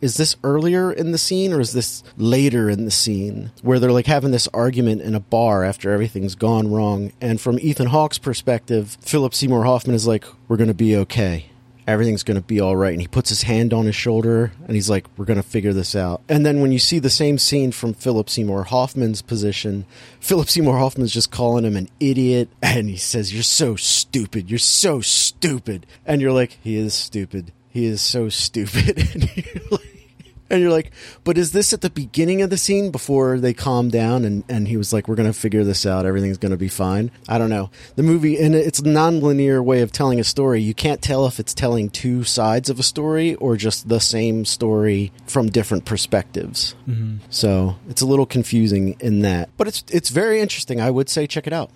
is 0.00 0.16
this 0.16 0.36
earlier 0.42 0.90
in 0.90 1.12
the 1.12 1.18
scene 1.18 1.52
or 1.52 1.60
is 1.60 1.72
this 1.72 2.02
later 2.16 2.68
in 2.68 2.84
the 2.86 2.90
scene 2.90 3.52
where 3.62 3.78
they're 3.78 3.92
like 3.92 4.06
having 4.06 4.30
this 4.30 4.48
argument 4.48 5.02
in 5.02 5.14
a 5.14 5.20
bar 5.20 5.62
after 5.64 5.92
everything's 5.92 6.34
gone 6.34 6.72
wrong? 6.72 7.12
And 7.20 7.40
from 7.40 7.58
Ethan 7.60 7.88
Hawke's 7.88 8.18
perspective, 8.18 8.96
Philip 9.00 9.34
Seymour 9.34 9.64
Hoffman 9.64 9.94
is 9.94 10.06
like, 10.06 10.24
we're 10.48 10.56
going 10.56 10.68
to 10.68 10.74
be 10.74 10.96
okay. 10.96 11.46
Everything's 11.86 12.22
going 12.22 12.36
to 12.40 12.46
be 12.46 12.60
all 12.60 12.76
right. 12.76 12.92
And 12.92 13.00
he 13.00 13.08
puts 13.08 13.28
his 13.28 13.42
hand 13.42 13.72
on 13.72 13.86
his 13.86 13.94
shoulder 13.94 14.52
and 14.66 14.74
he's 14.74 14.90
like, 14.90 15.06
we're 15.16 15.24
going 15.24 15.40
to 15.40 15.42
figure 15.42 15.72
this 15.72 15.94
out. 15.94 16.22
And 16.28 16.44
then 16.44 16.60
when 16.60 16.72
you 16.72 16.78
see 16.78 16.98
the 16.98 17.10
same 17.10 17.38
scene 17.38 17.72
from 17.72 17.94
Philip 17.94 18.28
Seymour 18.28 18.64
Hoffman's 18.64 19.22
position, 19.22 19.86
Philip 20.20 20.48
Seymour 20.48 20.78
Hoffman's 20.78 21.12
just 21.12 21.30
calling 21.30 21.64
him 21.64 21.76
an 21.76 21.88
idiot. 22.00 22.48
And 22.62 22.88
he 22.88 22.96
says, 22.96 23.32
You're 23.32 23.42
so 23.42 23.76
stupid. 23.76 24.50
You're 24.50 24.58
so 24.58 25.00
stupid. 25.00 25.86
And 26.04 26.20
you're 26.20 26.32
like, 26.32 26.58
He 26.62 26.76
is 26.76 26.94
stupid 26.94 27.52
he 27.76 27.84
is 27.84 28.00
so 28.00 28.30
stupid 28.30 28.96
and 30.50 30.60
you're 30.60 30.70
like, 30.70 30.92
you're 30.92 31.20
but 31.24 31.36
is 31.38 31.52
this 31.52 31.72
at 31.72 31.80
the 31.80 31.90
beginning 31.90 32.42
of 32.42 32.50
the 32.50 32.56
scene 32.56 32.90
before 32.90 33.38
they 33.38 33.52
calm 33.54 33.88
down 33.88 34.24
and, 34.24 34.44
and 34.48 34.68
he 34.68 34.76
was 34.76 34.92
like 34.92 35.08
we're 35.08 35.14
going 35.16 35.32
to 35.32 35.38
figure 35.38 35.64
this 35.64 35.84
out. 35.86 36.06
Everything's 36.06 36.38
going 36.38 36.50
to 36.52 36.56
be 36.58 36.68
fine? 36.68 37.10
I 37.28 37.38
don't 37.38 37.50
know. 37.50 37.70
The 37.96 38.02
movie 38.02 38.38
in 38.38 38.54
its 38.54 38.82
non-linear 38.82 39.62
way 39.62 39.80
of 39.82 39.92
telling 39.92 40.20
a 40.20 40.24
story. 40.24 40.60
You 40.62 40.74
can't 40.74 41.02
tell 41.02 41.26
if 41.26 41.38
it's 41.40 41.54
telling 41.54 41.90
two 41.90 42.24
sides 42.24 42.70
of 42.70 42.78
a 42.78 42.82
story 42.82 43.34
or 43.36 43.56
just 43.56 43.88
the 43.88 44.00
same 44.00 44.44
story 44.44 45.12
from 45.26 45.48
different 45.48 45.84
perspectives. 45.84 46.74
So 47.30 47.76
it's 47.88 48.02
a 48.02 48.06
little 48.06 48.26
confusing 48.26 48.96
in 49.00 49.20
that. 49.22 49.50
But 49.56 49.68
it's 49.68 49.84
it's 49.90 50.10
very 50.10 50.40
interesting. 50.40 50.80
I 50.80 50.90
would 50.90 51.08
say 51.08 51.26
check 51.26 51.46
it 51.46 51.52
out. 51.52 51.70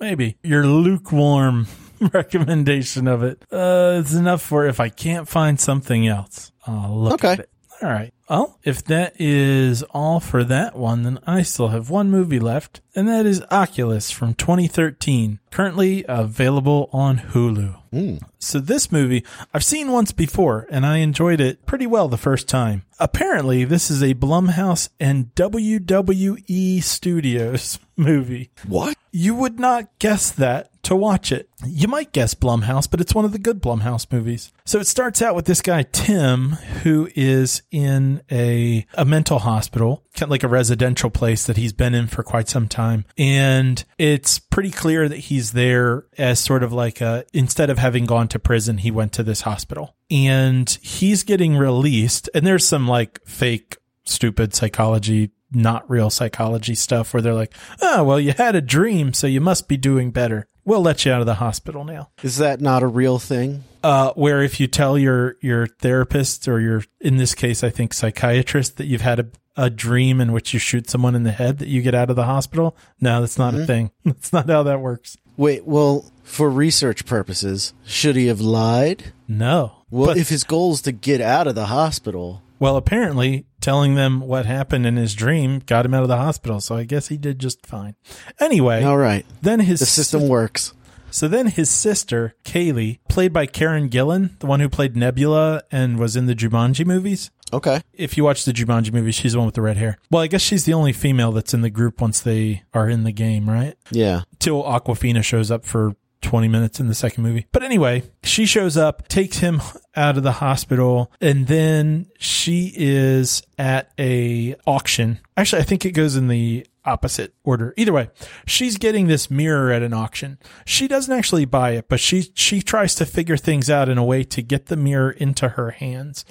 Maybe. 0.00 0.36
Your 0.42 0.66
lukewarm 0.66 1.66
recommendation 2.12 3.06
of 3.08 3.22
it. 3.22 3.42
Uh, 3.52 4.00
is 4.04 4.14
enough 4.14 4.42
for 4.42 4.66
if 4.66 4.80
I 4.80 4.88
can't 4.88 5.28
find 5.28 5.58
something 5.60 6.06
else. 6.06 6.52
I'll 6.66 6.98
look 6.98 7.14
Okay. 7.14 7.32
at 7.32 7.38
it. 7.40 7.50
All 7.84 7.90
right. 7.90 8.14
Well, 8.30 8.58
if 8.64 8.82
that 8.86 9.20
is 9.20 9.82
all 9.90 10.18
for 10.18 10.42
that 10.42 10.74
one, 10.74 11.02
then 11.02 11.18
I 11.26 11.42
still 11.42 11.68
have 11.68 11.90
one 11.90 12.10
movie 12.10 12.40
left, 12.40 12.80
and 12.94 13.06
that 13.08 13.26
is 13.26 13.42
Oculus 13.50 14.10
from 14.10 14.32
2013, 14.32 15.38
currently 15.50 16.02
available 16.08 16.88
on 16.94 17.18
Hulu. 17.18 17.76
Hmm. 17.90 18.16
So 18.38 18.58
this 18.58 18.90
movie 18.90 19.22
I've 19.52 19.62
seen 19.62 19.92
once 19.92 20.12
before, 20.12 20.66
and 20.70 20.86
I 20.86 20.98
enjoyed 20.98 21.42
it 21.42 21.66
pretty 21.66 21.86
well 21.86 22.08
the 22.08 22.16
first 22.16 22.48
time. 22.48 22.84
Apparently, 22.98 23.64
this 23.64 23.90
is 23.90 24.02
a 24.02 24.14
Blumhouse 24.14 24.88
and 24.98 25.34
WWE 25.34 26.82
Studios 26.82 27.78
movie. 27.98 28.50
what 28.66 28.96
You 29.12 29.34
would 29.34 29.60
not 29.60 29.90
guess 29.98 30.30
that 30.30 30.70
to 30.84 30.96
watch 30.96 31.32
it. 31.32 31.48
You 31.66 31.88
might 31.88 32.12
guess 32.12 32.34
Blumhouse, 32.34 32.90
but 32.90 33.00
it's 33.00 33.14
one 33.14 33.24
of 33.24 33.32
the 33.32 33.38
good 33.38 33.62
Blumhouse 33.62 34.10
movies. 34.12 34.52
So 34.64 34.78
it 34.78 34.86
starts 34.86 35.22
out 35.22 35.34
with 35.34 35.46
this 35.46 35.62
guy, 35.62 35.82
Tim, 35.82 36.50
who 36.82 37.08
is 37.14 37.62
in 37.70 38.22
a, 38.30 38.86
a 38.94 39.04
mental 39.04 39.40
hospital, 39.40 40.02
kind 40.14 40.24
of 40.24 40.30
like 40.30 40.42
a 40.42 40.48
residential 40.48 41.10
place 41.10 41.46
that 41.46 41.56
he's 41.56 41.72
been 41.72 41.94
in 41.94 42.06
for 42.06 42.22
quite 42.22 42.48
some 42.48 42.68
time. 42.68 43.04
And 43.18 43.84
it's 43.98 44.38
pretty 44.38 44.70
clear 44.70 45.08
that 45.08 45.16
he's 45.16 45.52
there 45.52 46.04
as 46.18 46.40
sort 46.40 46.62
of 46.62 46.72
like 46.72 47.00
a, 47.00 47.24
instead 47.32 47.70
of 47.70 47.78
having 47.78 48.04
gone 48.04 48.28
to 48.28 48.38
prison, 48.38 48.78
he 48.78 48.90
went 48.90 49.12
to 49.14 49.22
this 49.22 49.42
hospital 49.42 49.96
and 50.10 50.68
he's 50.82 51.22
getting 51.22 51.56
released. 51.56 52.28
And 52.34 52.46
there's 52.46 52.66
some 52.66 52.86
like 52.86 53.20
fake, 53.26 53.78
stupid 54.04 54.54
psychology 54.54 55.30
not 55.54 55.88
real 55.88 56.10
psychology 56.10 56.74
stuff 56.74 57.14
where 57.14 57.22
they're 57.22 57.32
like, 57.32 57.54
oh, 57.80 58.02
well, 58.02 58.18
you 58.18 58.32
had 58.32 58.56
a 58.56 58.60
dream, 58.60 59.12
so 59.12 59.26
you 59.26 59.40
must 59.40 59.68
be 59.68 59.76
doing 59.76 60.10
better. 60.10 60.48
We'll 60.64 60.82
let 60.82 61.04
you 61.04 61.12
out 61.12 61.20
of 61.20 61.26
the 61.26 61.34
hospital 61.34 61.84
now. 61.84 62.10
is 62.22 62.38
that 62.38 62.60
not 62.60 62.82
a 62.82 62.86
real 62.86 63.18
thing 63.18 63.64
Uh, 63.82 64.12
where 64.14 64.42
if 64.42 64.58
you 64.60 64.66
tell 64.66 64.96
your, 64.98 65.36
your 65.42 65.66
therapist 65.66 66.48
or 66.48 66.60
your, 66.60 66.82
in 67.00 67.16
this 67.18 67.34
case, 67.34 67.62
I 67.62 67.70
think 67.70 67.92
psychiatrist 67.92 68.76
that 68.78 68.86
you've 68.86 69.02
had 69.02 69.20
a, 69.20 69.26
a 69.56 69.70
dream 69.70 70.20
in 70.20 70.32
which 70.32 70.52
you 70.54 70.58
shoot 70.58 70.88
someone 70.88 71.14
in 71.14 71.22
the 71.22 71.32
head 71.32 71.58
that 71.58 71.68
you 71.68 71.82
get 71.82 71.94
out 71.94 72.08
of 72.10 72.16
the 72.16 72.24
hospital. 72.24 72.76
No, 73.00 73.20
that's 73.20 73.38
not 73.38 73.54
a 73.54 73.66
thing. 73.66 73.90
That's 74.04 74.32
not 74.32 74.48
how 74.48 74.62
that 74.64 74.80
works. 74.80 75.16
wait 75.36 75.66
well 75.66 76.10
for 76.22 76.48
research 76.48 77.04
purposes 77.04 77.74
should 77.84 78.16
he 78.16 78.26
have 78.28 78.40
lied 78.40 79.12
No. 79.28 79.72
Well, 79.90 80.06
But- 80.08 80.16
if 80.16 80.28
his 80.30 80.44
goal 80.44 80.72
is 80.72 80.82
to 80.82 80.92
get 80.92 81.20
out 81.20 81.46
of 81.46 81.54
the 81.54 81.66
hospital, 81.66 82.42
well, 82.58 82.76
apparently 82.76 83.44
telling 83.64 83.94
them 83.94 84.20
what 84.20 84.44
happened 84.44 84.84
in 84.84 84.96
his 84.96 85.14
dream 85.14 85.60
got 85.64 85.86
him 85.86 85.94
out 85.94 86.02
of 86.02 86.08
the 86.10 86.18
hospital. 86.18 86.60
So 86.60 86.76
I 86.76 86.84
guess 86.84 87.08
he 87.08 87.16
did 87.16 87.38
just 87.38 87.64
fine. 87.66 87.96
Anyway, 88.38 88.82
all 88.84 88.98
right, 88.98 89.24
then 89.40 89.60
his 89.60 89.80
the 89.80 89.86
system 89.86 90.28
works. 90.28 90.74
So 91.10 91.28
then 91.28 91.46
his 91.46 91.70
sister, 91.70 92.34
Kaylee, 92.44 92.98
played 93.08 93.32
by 93.32 93.46
Karen 93.46 93.88
Gillan, 93.88 94.38
the 94.40 94.46
one 94.46 94.60
who 94.60 94.68
played 94.68 94.96
Nebula 94.96 95.62
and 95.72 95.96
was 95.98 96.14
in 96.16 96.26
the 96.26 96.34
Jumanji 96.34 96.84
movies. 96.84 97.30
Okay, 97.52 97.80
If 97.92 98.16
you 98.16 98.24
watch 98.24 98.44
the 98.44 98.52
Jumanji 98.52 98.92
movies, 98.92 99.14
she's 99.14 99.32
the 99.32 99.38
one 99.38 99.46
with 99.46 99.54
the 99.54 99.62
red 99.62 99.76
hair. 99.76 99.96
Well, 100.10 100.22
I 100.22 100.26
guess 100.26 100.42
she's 100.42 100.64
the 100.64 100.74
only 100.74 100.92
female 100.92 101.30
that's 101.30 101.54
in 101.54 101.60
the 101.62 101.70
group 101.70 102.00
once 102.00 102.20
they 102.20 102.64
are 102.74 102.88
in 102.90 103.04
the 103.04 103.12
game, 103.12 103.48
right? 103.48 103.76
yeah, 103.92 104.22
Till 104.40 104.62
Awkwafina 104.62 105.22
shows 105.22 105.52
up 105.52 105.64
for 105.64 105.94
20 106.24 106.48
minutes 106.48 106.80
in 106.80 106.88
the 106.88 106.94
second 106.94 107.22
movie. 107.22 107.46
But 107.52 107.62
anyway, 107.62 108.02
she 108.22 108.46
shows 108.46 108.76
up, 108.76 109.06
takes 109.08 109.38
him 109.38 109.60
out 109.94 110.16
of 110.16 110.22
the 110.22 110.32
hospital, 110.32 111.12
and 111.20 111.46
then 111.46 112.06
she 112.18 112.72
is 112.74 113.42
at 113.58 113.92
a 113.98 114.56
auction. 114.66 115.20
Actually, 115.36 115.62
I 115.62 115.64
think 115.64 115.84
it 115.84 115.92
goes 115.92 116.16
in 116.16 116.28
the 116.28 116.66
opposite 116.84 117.34
order. 117.44 117.74
Either 117.76 117.92
way, 117.92 118.10
she's 118.46 118.76
getting 118.76 119.06
this 119.06 119.30
mirror 119.30 119.72
at 119.72 119.82
an 119.82 119.92
auction. 119.92 120.38
She 120.64 120.88
doesn't 120.88 121.16
actually 121.16 121.44
buy 121.44 121.72
it, 121.72 121.88
but 121.88 122.00
she 122.00 122.30
she 122.34 122.62
tries 122.62 122.94
to 122.96 123.06
figure 123.06 123.36
things 123.36 123.70
out 123.70 123.88
in 123.88 123.98
a 123.98 124.04
way 124.04 124.24
to 124.24 124.42
get 124.42 124.66
the 124.66 124.76
mirror 124.76 125.10
into 125.10 125.50
her 125.50 125.70
hands. 125.72 126.24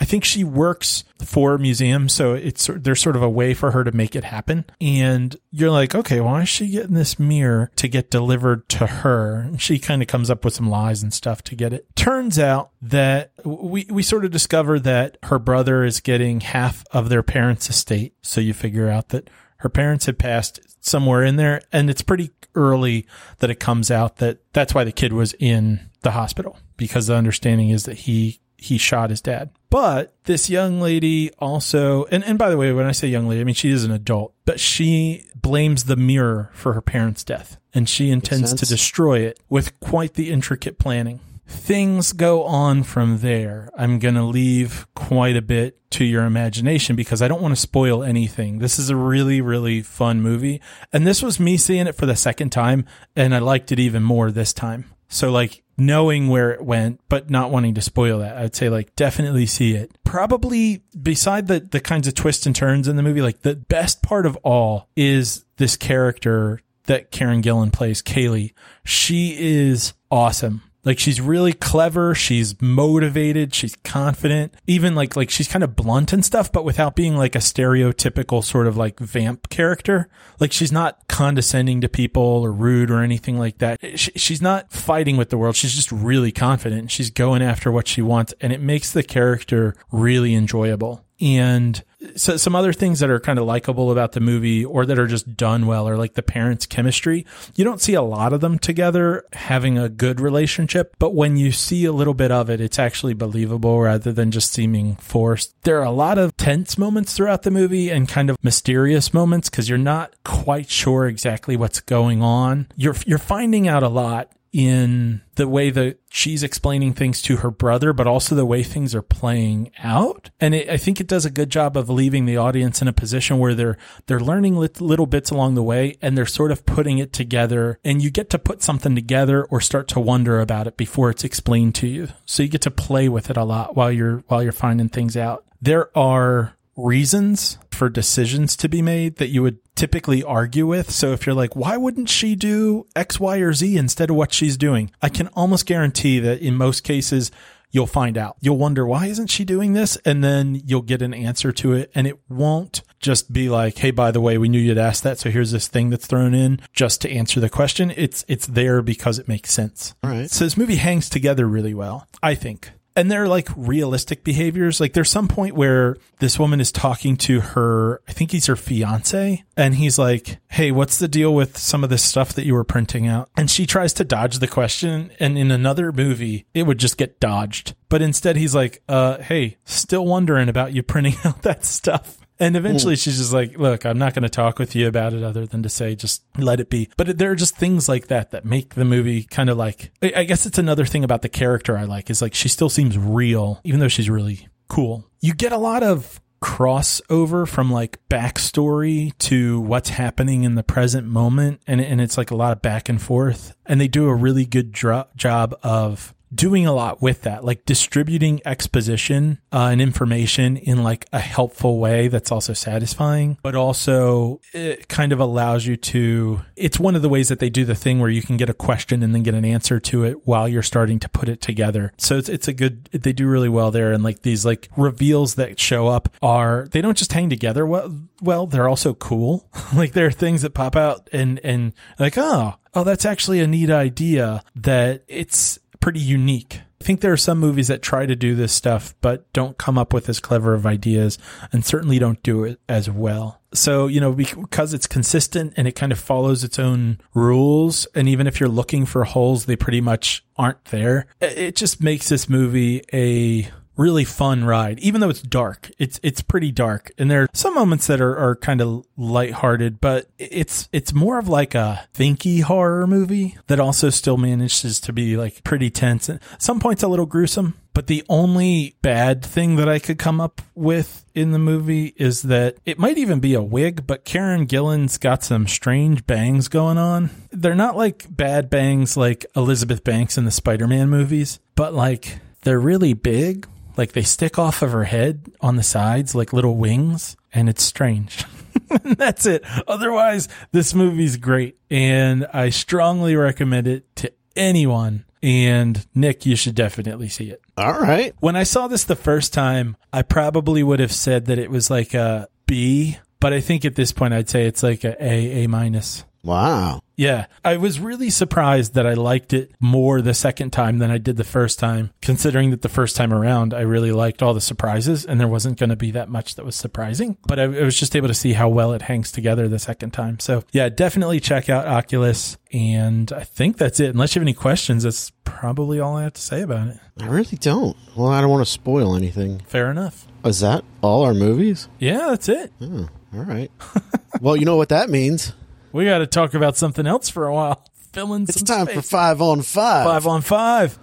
I 0.00 0.04
think 0.04 0.24
she 0.24 0.44
works 0.44 1.04
for 1.24 1.54
a 1.54 1.58
museum, 1.58 2.08
so 2.08 2.34
it's 2.34 2.70
there's 2.72 3.00
sort 3.00 3.16
of 3.16 3.22
a 3.22 3.28
way 3.28 3.52
for 3.52 3.72
her 3.72 3.82
to 3.84 3.92
make 3.92 4.14
it 4.14 4.24
happen. 4.24 4.64
And 4.80 5.36
you're 5.50 5.70
like, 5.70 5.94
okay, 5.94 6.20
why 6.20 6.42
is 6.42 6.48
she 6.48 6.68
getting 6.68 6.94
this 6.94 7.18
mirror 7.18 7.70
to 7.76 7.88
get 7.88 8.10
delivered 8.10 8.68
to 8.70 8.86
her? 8.86 9.40
And 9.40 9.60
she 9.60 9.78
kind 9.78 10.02
of 10.02 10.08
comes 10.08 10.30
up 10.30 10.44
with 10.44 10.54
some 10.54 10.70
lies 10.70 11.02
and 11.02 11.12
stuff 11.12 11.42
to 11.42 11.56
get 11.56 11.72
it. 11.72 11.86
Turns 11.96 12.38
out 12.38 12.70
that 12.80 13.32
we 13.44 13.86
we 13.90 14.02
sort 14.02 14.24
of 14.24 14.30
discover 14.30 14.78
that 14.80 15.18
her 15.24 15.38
brother 15.38 15.84
is 15.84 16.00
getting 16.00 16.40
half 16.40 16.84
of 16.92 17.08
their 17.08 17.22
parents' 17.22 17.68
estate. 17.68 18.14
So 18.22 18.40
you 18.40 18.54
figure 18.54 18.88
out 18.88 19.08
that 19.08 19.28
her 19.58 19.68
parents 19.68 20.06
had 20.06 20.18
passed 20.18 20.60
somewhere 20.80 21.24
in 21.24 21.36
there, 21.36 21.62
and 21.72 21.90
it's 21.90 22.02
pretty 22.02 22.30
early 22.54 23.06
that 23.38 23.50
it 23.50 23.60
comes 23.60 23.90
out 23.90 24.16
that 24.16 24.38
that's 24.52 24.74
why 24.74 24.84
the 24.84 24.92
kid 24.92 25.12
was 25.12 25.34
in 25.38 25.80
the 26.02 26.12
hospital 26.12 26.58
because 26.76 27.06
the 27.06 27.14
understanding 27.14 27.70
is 27.70 27.84
that 27.84 27.98
he 27.98 28.40
he 28.56 28.76
shot 28.76 29.10
his 29.10 29.20
dad. 29.20 29.50
But 29.70 30.14
this 30.24 30.50
young 30.50 30.80
lady 30.80 31.30
also, 31.38 32.06
and, 32.06 32.24
and 32.24 32.38
by 32.38 32.50
the 32.50 32.56
way, 32.56 32.72
when 32.72 32.86
I 32.86 32.92
say 32.92 33.06
young 33.06 33.28
lady, 33.28 33.40
I 33.40 33.44
mean 33.44 33.54
she 33.54 33.70
is 33.70 33.84
an 33.84 33.92
adult, 33.92 34.34
but 34.44 34.58
she 34.58 35.26
blames 35.36 35.84
the 35.84 35.96
mirror 35.96 36.50
for 36.54 36.72
her 36.72 36.80
parents' 36.80 37.22
death, 37.22 37.58
and 37.72 37.88
she 37.88 38.10
intends 38.10 38.52
to 38.54 38.66
destroy 38.66 39.20
it 39.20 39.38
with 39.48 39.78
quite 39.80 40.14
the 40.14 40.30
intricate 40.30 40.78
planning. 40.78 41.20
Things 41.48 42.12
go 42.12 42.44
on 42.44 42.82
from 42.82 43.18
there. 43.18 43.70
I'm 43.74 43.98
going 43.98 44.16
to 44.16 44.22
leave 44.22 44.86
quite 44.94 45.34
a 45.34 45.42
bit 45.42 45.78
to 45.92 46.04
your 46.04 46.24
imagination 46.24 46.94
because 46.94 47.22
I 47.22 47.28
don't 47.28 47.40
want 47.40 47.52
to 47.52 47.60
spoil 47.60 48.02
anything. 48.02 48.58
This 48.58 48.78
is 48.78 48.90
a 48.90 48.96
really, 48.96 49.40
really 49.40 49.80
fun 49.80 50.20
movie. 50.20 50.60
And 50.92 51.06
this 51.06 51.22
was 51.22 51.40
me 51.40 51.56
seeing 51.56 51.86
it 51.86 51.94
for 51.94 52.04
the 52.04 52.16
second 52.16 52.50
time, 52.50 52.84
and 53.16 53.34
I 53.34 53.38
liked 53.38 53.72
it 53.72 53.78
even 53.78 54.02
more 54.02 54.30
this 54.30 54.52
time. 54.52 54.92
So, 55.08 55.30
like, 55.30 55.62
knowing 55.78 56.28
where 56.28 56.50
it 56.50 56.62
went, 56.62 57.00
but 57.08 57.30
not 57.30 57.50
wanting 57.50 57.74
to 57.74 57.80
spoil 57.80 58.18
that, 58.18 58.36
I'd 58.36 58.54
say, 58.54 58.68
like, 58.68 58.94
definitely 58.94 59.46
see 59.46 59.74
it. 59.74 59.90
Probably 60.04 60.82
beside 61.00 61.46
the, 61.46 61.60
the 61.60 61.80
kinds 61.80 62.06
of 62.06 62.12
twists 62.12 62.44
and 62.44 62.54
turns 62.54 62.88
in 62.88 62.96
the 62.96 63.02
movie, 63.02 63.22
like, 63.22 63.40
the 63.40 63.56
best 63.56 64.02
part 64.02 64.26
of 64.26 64.36
all 64.42 64.90
is 64.96 65.46
this 65.56 65.78
character 65.78 66.60
that 66.84 67.10
Karen 67.10 67.40
Gillan 67.40 67.72
plays, 67.72 68.02
Kaylee. 68.02 68.52
She 68.84 69.34
is 69.38 69.94
awesome. 70.10 70.62
Like 70.88 70.98
she's 70.98 71.20
really 71.20 71.52
clever, 71.52 72.14
she's 72.14 72.58
motivated, 72.62 73.54
she's 73.54 73.76
confident, 73.84 74.54
even 74.66 74.94
like 74.94 75.16
like 75.16 75.28
she's 75.28 75.46
kind 75.46 75.62
of 75.62 75.76
blunt 75.76 76.14
and 76.14 76.24
stuff, 76.24 76.50
but 76.50 76.64
without 76.64 76.96
being 76.96 77.14
like 77.14 77.34
a 77.34 77.40
stereotypical 77.40 78.42
sort 78.42 78.66
of 78.66 78.78
like 78.78 78.98
vamp 78.98 79.50
character. 79.50 80.08
Like 80.40 80.50
she's 80.50 80.72
not 80.72 81.06
condescending 81.06 81.82
to 81.82 81.90
people 81.90 82.22
or 82.22 82.50
rude 82.50 82.90
or 82.90 83.02
anything 83.02 83.38
like 83.38 83.58
that. 83.58 83.98
She, 83.98 84.12
she's 84.16 84.40
not 84.40 84.72
fighting 84.72 85.18
with 85.18 85.28
the 85.28 85.36
world. 85.36 85.56
She's 85.56 85.74
just 85.74 85.92
really 85.92 86.32
confident. 86.32 86.90
She's 86.90 87.10
going 87.10 87.42
after 87.42 87.70
what 87.70 87.86
she 87.86 88.00
wants 88.00 88.32
and 88.40 88.50
it 88.50 88.62
makes 88.62 88.90
the 88.90 89.02
character 89.02 89.74
really 89.92 90.34
enjoyable. 90.34 91.04
And 91.20 91.82
so 92.14 92.36
some 92.36 92.54
other 92.54 92.72
things 92.72 93.00
that 93.00 93.10
are 93.10 93.18
kind 93.18 93.38
of 93.38 93.44
likable 93.44 93.90
about 93.90 94.12
the 94.12 94.20
movie 94.20 94.64
or 94.64 94.86
that 94.86 94.98
are 94.98 95.06
just 95.06 95.36
done 95.36 95.66
well 95.66 95.88
are 95.88 95.96
like 95.96 96.14
the 96.14 96.22
parents' 96.22 96.66
chemistry. 96.66 97.26
You 97.56 97.64
don't 97.64 97.80
see 97.80 97.94
a 97.94 98.02
lot 98.02 98.32
of 98.32 98.40
them 98.40 98.58
together 98.58 99.24
having 99.32 99.78
a 99.78 99.88
good 99.88 100.20
relationship, 100.20 100.94
but 100.98 101.14
when 101.14 101.36
you 101.36 101.50
see 101.50 101.84
a 101.84 101.92
little 101.92 102.14
bit 102.14 102.30
of 102.30 102.50
it, 102.50 102.60
it's 102.60 102.78
actually 102.78 103.14
believable 103.14 103.80
rather 103.80 104.12
than 104.12 104.30
just 104.30 104.52
seeming 104.52 104.96
forced. 104.96 105.60
There 105.62 105.78
are 105.80 105.84
a 105.84 105.90
lot 105.90 106.18
of 106.18 106.36
tense 106.36 106.78
moments 106.78 107.14
throughout 107.14 107.42
the 107.42 107.50
movie 107.50 107.90
and 107.90 108.08
kind 108.08 108.30
of 108.30 108.36
mysterious 108.42 109.12
moments 109.12 109.50
because 109.50 109.68
you're 109.68 109.78
not 109.78 110.14
quite 110.24 110.70
sure 110.70 111.06
exactly 111.06 111.56
what's 111.56 111.80
going 111.80 112.22
on. 112.22 112.68
You're 112.76 112.96
you're 113.06 113.18
finding 113.18 113.66
out 113.66 113.82
a 113.82 113.88
lot 113.88 114.30
in 114.52 115.20
the 115.34 115.46
way 115.46 115.70
that 115.70 115.98
she's 116.10 116.42
explaining 116.42 116.94
things 116.94 117.20
to 117.22 117.36
her 117.38 117.50
brother, 117.50 117.92
but 117.92 118.06
also 118.06 118.34
the 118.34 118.46
way 118.46 118.62
things 118.62 118.94
are 118.94 119.02
playing 119.02 119.70
out. 119.78 120.30
And 120.40 120.54
it, 120.54 120.68
I 120.68 120.76
think 120.76 121.00
it 121.00 121.06
does 121.06 121.24
a 121.24 121.30
good 121.30 121.50
job 121.50 121.76
of 121.76 121.90
leaving 121.90 122.26
the 122.26 122.36
audience 122.36 122.80
in 122.80 122.88
a 122.88 122.92
position 122.92 123.38
where 123.38 123.54
they're 123.54 123.78
they're 124.06 124.20
learning 124.20 124.56
little 124.56 125.06
bits 125.06 125.30
along 125.30 125.54
the 125.54 125.62
way, 125.62 125.96
and 126.00 126.16
they're 126.16 126.26
sort 126.26 126.52
of 126.52 126.66
putting 126.66 126.98
it 126.98 127.12
together. 127.12 127.78
And 127.84 128.02
you 128.02 128.10
get 128.10 128.30
to 128.30 128.38
put 128.38 128.62
something 128.62 128.94
together 128.94 129.44
or 129.44 129.60
start 129.60 129.88
to 129.88 130.00
wonder 130.00 130.40
about 130.40 130.66
it 130.66 130.76
before 130.76 131.10
it's 131.10 131.24
explained 131.24 131.74
to 131.76 131.86
you. 131.86 132.08
So 132.24 132.42
you 132.42 132.48
get 132.48 132.62
to 132.62 132.70
play 132.70 133.08
with 133.08 133.30
it 133.30 133.36
a 133.36 133.44
lot 133.44 133.76
while 133.76 133.92
you're 133.92 134.24
while 134.28 134.42
you're 134.42 134.52
finding 134.52 134.88
things 134.88 135.16
out. 135.16 135.44
There 135.60 135.96
are 135.96 136.54
reasons 136.76 137.58
for 137.70 137.88
decisions 137.88 138.56
to 138.56 138.68
be 138.68 138.80
made 138.80 139.16
that 139.16 139.28
you 139.28 139.42
would 139.42 139.58
typically 139.78 140.24
argue 140.24 140.66
with. 140.66 140.90
So 140.90 141.12
if 141.12 141.24
you're 141.24 141.36
like, 141.36 141.54
why 141.54 141.76
wouldn't 141.76 142.08
she 142.08 142.34
do 142.34 142.86
X, 142.96 143.20
Y, 143.20 143.38
or 143.38 143.52
Z 143.52 143.76
instead 143.76 144.10
of 144.10 144.16
what 144.16 144.32
she's 144.32 144.56
doing? 144.56 144.90
I 145.00 145.08
can 145.08 145.28
almost 145.28 145.66
guarantee 145.66 146.18
that 146.18 146.40
in 146.40 146.56
most 146.56 146.82
cases, 146.82 147.30
you'll 147.70 147.86
find 147.86 148.18
out. 148.18 148.36
You'll 148.40 148.58
wonder, 148.58 148.84
why 148.84 149.06
isn't 149.06 149.28
she 149.28 149.44
doing 149.44 149.74
this? 149.74 149.96
And 150.04 150.24
then 150.24 150.60
you'll 150.64 150.82
get 150.82 151.00
an 151.00 151.14
answer 151.14 151.52
to 151.52 151.74
it. 151.74 151.92
And 151.94 152.06
it 152.06 152.18
won't 152.28 152.82
just 152.98 153.32
be 153.32 153.48
like, 153.48 153.78
Hey, 153.78 153.92
by 153.92 154.10
the 154.10 154.20
way, 154.20 154.36
we 154.36 154.48
knew 154.48 154.58
you'd 154.58 154.78
ask 154.78 155.04
that. 155.04 155.18
So 155.18 155.30
here's 155.30 155.52
this 155.52 155.68
thing 155.68 155.90
that's 155.90 156.06
thrown 156.06 156.34
in 156.34 156.60
just 156.72 157.00
to 157.02 157.10
answer 157.10 157.38
the 157.38 157.48
question. 157.48 157.92
It's, 157.96 158.24
it's 158.26 158.46
there 158.46 158.82
because 158.82 159.18
it 159.20 159.28
makes 159.28 159.52
sense. 159.52 159.94
All 160.02 160.10
right. 160.10 160.28
So 160.28 160.44
this 160.44 160.56
movie 160.56 160.76
hangs 160.76 161.08
together 161.08 161.46
really 161.46 161.74
well, 161.74 162.08
I 162.20 162.34
think 162.34 162.72
and 162.98 163.08
they're 163.08 163.28
like 163.28 163.48
realistic 163.56 164.24
behaviors. 164.24 164.80
Like 164.80 164.92
there's 164.92 165.08
some 165.08 165.28
point 165.28 165.54
where 165.54 165.96
this 166.18 166.36
woman 166.36 166.60
is 166.60 166.72
talking 166.72 167.16
to 167.18 167.40
her, 167.40 168.00
I 168.08 168.12
think 168.12 168.32
he's 168.32 168.46
her 168.46 168.56
fiance, 168.56 169.44
and 169.56 169.74
he's 169.76 170.00
like, 170.00 170.38
Hey, 170.48 170.72
what's 170.72 170.98
the 170.98 171.06
deal 171.06 171.32
with 171.32 171.56
some 171.56 171.84
of 171.84 171.90
this 171.90 172.02
stuff 172.02 172.32
that 172.32 172.44
you 172.44 172.54
were 172.54 172.64
printing 172.64 173.06
out? 173.06 173.30
And 173.36 173.48
she 173.48 173.66
tries 173.66 173.92
to 173.94 174.04
dodge 174.04 174.40
the 174.40 174.48
question. 174.48 175.12
And 175.20 175.38
in 175.38 175.52
another 175.52 175.92
movie, 175.92 176.46
it 176.54 176.64
would 176.64 176.78
just 176.78 176.96
get 176.96 177.20
dodged. 177.20 177.76
But 177.88 178.02
instead, 178.02 178.34
he's 178.34 178.54
like, 178.54 178.82
uh, 178.88 179.18
Hey, 179.18 179.58
still 179.64 180.04
wondering 180.04 180.48
about 180.48 180.74
you 180.74 180.82
printing 180.82 181.14
out 181.24 181.42
that 181.42 181.64
stuff. 181.64 182.17
And 182.40 182.56
eventually 182.56 182.94
she's 182.96 183.18
just 183.18 183.32
like, 183.32 183.58
look, 183.58 183.84
I'm 183.84 183.98
not 183.98 184.14
going 184.14 184.22
to 184.22 184.28
talk 184.28 184.58
with 184.58 184.76
you 184.76 184.86
about 184.86 185.12
it 185.12 185.22
other 185.22 185.44
than 185.46 185.62
to 185.64 185.68
say, 185.68 185.96
just 185.96 186.22
let 186.36 186.60
it 186.60 186.70
be. 186.70 186.88
But 186.96 187.18
there 187.18 187.32
are 187.32 187.36
just 187.36 187.56
things 187.56 187.88
like 187.88 188.06
that 188.08 188.30
that 188.30 188.44
make 188.44 188.74
the 188.74 188.84
movie 188.84 189.24
kind 189.24 189.50
of 189.50 189.56
like, 189.56 189.90
I 190.02 190.24
guess 190.24 190.46
it's 190.46 190.58
another 190.58 190.84
thing 190.84 191.02
about 191.02 191.22
the 191.22 191.28
character 191.28 191.76
I 191.76 191.84
like 191.84 192.10
is 192.10 192.22
like 192.22 192.34
she 192.34 192.48
still 192.48 192.68
seems 192.68 192.96
real, 192.96 193.60
even 193.64 193.80
though 193.80 193.88
she's 193.88 194.08
really 194.08 194.48
cool. 194.68 195.04
You 195.20 195.34
get 195.34 195.52
a 195.52 195.58
lot 195.58 195.82
of 195.82 196.20
crossover 196.40 197.48
from 197.48 197.70
like 197.70 197.98
backstory 198.08 199.16
to 199.18 199.60
what's 199.60 199.88
happening 199.88 200.44
in 200.44 200.54
the 200.54 200.62
present 200.62 201.06
moment. 201.08 201.60
And, 201.66 201.80
and 201.80 202.00
it's 202.00 202.16
like 202.16 202.30
a 202.30 202.36
lot 202.36 202.52
of 202.52 202.62
back 202.62 202.88
and 202.88 203.02
forth. 203.02 203.56
And 203.66 203.80
they 203.80 203.88
do 203.88 204.08
a 204.08 204.14
really 204.14 204.44
good 204.44 204.70
dro- 204.70 205.08
job 205.16 205.58
of 205.62 206.14
doing 206.34 206.66
a 206.66 206.72
lot 206.72 207.00
with 207.00 207.22
that, 207.22 207.44
like 207.44 207.64
distributing 207.64 208.40
exposition 208.44 209.38
uh, 209.52 209.68
and 209.72 209.80
information 209.80 210.56
in 210.56 210.82
like 210.82 211.06
a 211.12 211.18
helpful 211.18 211.78
way 211.78 212.08
that's 212.08 212.30
also 212.30 212.52
satisfying, 212.52 213.38
but 213.42 213.54
also 213.54 214.40
it 214.52 214.88
kind 214.88 215.12
of 215.12 215.20
allows 215.20 215.66
you 215.66 215.76
to. 215.76 216.40
It's 216.56 216.78
one 216.78 216.96
of 216.96 217.02
the 217.02 217.08
ways 217.08 217.28
that 217.28 217.38
they 217.38 217.50
do 217.50 217.64
the 217.64 217.74
thing 217.74 218.00
where 218.00 218.10
you 218.10 218.22
can 218.22 218.36
get 218.36 218.50
a 218.50 218.54
question 218.54 219.02
and 219.02 219.14
then 219.14 219.22
get 219.22 219.34
an 219.34 219.44
answer 219.44 219.80
to 219.80 220.04
it 220.04 220.26
while 220.26 220.48
you're 220.48 220.62
starting 220.62 220.98
to 221.00 221.08
put 221.08 221.28
it 221.28 221.40
together. 221.40 221.92
So 221.98 222.18
it's 222.18 222.28
it's 222.28 222.48
a 222.48 222.52
good. 222.52 222.86
They 222.92 223.12
do 223.12 223.26
really 223.26 223.48
well 223.48 223.70
there, 223.70 223.92
and 223.92 224.02
like 224.02 224.22
these 224.22 224.44
like 224.44 224.68
reveals 224.76 225.36
that 225.36 225.58
show 225.58 225.88
up 225.88 226.08
are 226.22 226.68
they 226.70 226.80
don't 226.80 226.96
just 226.96 227.12
hang 227.12 227.30
together 227.30 227.66
well. 227.66 227.94
Well, 228.20 228.46
they're 228.46 228.68
also 228.68 228.94
cool. 228.94 229.48
like 229.74 229.92
there 229.92 230.06
are 230.06 230.12
things 230.12 230.42
that 230.42 230.54
pop 230.54 230.76
out 230.76 231.08
and 231.12 231.40
and 231.44 231.72
like 231.98 232.14
oh 232.16 232.54
oh 232.74 232.84
that's 232.84 233.04
actually 233.04 233.40
a 233.40 233.46
neat 233.46 233.70
idea 233.70 234.42
that 234.56 235.04
it's 235.08 235.58
pretty 235.80 236.00
unique. 236.00 236.60
I 236.80 236.84
think 236.84 237.00
there 237.00 237.12
are 237.12 237.16
some 237.16 237.38
movies 237.38 237.68
that 237.68 237.82
try 237.82 238.06
to 238.06 238.14
do 238.14 238.36
this 238.36 238.52
stuff, 238.52 238.94
but 239.00 239.30
don't 239.32 239.58
come 239.58 239.76
up 239.76 239.92
with 239.92 240.08
as 240.08 240.20
clever 240.20 240.54
of 240.54 240.64
ideas 240.64 241.18
and 241.52 241.64
certainly 241.64 241.98
don't 241.98 242.22
do 242.22 242.44
it 242.44 242.60
as 242.68 242.88
well. 242.88 243.40
So, 243.52 243.88
you 243.88 244.00
know, 244.00 244.12
because 244.12 244.74
it's 244.74 244.86
consistent 244.86 245.54
and 245.56 245.66
it 245.66 245.72
kind 245.72 245.90
of 245.90 245.98
follows 245.98 246.44
its 246.44 246.58
own 246.58 247.00
rules. 247.14 247.86
And 247.94 248.08
even 248.08 248.26
if 248.26 248.38
you're 248.38 248.48
looking 248.48 248.86
for 248.86 249.04
holes, 249.04 249.46
they 249.46 249.56
pretty 249.56 249.80
much 249.80 250.24
aren't 250.36 250.64
there. 250.66 251.06
It 251.20 251.56
just 251.56 251.82
makes 251.82 252.08
this 252.08 252.28
movie 252.28 252.82
a 252.92 253.48
really 253.78 254.04
fun 254.04 254.44
ride, 254.44 254.78
even 254.80 255.00
though 255.00 255.08
it's 255.08 255.22
dark. 255.22 255.70
It's 255.78 255.98
it's 256.02 256.20
pretty 256.20 256.52
dark, 256.52 256.90
and 256.98 257.10
there 257.10 257.22
are 257.22 257.28
some 257.32 257.54
moments 257.54 257.86
that 257.86 258.00
are, 258.00 258.16
are 258.18 258.36
kind 258.36 258.60
of 258.60 258.84
lighthearted, 258.96 259.80
but 259.80 260.10
it's 260.18 260.68
it's 260.72 260.92
more 260.92 261.18
of 261.18 261.28
like 261.28 261.54
a 261.54 261.88
thinky 261.94 262.42
horror 262.42 262.86
movie 262.86 263.38
that 263.46 263.60
also 263.60 263.88
still 263.88 264.18
manages 264.18 264.80
to 264.80 264.92
be 264.92 265.16
like 265.16 265.42
pretty 265.44 265.70
tense 265.70 266.08
and 266.08 266.20
some 266.38 266.60
points 266.60 266.82
a 266.82 266.88
little 266.88 267.06
gruesome. 267.06 267.54
But 267.72 267.86
the 267.86 268.04
only 268.08 268.74
bad 268.82 269.24
thing 269.24 269.54
that 269.54 269.68
I 269.68 269.78
could 269.78 270.00
come 270.00 270.20
up 270.20 270.42
with 270.56 271.04
in 271.14 271.30
the 271.30 271.38
movie 271.38 271.94
is 271.96 272.22
that 272.22 272.56
it 272.66 272.76
might 272.76 272.98
even 272.98 273.20
be 273.20 273.34
a 273.34 273.42
wig, 273.42 273.86
but 273.86 274.04
Karen 274.04 274.46
Gillan's 274.46 274.98
got 274.98 275.22
some 275.22 275.46
strange 275.46 276.04
bangs 276.04 276.48
going 276.48 276.76
on. 276.76 277.10
They're 277.30 277.54
not 277.54 277.76
like 277.76 278.06
bad 278.10 278.50
bangs 278.50 278.96
like 278.96 279.26
Elizabeth 279.36 279.84
Banks 279.84 280.18
in 280.18 280.24
the 280.24 280.32
Spider 280.32 280.66
Man 280.66 280.90
movies, 280.90 281.38
but 281.54 281.72
like 281.72 282.18
they're 282.42 282.58
really 282.58 282.94
big 282.94 283.46
like 283.78 283.92
they 283.92 284.02
stick 284.02 284.38
off 284.38 284.60
of 284.60 284.72
her 284.72 284.84
head 284.84 285.32
on 285.40 285.56
the 285.56 285.62
sides 285.62 286.14
like 286.14 286.32
little 286.32 286.56
wings, 286.56 287.16
and 287.32 287.48
it's 287.48 287.62
strange. 287.62 288.24
That's 288.82 289.24
it. 289.24 289.44
Otherwise, 289.66 290.28
this 290.52 290.74
movie's 290.74 291.16
great, 291.16 291.56
and 291.70 292.26
I 292.34 292.50
strongly 292.50 293.16
recommend 293.16 293.66
it 293.66 293.96
to 293.96 294.12
anyone. 294.36 295.04
And 295.22 295.84
Nick, 295.94 296.26
you 296.26 296.36
should 296.36 296.54
definitely 296.54 297.08
see 297.08 297.30
it. 297.30 297.40
All 297.56 297.80
right. 297.80 298.14
When 298.20 298.36
I 298.36 298.44
saw 298.44 298.68
this 298.68 298.84
the 298.84 298.94
first 298.94 299.32
time, 299.32 299.76
I 299.92 300.02
probably 300.02 300.62
would 300.62 300.78
have 300.78 300.92
said 300.92 301.26
that 301.26 301.38
it 301.38 301.50
was 301.50 301.70
like 301.70 301.94
a 301.94 302.28
B, 302.46 302.98
but 303.18 303.32
I 303.32 303.40
think 303.40 303.64
at 303.64 303.74
this 303.74 303.90
point 303.90 304.14
I'd 304.14 304.28
say 304.28 304.46
it's 304.46 304.62
like 304.62 304.84
a 304.84 304.96
A, 305.02 305.44
A 305.44 305.48
minus. 305.48 306.04
Wow. 306.22 306.80
Yeah. 306.96 307.26
I 307.44 307.56
was 307.56 307.78
really 307.78 308.10
surprised 308.10 308.74
that 308.74 308.86
I 308.86 308.94
liked 308.94 309.32
it 309.32 309.52
more 309.60 310.02
the 310.02 310.14
second 310.14 310.50
time 310.50 310.78
than 310.78 310.90
I 310.90 310.98
did 310.98 311.16
the 311.16 311.24
first 311.24 311.58
time, 311.58 311.90
considering 312.02 312.50
that 312.50 312.62
the 312.62 312.68
first 312.68 312.96
time 312.96 313.12
around 313.12 313.54
I 313.54 313.60
really 313.60 313.92
liked 313.92 314.22
all 314.22 314.34
the 314.34 314.40
surprises 314.40 315.04
and 315.04 315.20
there 315.20 315.28
wasn't 315.28 315.58
going 315.58 315.70
to 315.70 315.76
be 315.76 315.92
that 315.92 316.08
much 316.08 316.34
that 316.34 316.44
was 316.44 316.56
surprising. 316.56 317.16
But 317.26 317.38
I, 317.38 317.44
I, 317.44 317.62
was 317.62 317.78
just 317.78 317.94
able 317.94 318.08
to 318.08 318.14
see 318.14 318.32
how 318.32 318.48
well 318.48 318.72
it 318.72 318.82
hangs 318.82 319.12
together 319.12 319.48
the 319.48 319.58
second 319.58 319.92
time. 319.92 320.18
So 320.18 320.42
yeah, 320.52 320.68
definitely 320.68 321.20
check 321.20 321.48
out 321.48 321.66
Oculus. 321.66 322.36
And 322.52 323.12
I 323.12 323.24
think 323.24 323.58
that's 323.58 323.78
it. 323.78 323.90
Unless 323.90 324.14
you 324.14 324.20
have 324.20 324.24
any 324.24 324.34
questions, 324.34 324.82
that's 324.82 325.12
probably 325.24 325.78
all 325.78 325.96
I 325.96 326.02
have 326.02 326.14
to 326.14 326.20
say 326.20 326.42
about 326.42 326.68
it. 326.68 326.78
I 327.00 327.06
really 327.06 327.36
don't. 327.38 327.76
Well, 327.96 328.08
I 328.08 328.20
don't 328.20 328.30
want 328.30 328.44
to 328.44 328.50
spoil 328.50 328.96
anything. 328.96 329.38
Fair 329.40 329.70
enough. 329.70 330.06
Is 330.24 330.40
that 330.40 330.64
all 330.82 331.04
our 331.04 331.14
movies? 331.14 331.68
Yeah, 331.78 332.08
that's 332.08 332.28
it. 332.28 332.52
Oh, 332.60 332.88
all 333.14 333.24
right. 333.24 333.50
well, 334.20 334.36
you 334.36 334.44
know 334.44 334.56
what 334.56 334.70
that 334.70 334.90
means. 334.90 335.32
We 335.72 335.84
got 335.84 335.98
to 335.98 336.06
talk 336.06 336.34
about 336.34 336.56
something 336.56 336.86
else 336.86 337.08
for 337.08 337.26
a 337.26 337.34
while. 337.34 337.64
Filling 337.92 338.22
It's 338.22 338.42
time 338.42 338.66
space. 338.66 338.76
for 338.76 338.82
five 338.82 339.20
on 339.22 339.42
five. 339.42 339.84
Five 339.84 340.06
on 340.06 340.22
five. 340.22 340.78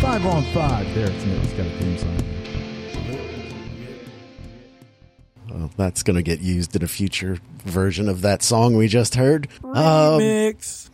Five 0.00 0.26
on 0.26 0.42
five. 0.52 0.94
There, 0.94 1.10
it's, 1.10 1.24
it's 1.24 1.52
got 1.52 1.66
a 1.66 1.70
theme 1.78 1.98
song. 1.98 2.18
Well, 5.50 5.70
that's 5.76 6.02
going 6.02 6.16
to 6.16 6.22
get 6.22 6.40
used 6.40 6.74
in 6.74 6.82
a 6.82 6.88
future 6.88 7.38
version 7.64 8.08
of 8.08 8.22
that 8.22 8.42
song 8.42 8.76
we 8.76 8.88
just 8.88 9.14
heard. 9.14 9.48
Remix. 9.62 10.88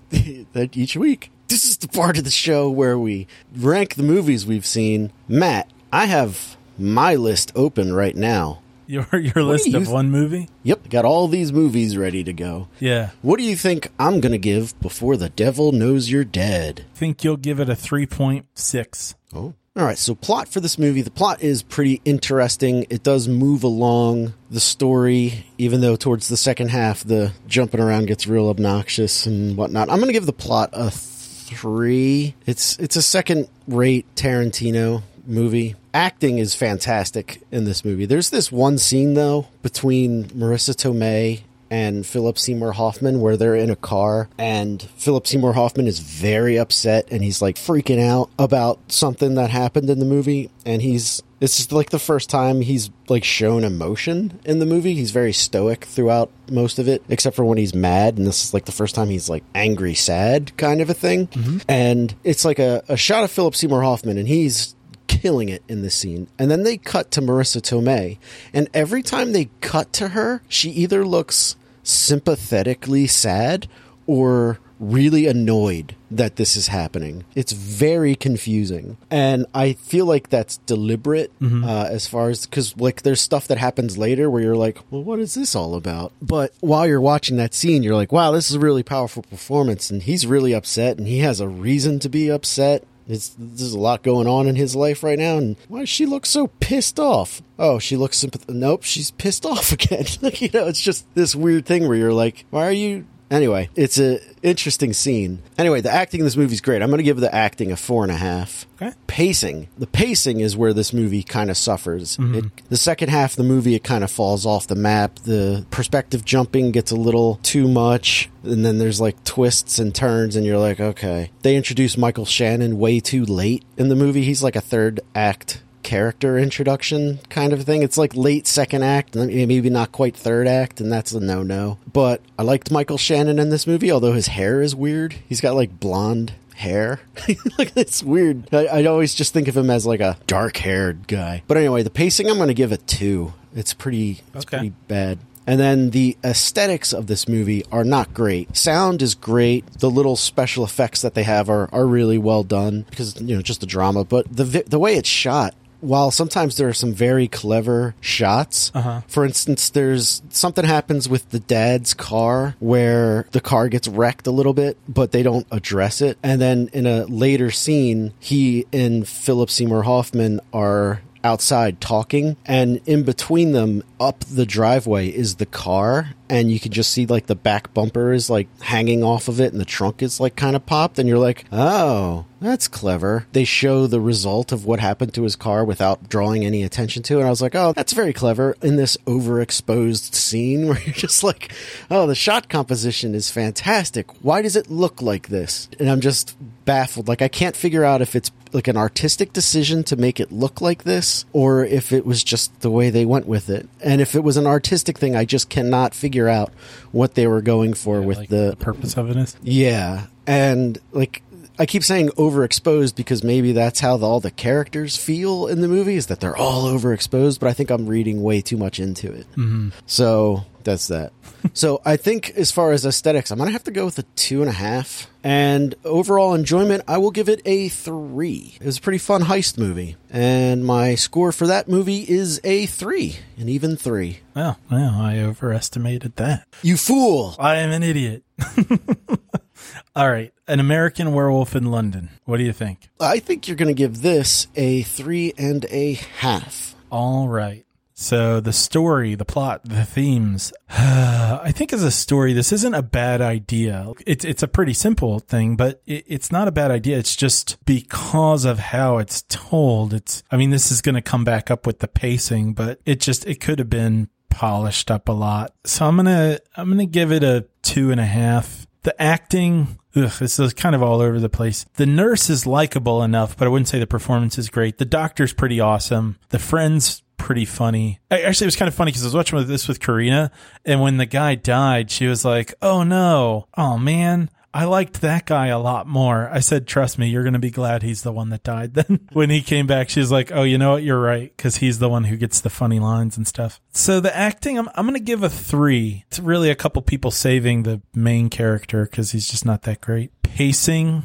Um, 0.54 0.70
each 0.74 0.96
week. 0.96 1.30
This 1.48 1.64
is 1.68 1.78
the 1.78 1.88
part 1.88 2.18
of 2.18 2.24
the 2.24 2.30
show 2.30 2.68
where 2.68 2.98
we 2.98 3.26
rank 3.56 3.94
the 3.94 4.02
movies 4.02 4.44
we've 4.44 4.66
seen. 4.66 5.12
Matt, 5.28 5.70
I 5.92 6.06
have 6.06 6.56
my 6.78 7.14
list 7.14 7.52
open 7.54 7.94
right 7.94 8.16
now 8.16 8.60
Your 8.90 9.06
your 9.12 9.42
list 9.42 9.66
you 9.66 9.76
of 9.76 9.82
th- 9.84 9.92
one 9.92 10.10
movie? 10.10 10.48
Yep, 10.62 10.88
got 10.88 11.04
all 11.04 11.28
these 11.28 11.52
movies 11.52 11.98
ready 11.98 12.24
to 12.24 12.32
go. 12.32 12.68
Yeah. 12.80 13.10
What 13.20 13.38
do 13.38 13.44
you 13.44 13.54
think 13.54 13.92
I'm 13.98 14.20
going 14.20 14.32
to 14.32 14.38
give 14.38 14.80
before 14.80 15.18
the 15.18 15.28
devil 15.28 15.72
knows 15.72 16.10
you're 16.10 16.24
dead? 16.24 16.86
think 16.94 17.22
you'll 17.22 17.36
give 17.36 17.60
it 17.60 17.68
a 17.68 17.74
3.6. 17.74 19.14
Oh. 19.34 19.52
All 19.76 19.84
right, 19.84 19.98
so 19.98 20.14
plot 20.14 20.48
for 20.48 20.60
this 20.60 20.78
movie. 20.78 21.02
The 21.02 21.10
plot 21.10 21.42
is 21.42 21.62
pretty 21.62 22.00
interesting. 22.06 22.86
It 22.88 23.02
does 23.02 23.28
move 23.28 23.62
along 23.62 24.32
the 24.50 24.58
story, 24.58 25.44
even 25.58 25.82
though 25.82 25.94
towards 25.94 26.28
the 26.28 26.38
second 26.38 26.70
half, 26.70 27.04
the 27.04 27.32
jumping 27.46 27.80
around 27.80 28.06
gets 28.06 28.26
real 28.26 28.48
obnoxious 28.48 29.26
and 29.26 29.54
whatnot. 29.54 29.90
I'm 29.90 29.98
going 29.98 30.08
to 30.08 30.14
give 30.14 30.24
the 30.24 30.32
plot 30.32 30.70
a 30.72 30.90
three. 30.90 32.34
It's 32.46 32.78
it's 32.78 32.96
a 32.96 33.02
second 33.02 33.48
rate 33.68 34.06
Tarantino 34.16 35.02
movie. 35.26 35.76
Acting 35.98 36.38
is 36.38 36.54
fantastic 36.54 37.42
in 37.50 37.64
this 37.64 37.84
movie. 37.84 38.06
There's 38.06 38.30
this 38.30 38.52
one 38.52 38.78
scene 38.78 39.14
though 39.14 39.48
between 39.62 40.26
Marisa 40.26 40.72
Tomei 40.72 41.40
and 41.72 42.06
Philip 42.06 42.38
Seymour 42.38 42.70
Hoffman 42.74 43.20
where 43.20 43.36
they're 43.36 43.56
in 43.56 43.68
a 43.68 43.74
car 43.74 44.28
and 44.38 44.80
Philip 44.80 45.26
Seymour 45.26 45.54
Hoffman 45.54 45.88
is 45.88 45.98
very 45.98 46.56
upset 46.56 47.08
and 47.10 47.24
he's 47.24 47.42
like 47.42 47.56
freaking 47.56 48.00
out 48.00 48.30
about 48.38 48.78
something 48.86 49.34
that 49.34 49.50
happened 49.50 49.90
in 49.90 49.98
the 49.98 50.04
movie 50.04 50.52
and 50.64 50.82
he's 50.82 51.20
this 51.40 51.58
is 51.58 51.72
like 51.72 51.90
the 51.90 51.98
first 51.98 52.30
time 52.30 52.60
he's 52.60 52.90
like 53.08 53.24
shown 53.24 53.64
emotion 53.64 54.38
in 54.44 54.58
the 54.58 54.66
movie. 54.66 54.94
He's 54.94 55.10
very 55.10 55.32
stoic 55.32 55.84
throughout 55.84 56.30
most 56.50 56.78
of 56.78 56.88
it, 56.88 57.02
except 57.08 57.36
for 57.36 57.44
when 57.44 57.58
he's 57.58 57.74
mad. 57.74 58.18
And 58.18 58.26
this 58.26 58.44
is 58.44 58.54
like 58.54 58.64
the 58.64 58.72
first 58.72 58.94
time 58.94 59.08
he's 59.08 59.28
like 59.28 59.44
angry, 59.54 59.94
sad 59.94 60.56
kind 60.56 60.80
of 60.80 60.90
a 60.90 60.94
thing. 60.94 61.28
Mm-hmm. 61.28 61.58
And 61.68 62.14
it's 62.24 62.44
like 62.44 62.58
a, 62.58 62.82
a 62.88 62.96
shot 62.96 63.22
of 63.22 63.30
Philip 63.30 63.54
Seymour 63.54 63.82
Hoffman, 63.82 64.18
and 64.18 64.26
he's 64.26 64.74
killing 65.08 65.48
it 65.48 65.62
in 65.68 65.82
this 65.82 65.96
scene. 65.96 66.28
And 66.38 66.50
then 66.50 66.62
they 66.62 66.76
cut 66.76 67.10
to 67.12 67.20
Marisa 67.20 67.60
Tomei, 67.60 68.18
and 68.54 68.68
every 68.72 69.02
time 69.02 69.32
they 69.32 69.50
cut 69.60 69.92
to 69.94 70.08
her, 70.08 70.42
she 70.48 70.70
either 70.70 71.04
looks 71.04 71.56
sympathetically 71.82 73.06
sad 73.06 73.66
or 74.06 74.60
really 74.80 75.26
annoyed 75.26 75.96
that 76.10 76.36
this 76.36 76.56
is 76.56 76.68
happening. 76.68 77.24
It's 77.34 77.52
very 77.52 78.14
confusing. 78.14 78.96
And 79.10 79.44
I 79.52 79.72
feel 79.72 80.06
like 80.06 80.28
that's 80.28 80.58
deliberate 80.58 81.32
uh, 81.64 81.88
as 81.90 82.06
far 82.06 82.30
as 82.30 82.46
because, 82.46 82.76
like, 82.76 83.02
there's 83.02 83.20
stuff 83.20 83.48
that 83.48 83.58
happens 83.58 83.98
later 83.98 84.30
where 84.30 84.42
you're 84.42 84.56
like, 84.56 84.78
well, 84.90 85.02
what 85.02 85.18
is 85.18 85.34
this 85.34 85.56
all 85.56 85.74
about? 85.74 86.12
But 86.22 86.52
while 86.60 86.86
you're 86.86 87.00
watching 87.00 87.36
that 87.38 87.54
scene, 87.54 87.82
you're 87.82 87.96
like, 87.96 88.12
wow, 88.12 88.30
this 88.30 88.50
is 88.50 88.56
a 88.56 88.60
really 88.60 88.84
powerful 88.84 89.24
performance. 89.24 89.90
And 89.90 90.02
he's 90.02 90.26
really 90.26 90.52
upset 90.54 90.96
and 90.96 91.08
he 91.08 91.18
has 91.18 91.40
a 91.40 91.48
reason 91.48 91.98
to 92.00 92.08
be 92.08 92.30
upset. 92.30 92.84
It's, 93.08 93.34
there's 93.38 93.72
a 93.72 93.78
lot 93.78 94.02
going 94.02 94.26
on 94.26 94.46
in 94.46 94.54
his 94.56 94.76
life 94.76 95.02
right 95.02 95.18
now, 95.18 95.38
and 95.38 95.56
why 95.68 95.80
does 95.80 95.88
she 95.88 96.04
look 96.06 96.26
so 96.26 96.48
pissed 96.60 97.00
off? 97.00 97.42
Oh, 97.58 97.78
she 97.78 97.96
looks 97.96 98.22
sympath- 98.22 98.48
Nope, 98.48 98.84
she's 98.84 99.10
pissed 99.12 99.46
off 99.46 99.72
again. 99.72 100.04
like, 100.20 100.40
you 100.42 100.50
know, 100.52 100.66
it's 100.66 100.80
just 100.82 101.06
this 101.14 101.34
weird 101.34 101.64
thing 101.66 101.88
where 101.88 101.96
you're 101.96 102.12
like, 102.12 102.44
why 102.50 102.66
are 102.66 102.72
you? 102.72 103.06
Anyway, 103.30 103.68
it's 103.74 103.98
a 103.98 104.20
interesting 104.42 104.92
scene. 104.92 105.42
Anyway, 105.58 105.80
the 105.80 105.90
acting 105.90 106.20
in 106.20 106.24
this 106.24 106.36
movie 106.36 106.54
is 106.54 106.60
great. 106.60 106.80
I'm 106.82 106.88
going 106.88 106.98
to 106.98 107.02
give 107.02 107.18
the 107.20 107.34
acting 107.34 107.72
a 107.72 107.76
four 107.76 108.02
and 108.02 108.12
a 108.12 108.16
half. 108.16 108.66
Okay. 108.80 108.94
Pacing. 109.08 109.68
The 109.76 109.88
pacing 109.88 110.40
is 110.40 110.56
where 110.56 110.72
this 110.72 110.92
movie 110.92 111.24
kind 111.24 111.50
of 111.50 111.56
suffers. 111.56 112.16
Mm-hmm. 112.16 112.34
It, 112.34 112.44
the 112.68 112.76
second 112.76 113.08
half 113.08 113.32
of 113.32 113.36
the 113.36 113.42
movie, 113.42 113.74
it 113.74 113.82
kind 113.82 114.04
of 114.04 114.10
falls 114.10 114.46
off 114.46 114.68
the 114.68 114.76
map. 114.76 115.18
The 115.20 115.66
perspective 115.70 116.24
jumping 116.24 116.70
gets 116.70 116.92
a 116.92 116.96
little 116.96 117.40
too 117.42 117.66
much. 117.66 118.30
And 118.44 118.64
then 118.64 118.78
there's 118.78 119.00
like 119.00 119.22
twists 119.24 119.80
and 119.80 119.92
turns, 119.92 120.36
and 120.36 120.46
you're 120.46 120.58
like, 120.58 120.78
okay. 120.78 121.30
They 121.42 121.56
introduce 121.56 121.98
Michael 121.98 122.24
Shannon 122.24 122.78
way 122.78 123.00
too 123.00 123.24
late 123.24 123.64
in 123.76 123.88
the 123.88 123.96
movie. 123.96 124.22
He's 124.22 124.42
like 124.42 124.56
a 124.56 124.60
third 124.60 125.00
act 125.14 125.62
character 125.82 126.36
introduction 126.36 127.18
kind 127.30 127.52
of 127.52 127.62
thing. 127.62 127.82
It's 127.82 127.96
like 127.96 128.14
late 128.14 128.46
second 128.46 128.84
act, 128.84 129.14
maybe 129.14 129.70
not 129.70 129.90
quite 129.90 130.14
third 130.14 130.46
act, 130.46 130.80
and 130.80 130.92
that's 130.92 131.12
a 131.12 131.20
no 131.20 131.42
no. 131.42 131.78
But 131.90 132.20
I 132.38 132.42
liked 132.42 132.70
Michael 132.70 132.98
Shannon 132.98 133.38
in 133.38 133.48
this 133.48 133.66
movie, 133.66 133.90
although 133.90 134.12
his 134.12 134.26
hair 134.28 134.60
is 134.60 134.76
weird. 134.76 135.14
He's 135.26 135.40
got 135.40 135.54
like 135.54 135.80
blonde 135.80 136.34
hair. 136.58 137.00
like 137.58 137.72
it's 137.76 138.02
weird. 138.02 138.52
I, 138.52 138.66
I 138.66 138.84
always 138.86 139.14
just 139.14 139.32
think 139.32 139.48
of 139.48 139.56
him 139.56 139.70
as 139.70 139.86
like 139.86 140.00
a 140.00 140.18
dark 140.26 140.56
haired 140.58 141.06
guy. 141.08 141.42
But 141.46 141.56
anyway, 141.56 141.82
the 141.82 141.90
pacing 141.90 142.28
I'm 142.28 142.36
going 142.36 142.48
to 142.48 142.54
give 142.54 142.72
it 142.72 142.86
two. 142.86 143.32
It's 143.54 143.72
pretty. 143.74 144.20
It's 144.34 144.44
Okay. 144.44 144.58
pretty 144.58 144.74
bad. 144.88 145.18
And 145.46 145.58
then 145.58 145.90
the 145.90 146.18
aesthetics 146.22 146.92
of 146.92 147.06
this 147.06 147.26
movie 147.26 147.64
are 147.72 147.82
not 147.84 148.12
great. 148.12 148.54
Sound 148.54 149.00
is 149.00 149.14
great. 149.14 149.64
The 149.78 149.90
little 149.90 150.14
special 150.14 150.62
effects 150.62 151.00
that 151.00 151.14
they 151.14 151.22
have 151.22 151.48
are, 151.48 151.70
are 151.72 151.86
really 151.86 152.18
well 152.18 152.42
done 152.42 152.84
because 152.90 153.18
you 153.20 153.34
know 153.34 153.40
just 153.40 153.60
the 153.60 153.66
drama. 153.66 154.04
But 154.04 154.26
the 154.30 154.44
vi- 154.44 154.64
the 154.66 154.78
way 154.78 154.96
it's 154.96 155.08
shot, 155.08 155.54
while 155.80 156.10
sometimes 156.10 156.56
there 156.56 156.68
are 156.68 156.74
some 156.74 156.92
very 156.92 157.28
clever 157.28 157.94
shots. 158.00 158.70
Uh-huh. 158.74 159.02
For 159.08 159.24
instance, 159.24 159.70
there's 159.70 160.22
something 160.30 160.64
happens 160.64 161.08
with 161.08 161.30
the 161.30 161.40
dad's 161.40 161.94
car 161.94 162.56
where 162.58 163.26
the 163.32 163.40
car 163.40 163.68
gets 163.68 163.88
wrecked 163.88 164.26
a 164.26 164.30
little 164.30 164.54
bit, 164.54 164.76
but 164.88 165.12
they 165.12 165.22
don't 165.22 165.46
address 165.50 166.00
it. 166.00 166.18
And 166.22 166.40
then 166.40 166.68
in 166.72 166.86
a 166.86 167.04
later 167.04 167.50
scene, 167.50 168.12
he 168.18 168.66
and 168.72 169.06
Philip 169.06 169.50
Seymour 169.50 169.82
Hoffman 169.82 170.40
are 170.52 171.00
outside 171.24 171.80
talking 171.80 172.36
and 172.46 172.80
in 172.86 173.02
between 173.02 173.52
them 173.52 173.82
up 174.00 174.20
the 174.20 174.46
driveway 174.46 175.08
is 175.08 175.36
the 175.36 175.46
car 175.46 176.10
and 176.30 176.50
you 176.50 176.60
can 176.60 176.72
just 176.72 176.92
see 176.92 177.06
like 177.06 177.26
the 177.26 177.34
back 177.34 177.72
bumper 177.74 178.12
is 178.12 178.28
like 178.28 178.48
hanging 178.60 179.02
off 179.02 179.28
of 179.28 179.40
it 179.40 179.52
and 179.52 179.60
the 179.60 179.64
trunk 179.64 180.02
is 180.02 180.20
like 180.20 180.36
kind 180.36 180.54
of 180.54 180.64
popped 180.66 180.98
and 180.98 181.08
you're 181.08 181.18
like 181.18 181.44
oh 181.52 182.24
that's 182.40 182.68
clever. 182.68 183.26
They 183.32 183.42
show 183.42 183.88
the 183.88 184.00
result 184.00 184.52
of 184.52 184.64
what 184.64 184.78
happened 184.78 185.12
to 185.14 185.24
his 185.24 185.34
car 185.34 185.64
without 185.64 186.08
drawing 186.08 186.44
any 186.44 186.62
attention 186.62 187.02
to 187.04 187.14
it 187.14 187.18
and 187.18 187.26
i 187.26 187.30
was 187.30 187.42
like 187.42 187.56
oh 187.56 187.72
that's 187.72 187.92
very 187.92 188.12
clever. 188.12 188.56
In 188.62 188.76
this 188.76 188.96
overexposed 189.06 190.14
scene 190.14 190.68
where 190.68 190.80
you're 190.80 190.94
just 190.94 191.24
like 191.24 191.52
oh 191.90 192.06
the 192.06 192.14
shot 192.14 192.48
composition 192.48 193.14
is 193.14 193.30
fantastic. 193.30 194.10
Why 194.22 194.42
does 194.42 194.56
it 194.56 194.70
look 194.70 195.02
like 195.02 195.28
this? 195.28 195.68
And 195.78 195.90
i'm 195.90 196.00
just 196.00 196.36
baffled. 196.68 197.08
Like 197.08 197.22
i 197.22 197.28
can't 197.28 197.56
figure 197.56 197.84
out 197.84 198.00
if 198.02 198.14
it's 198.14 198.30
like 198.52 198.68
an 198.68 198.76
artistic 198.76 199.32
decision 199.32 199.84
to 199.84 199.96
make 199.96 200.20
it 200.20 200.30
look 200.32 200.60
like 200.60 200.84
this 200.84 201.24
or 201.32 201.64
if 201.64 201.92
it 201.92 202.04
was 202.06 202.22
just 202.24 202.60
the 202.60 202.70
way 202.70 202.88
they 202.90 203.04
went 203.04 203.26
with 203.26 203.50
it. 203.50 203.68
And 203.82 204.00
if 204.00 204.14
it 204.14 204.22
was 204.28 204.36
an 204.36 204.46
artistic 204.46 204.98
thing 204.98 205.16
i 205.16 205.24
just 205.24 205.48
cannot 205.48 205.94
figure 205.94 206.28
out 206.28 206.52
what 206.92 207.14
they 207.14 207.26
were 207.26 207.42
going 207.42 207.74
for 207.74 208.00
with 208.02 208.18
Like, 208.18 208.28
the 208.28 208.56
purpose 208.60 208.96
of 208.96 209.10
it 209.10 209.16
is. 209.16 209.36
yeah. 209.42 210.06
And 210.26 210.78
like 210.92 211.22
i 211.58 211.66
keep 211.66 211.82
saying 211.82 212.08
overexposed 212.10 212.94
because 212.94 213.24
maybe 213.24 213.50
that's 213.52 213.80
how 213.80 213.96
the, 213.96 214.06
all 214.06 214.20
the 214.20 214.30
characters 214.30 214.96
feel 214.96 215.46
in 215.48 215.60
the 215.60 215.68
movie 215.68 215.96
is 215.96 216.06
that 216.06 216.20
they're 216.20 216.36
all 216.36 216.64
overexposed 216.66 217.40
but 217.40 217.48
i 217.48 217.52
think 217.52 217.68
i'm 217.70 217.86
reading 217.86 218.22
way 218.22 218.40
too 218.40 218.56
much 218.56 218.78
into 218.78 219.12
it. 219.12 219.26
Mm-hmm. 219.32 219.70
So 219.86 220.44
that's 220.68 220.88
that. 220.88 221.12
so 221.54 221.80
I 221.84 221.96
think 221.96 222.30
as 222.30 222.52
far 222.52 222.72
as 222.72 222.84
aesthetics, 222.84 223.30
I'm 223.30 223.38
gonna 223.38 223.50
have 223.52 223.64
to 223.64 223.70
go 223.70 223.86
with 223.86 223.98
a 223.98 224.02
two 224.16 224.40
and 224.42 224.50
a 224.50 224.52
half. 224.52 225.10
And 225.24 225.74
overall 225.84 226.34
enjoyment, 226.34 226.84
I 226.86 226.98
will 226.98 227.10
give 227.10 227.28
it 227.28 227.40
a 227.44 227.68
three. 227.68 228.56
It 228.60 228.66
was 228.66 228.78
a 228.78 228.80
pretty 228.80 228.98
fun 228.98 229.22
heist 229.22 229.58
movie, 229.58 229.96
and 230.10 230.64
my 230.64 230.94
score 230.94 231.32
for 231.32 231.46
that 231.46 231.68
movie 231.68 232.04
is 232.08 232.40
a 232.44 232.66
three, 232.66 233.16
an 233.36 233.48
even 233.48 233.76
three. 233.76 234.20
Well, 234.34 234.58
well, 234.70 234.94
I 234.94 235.18
overestimated 235.18 236.16
that. 236.16 236.46
You 236.62 236.76
fool! 236.76 237.34
I 237.38 237.56
am 237.56 237.70
an 237.70 237.82
idiot. 237.82 238.24
All 239.96 240.10
right, 240.10 240.32
an 240.46 240.60
American 240.60 241.12
Werewolf 241.12 241.56
in 241.56 241.64
London. 241.64 242.10
What 242.24 242.36
do 242.36 242.44
you 242.44 242.52
think? 242.52 242.88
I 243.00 243.18
think 243.18 243.48
you're 243.48 243.56
gonna 243.56 243.74
give 243.74 244.02
this 244.02 244.46
a 244.54 244.82
three 244.82 245.32
and 245.38 245.64
a 245.70 245.94
half. 245.94 246.76
All 246.90 247.28
right. 247.28 247.64
So 248.00 248.38
the 248.38 248.52
story, 248.52 249.16
the 249.16 249.24
plot, 249.24 249.62
the 249.64 249.84
themes. 249.84 250.52
I 250.70 251.50
think 251.52 251.72
as 251.72 251.82
a 251.82 251.90
story, 251.90 252.32
this 252.32 252.52
isn't 252.52 252.74
a 252.74 252.82
bad 252.82 253.20
idea. 253.20 253.92
It's 254.06 254.24
it's 254.24 254.44
a 254.44 254.46
pretty 254.46 254.72
simple 254.72 255.18
thing, 255.18 255.56
but 255.56 255.82
it, 255.84 256.04
it's 256.06 256.30
not 256.30 256.46
a 256.46 256.52
bad 256.52 256.70
idea. 256.70 256.96
It's 256.96 257.16
just 257.16 257.58
because 257.66 258.44
of 258.44 258.60
how 258.60 258.98
it's 258.98 259.22
told. 259.22 259.92
It's. 259.92 260.22
I 260.30 260.36
mean, 260.36 260.50
this 260.50 260.70
is 260.70 260.80
going 260.80 260.94
to 260.94 261.02
come 261.02 261.24
back 261.24 261.50
up 261.50 261.66
with 261.66 261.80
the 261.80 261.88
pacing, 261.88 262.52
but 262.52 262.80
it 262.86 263.00
just 263.00 263.26
it 263.26 263.40
could 263.40 263.58
have 263.58 263.68
been 263.68 264.10
polished 264.30 264.92
up 264.92 265.08
a 265.08 265.12
lot. 265.12 265.52
So 265.64 265.84
I'm 265.84 265.96
gonna 265.96 266.38
I'm 266.54 266.70
gonna 266.70 266.86
give 266.86 267.10
it 267.10 267.24
a 267.24 267.48
two 267.62 267.90
and 267.90 268.00
a 268.00 268.06
half. 268.06 268.68
The 268.84 269.02
acting. 269.02 269.76
Ugh, 269.96 270.12
this 270.20 270.38
is 270.38 270.54
kind 270.54 270.76
of 270.76 270.84
all 270.84 271.00
over 271.00 271.18
the 271.18 271.28
place. 271.28 271.66
The 271.74 271.86
nurse 271.86 272.30
is 272.30 272.46
likable 272.46 273.02
enough, 273.02 273.36
but 273.36 273.46
I 273.46 273.48
wouldn't 273.48 273.66
say 273.66 273.80
the 273.80 273.88
performance 273.88 274.38
is 274.38 274.50
great. 274.50 274.78
The 274.78 274.84
doctor's 274.84 275.32
pretty 275.32 275.58
awesome. 275.58 276.16
The 276.28 276.38
friends 276.38 277.02
pretty 277.18 277.44
funny. 277.44 278.00
Actually, 278.10 278.46
it 278.46 278.48
was 278.48 278.56
kind 278.56 278.68
of 278.68 278.74
funny 278.74 278.90
because 278.90 279.02
I 279.02 279.06
was 279.06 279.14
watching 279.14 279.46
this 279.46 279.68
with 279.68 279.80
Karina, 279.80 280.30
and 280.64 280.80
when 280.80 280.96
the 280.96 281.06
guy 281.06 281.34
died, 281.34 281.90
she 281.90 282.06
was 282.06 282.24
like, 282.24 282.54
"Oh 282.62 282.82
no, 282.82 283.48
oh 283.56 283.76
man." 283.76 284.30
I 284.54 284.64
liked 284.64 285.02
that 285.02 285.26
guy 285.26 285.48
a 285.48 285.58
lot 285.58 285.86
more. 285.86 286.28
I 286.32 286.40
said, 286.40 286.66
trust 286.66 286.98
me, 286.98 287.08
you're 287.08 287.22
going 287.22 287.34
to 287.34 287.38
be 287.38 287.50
glad 287.50 287.82
he's 287.82 288.02
the 288.02 288.12
one 288.12 288.30
that 288.30 288.42
died. 288.42 288.74
Then 288.74 289.06
when 289.12 289.28
he 289.28 289.42
came 289.42 289.66
back, 289.66 289.90
she 289.90 290.00
was 290.00 290.10
like, 290.10 290.32
oh, 290.32 290.42
you 290.42 290.56
know 290.56 290.72
what? 290.72 290.82
You're 290.82 291.00
right. 291.00 291.36
Cause 291.36 291.56
he's 291.56 291.78
the 291.78 291.88
one 291.88 292.04
who 292.04 292.16
gets 292.16 292.40
the 292.40 292.50
funny 292.50 292.80
lines 292.80 293.16
and 293.16 293.26
stuff. 293.26 293.60
So 293.72 294.00
the 294.00 294.16
acting, 294.16 294.58
I'm, 294.58 294.68
I'm 294.74 294.86
going 294.86 294.98
to 294.98 295.04
give 295.04 295.22
a 295.22 295.28
three. 295.28 296.04
It's 296.08 296.18
really 296.18 296.50
a 296.50 296.54
couple 296.54 296.80
people 296.82 297.10
saving 297.10 297.64
the 297.64 297.82
main 297.94 298.30
character 298.30 298.86
cause 298.86 299.12
he's 299.12 299.28
just 299.28 299.44
not 299.44 299.62
that 299.62 299.82
great. 299.82 300.10
Pacing, 300.22 301.02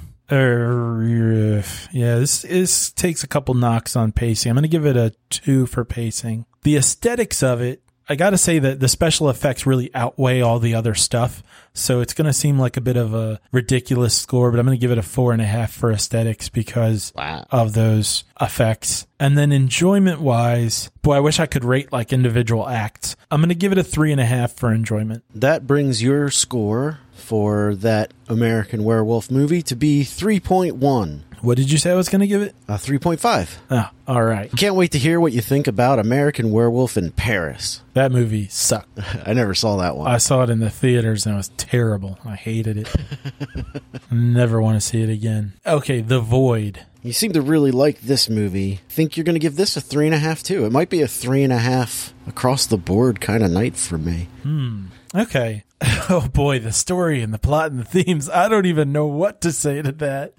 yeah, 1.91 2.15
this, 2.19 2.41
this 2.43 2.91
takes 2.91 3.23
a 3.23 3.27
couple 3.27 3.53
knocks 3.53 3.95
on 3.95 4.11
pacing. 4.11 4.49
I'm 4.49 4.55
going 4.55 4.63
to 4.63 4.67
give 4.67 4.85
it 4.85 4.97
a 4.97 5.13
two 5.29 5.65
for 5.65 5.85
pacing. 5.85 6.45
The 6.63 6.77
aesthetics 6.77 7.43
of 7.43 7.61
it, 7.61 7.81
I 8.09 8.15
got 8.15 8.31
to 8.31 8.37
say 8.37 8.59
that 8.59 8.79
the 8.81 8.89
special 8.89 9.29
effects 9.29 9.65
really 9.65 9.89
outweigh 9.95 10.41
all 10.41 10.59
the 10.59 10.75
other 10.75 10.93
stuff. 10.93 11.41
So 11.73 12.01
it's 12.01 12.13
going 12.13 12.25
to 12.27 12.33
seem 12.33 12.59
like 12.59 12.75
a 12.77 12.81
bit 12.81 12.97
of 12.97 13.13
a 13.13 13.39
ridiculous 13.53 14.13
score, 14.15 14.51
but 14.51 14.59
I'm 14.59 14.65
going 14.65 14.77
to 14.77 14.81
give 14.81 14.91
it 14.91 14.97
a 14.97 15.01
four 15.03 15.31
and 15.31 15.41
a 15.41 15.45
half 15.45 15.71
for 15.71 15.91
aesthetics 15.91 16.49
because 16.49 17.13
Wow. 17.15 17.45
of 17.49 17.73
those 17.73 18.25
effects. 18.41 19.07
And 19.19 19.37
then 19.37 19.51
enjoyment 19.53 20.19
wise, 20.19 20.91
boy, 21.01 21.15
I 21.15 21.19
wish 21.21 21.39
I 21.39 21.45
could 21.45 21.63
rate 21.63 21.93
like 21.93 22.11
individual 22.11 22.67
acts. 22.67 23.15
I'm 23.31 23.39
going 23.39 23.49
to 23.49 23.55
give 23.55 23.71
it 23.71 23.77
a 23.77 23.83
three 23.83 24.11
and 24.11 24.19
a 24.19 24.25
half 24.25 24.51
for 24.53 24.73
enjoyment. 24.73 25.23
That 25.33 25.65
brings 25.65 26.03
your 26.03 26.29
score 26.29 26.99
for 27.23 27.75
that 27.75 28.13
American 28.27 28.83
Werewolf 28.83 29.31
movie 29.31 29.61
to 29.63 29.75
be 29.75 30.03
3.1, 30.03 31.21
What 31.41 31.57
did 31.57 31.71
you 31.71 31.77
say 31.77 31.91
I 31.91 31.95
was 31.95 32.09
going 32.09 32.21
to 32.21 32.27
give 32.27 32.41
it? 32.41 32.53
A 32.67 32.73
3.5. 32.73 33.49
Oh, 33.71 33.89
all 34.07 34.23
right. 34.23 34.51
Can't 34.55 34.75
wait 34.75 34.91
to 34.91 34.97
hear 34.99 35.19
what 35.19 35.33
you 35.33 35.41
think 35.41 35.67
about 35.67 35.99
American 35.99 36.51
Werewolf 36.51 36.95
in 36.97 37.11
Paris. 37.11 37.81
That 37.93 38.11
movie 38.11 38.47
sucked. 38.47 38.99
I 39.25 39.33
never 39.33 39.53
saw 39.53 39.77
that 39.77 39.95
one. 39.97 40.09
I 40.09 40.17
saw 40.17 40.43
it 40.43 40.49
in 40.49 40.59
the 40.59 40.69
theaters 40.69 41.25
and 41.25 41.33
it 41.35 41.37
was 41.37 41.49
terrible. 41.57 42.17
I 42.25 42.35
hated 42.35 42.77
it. 42.77 42.89
Never 44.11 44.61
want 44.61 44.75
to 44.75 44.81
see 44.81 45.01
it 45.01 45.09
again. 45.09 45.53
Okay, 45.65 46.01
The 46.01 46.19
Void. 46.19 46.85
You 47.01 47.11
seem 47.13 47.33
to 47.33 47.41
really 47.41 47.71
like 47.71 47.99
this 48.01 48.29
movie. 48.29 48.79
Think 48.87 49.17
you're 49.17 49.23
going 49.25 49.35
to 49.35 49.39
give 49.39 49.55
this 49.57 49.75
a 49.75 49.81
three 49.81 50.05
and 50.05 50.15
a 50.15 50.19
half 50.19 50.41
too? 50.43 50.65
It 50.65 50.71
might 50.71 50.89
be 50.89 51.01
a 51.01 51.07
three 51.07 51.43
and 51.43 51.51
a 51.51 51.57
half 51.57 52.13
across 52.27 52.65
the 52.65 52.77
board 52.77 53.19
kind 53.19 53.43
of 53.43 53.51
night 53.51 53.75
for 53.75 53.97
me. 53.97 54.27
Hmm. 54.43 54.85
Okay. 55.13 55.63
Oh 56.09 56.27
boy, 56.27 56.59
the 56.59 56.73
story 56.73 57.21
and 57.21 57.33
the 57.33 57.39
plot 57.39 57.71
and 57.71 57.79
the 57.79 57.85
themes. 57.85 58.29
I 58.29 58.49
don't 58.49 58.65
even 58.65 58.91
know 58.91 59.07
what 59.07 59.41
to 59.41 59.51
say 59.51 59.81
to 59.81 59.91
that. 59.93 60.33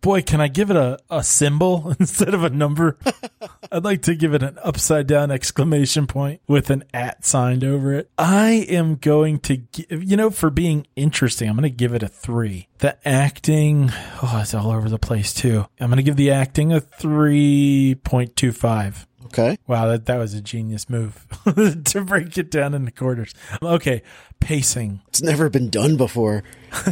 Boy, 0.00 0.22
can 0.22 0.40
I 0.40 0.48
give 0.48 0.70
it 0.70 0.76
a, 0.76 0.98
a 1.08 1.22
symbol 1.22 1.94
instead 2.00 2.34
of 2.34 2.44
a 2.44 2.50
number? 2.50 2.98
I'd 3.72 3.84
like 3.84 4.02
to 4.02 4.14
give 4.14 4.34
it 4.34 4.42
an 4.42 4.58
upside 4.62 5.06
down 5.06 5.30
exclamation 5.30 6.06
point 6.06 6.42
with 6.46 6.68
an 6.70 6.84
at 6.92 7.24
signed 7.24 7.64
over 7.64 7.94
it. 7.94 8.10
I 8.18 8.66
am 8.68 8.96
going 8.96 9.38
to 9.40 9.56
give, 9.56 10.02
you 10.02 10.16
know, 10.16 10.30
for 10.30 10.50
being 10.50 10.86
interesting, 10.96 11.48
I'm 11.48 11.56
going 11.56 11.70
to 11.70 11.70
give 11.70 11.94
it 11.94 12.02
a 12.02 12.08
three. 12.08 12.68
The 12.78 12.98
acting, 13.08 13.90
oh, 14.22 14.40
it's 14.42 14.52
all 14.54 14.70
over 14.70 14.88
the 14.88 14.98
place 14.98 15.32
too. 15.32 15.66
I'm 15.80 15.88
going 15.88 15.98
to 15.98 16.02
give 16.02 16.16
the 16.16 16.32
acting 16.32 16.72
a 16.72 16.80
3.25. 16.80 19.06
Okay. 19.26 19.58
Wow, 19.66 19.88
that, 19.88 20.06
that 20.06 20.18
was 20.18 20.34
a 20.34 20.40
genius 20.40 20.88
move 20.88 21.26
to 21.84 22.00
break 22.02 22.38
it 22.38 22.48
down 22.50 22.74
into 22.74 22.92
quarters. 22.92 23.34
Okay, 23.60 24.02
pacing. 24.40 25.00
It's 25.08 25.22
never 25.22 25.48
been 25.48 25.70
done 25.70 25.96
before. 25.96 26.42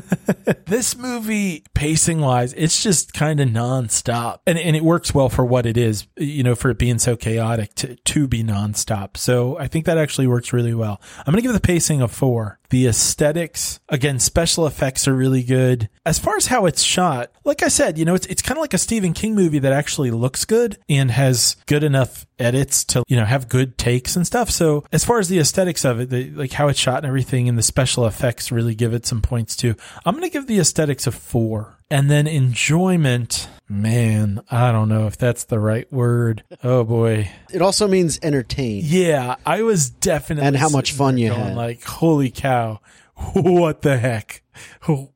This 0.67 0.97
movie, 0.97 1.63
pacing 1.75 2.21
wise, 2.21 2.55
it's 2.55 2.83
just 2.83 3.13
kind 3.13 3.39
of 3.39 3.49
nonstop. 3.49 4.39
And, 4.47 4.59
and 4.59 4.75
it 4.75 4.83
works 4.83 5.15
well 5.15 5.29
for 5.29 5.45
what 5.45 5.67
it 5.67 5.77
is, 5.77 6.07
you 6.17 6.43
know, 6.43 6.55
for 6.55 6.71
it 6.71 6.79
being 6.79 6.99
so 6.99 7.17
chaotic 7.17 7.75
to, 7.77 7.97
to 7.97 8.27
be 8.27 8.43
nonstop. 8.43 9.17
So 9.17 9.59
I 9.59 9.69
think 9.69 9.85
that 9.85 9.99
actually 9.99 10.27
works 10.27 10.53
really 10.53 10.75
well. 10.75 11.01
I'm 11.19 11.33
going 11.33 11.37
to 11.37 11.43
give 11.43 11.53
the 11.53 11.61
pacing 11.61 12.01
a 12.01 12.09
four. 12.09 12.59
The 12.71 12.87
aesthetics, 12.87 13.79
again, 13.89 14.19
special 14.19 14.67
effects 14.67 15.07
are 15.07 15.15
really 15.15 15.43
good. 15.43 15.91
As 16.07 16.19
far 16.19 16.37
as 16.37 16.47
how 16.47 16.67
it's 16.67 16.83
shot, 16.83 17.31
like 17.45 17.63
I 17.63 17.69
said, 17.69 17.99
you 17.99 18.05
know, 18.05 18.15
it's, 18.15 18.27
it's 18.27 18.43
kind 18.43 18.57
of 18.59 18.63
like 18.63 18.75
a 18.75 18.79
Stephen 18.79 19.13
King 19.13 19.35
movie 19.35 19.61
that 19.61 19.73
actually 19.73 20.11
looks 20.11 20.45
good 20.45 20.79
and 20.89 21.11
has 21.11 21.57
good 21.67 21.85
enough 21.85 22.27
edits 22.39 22.85
to, 22.85 23.05
you 23.09 23.17
know, 23.17 23.25
have 23.25 23.49
good 23.49 23.79
takes 23.79 24.17
and 24.17 24.27
stuff. 24.27 24.51
So 24.51 24.85
as 24.93 25.05
far 25.05 25.19
as 25.19 25.29
the 25.29 25.39
aesthetics 25.39 25.85
of 25.85 26.01
it, 26.01 26.11
the, 26.11 26.31
like 26.31 26.53
how 26.53 26.69
it's 26.69 26.79
shot 26.79 26.99
and 26.99 27.07
everything 27.07 27.49
and 27.49 27.57
the 27.57 27.63
special 27.63 28.07
effects 28.07 28.51
really 28.53 28.75
give 28.75 28.93
it 28.95 29.07
some 29.07 29.23
points 29.23 29.57
too. 29.57 29.75
I'm 30.05 30.15
going 30.15 30.25
to 30.25 30.33
give 30.33 30.47
the 30.47 30.59
aesthetics 30.59 31.07
a 31.07 31.13
four. 31.13 31.79
And 31.91 32.11
then 32.11 32.27
enjoyment, 32.27 33.49
man, 33.69 34.43
I 34.51 34.73
don't 34.73 34.89
know 34.89 35.07
if 35.07 35.17
that's 35.17 35.45
the 35.45 35.61
right 35.61 35.91
word. 35.93 36.43
Oh 36.63 36.83
boy. 36.83 37.31
It 37.53 37.63
also 37.63 37.87
means 37.87 38.19
entertain. 38.23 38.83
Yeah, 38.85 39.37
I 39.45 39.63
was 39.63 39.91
definitely 39.91 40.47
And 40.49 40.57
how 40.57 40.71
much 40.71 40.93
fun 40.93 41.19
you 41.19 41.33
had. 41.33 41.55
Like, 41.55 41.85
holy 41.85 42.31
cow, 42.31 42.81
what 43.35 43.83
the 43.83 43.99
heck? 43.99 44.43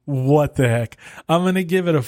What 0.04 0.56
the 0.56 0.68
heck? 0.68 0.96
I'm 1.28 1.44
gonna 1.44 1.62
give 1.62 1.88
it 1.88 1.94
a 1.94 2.02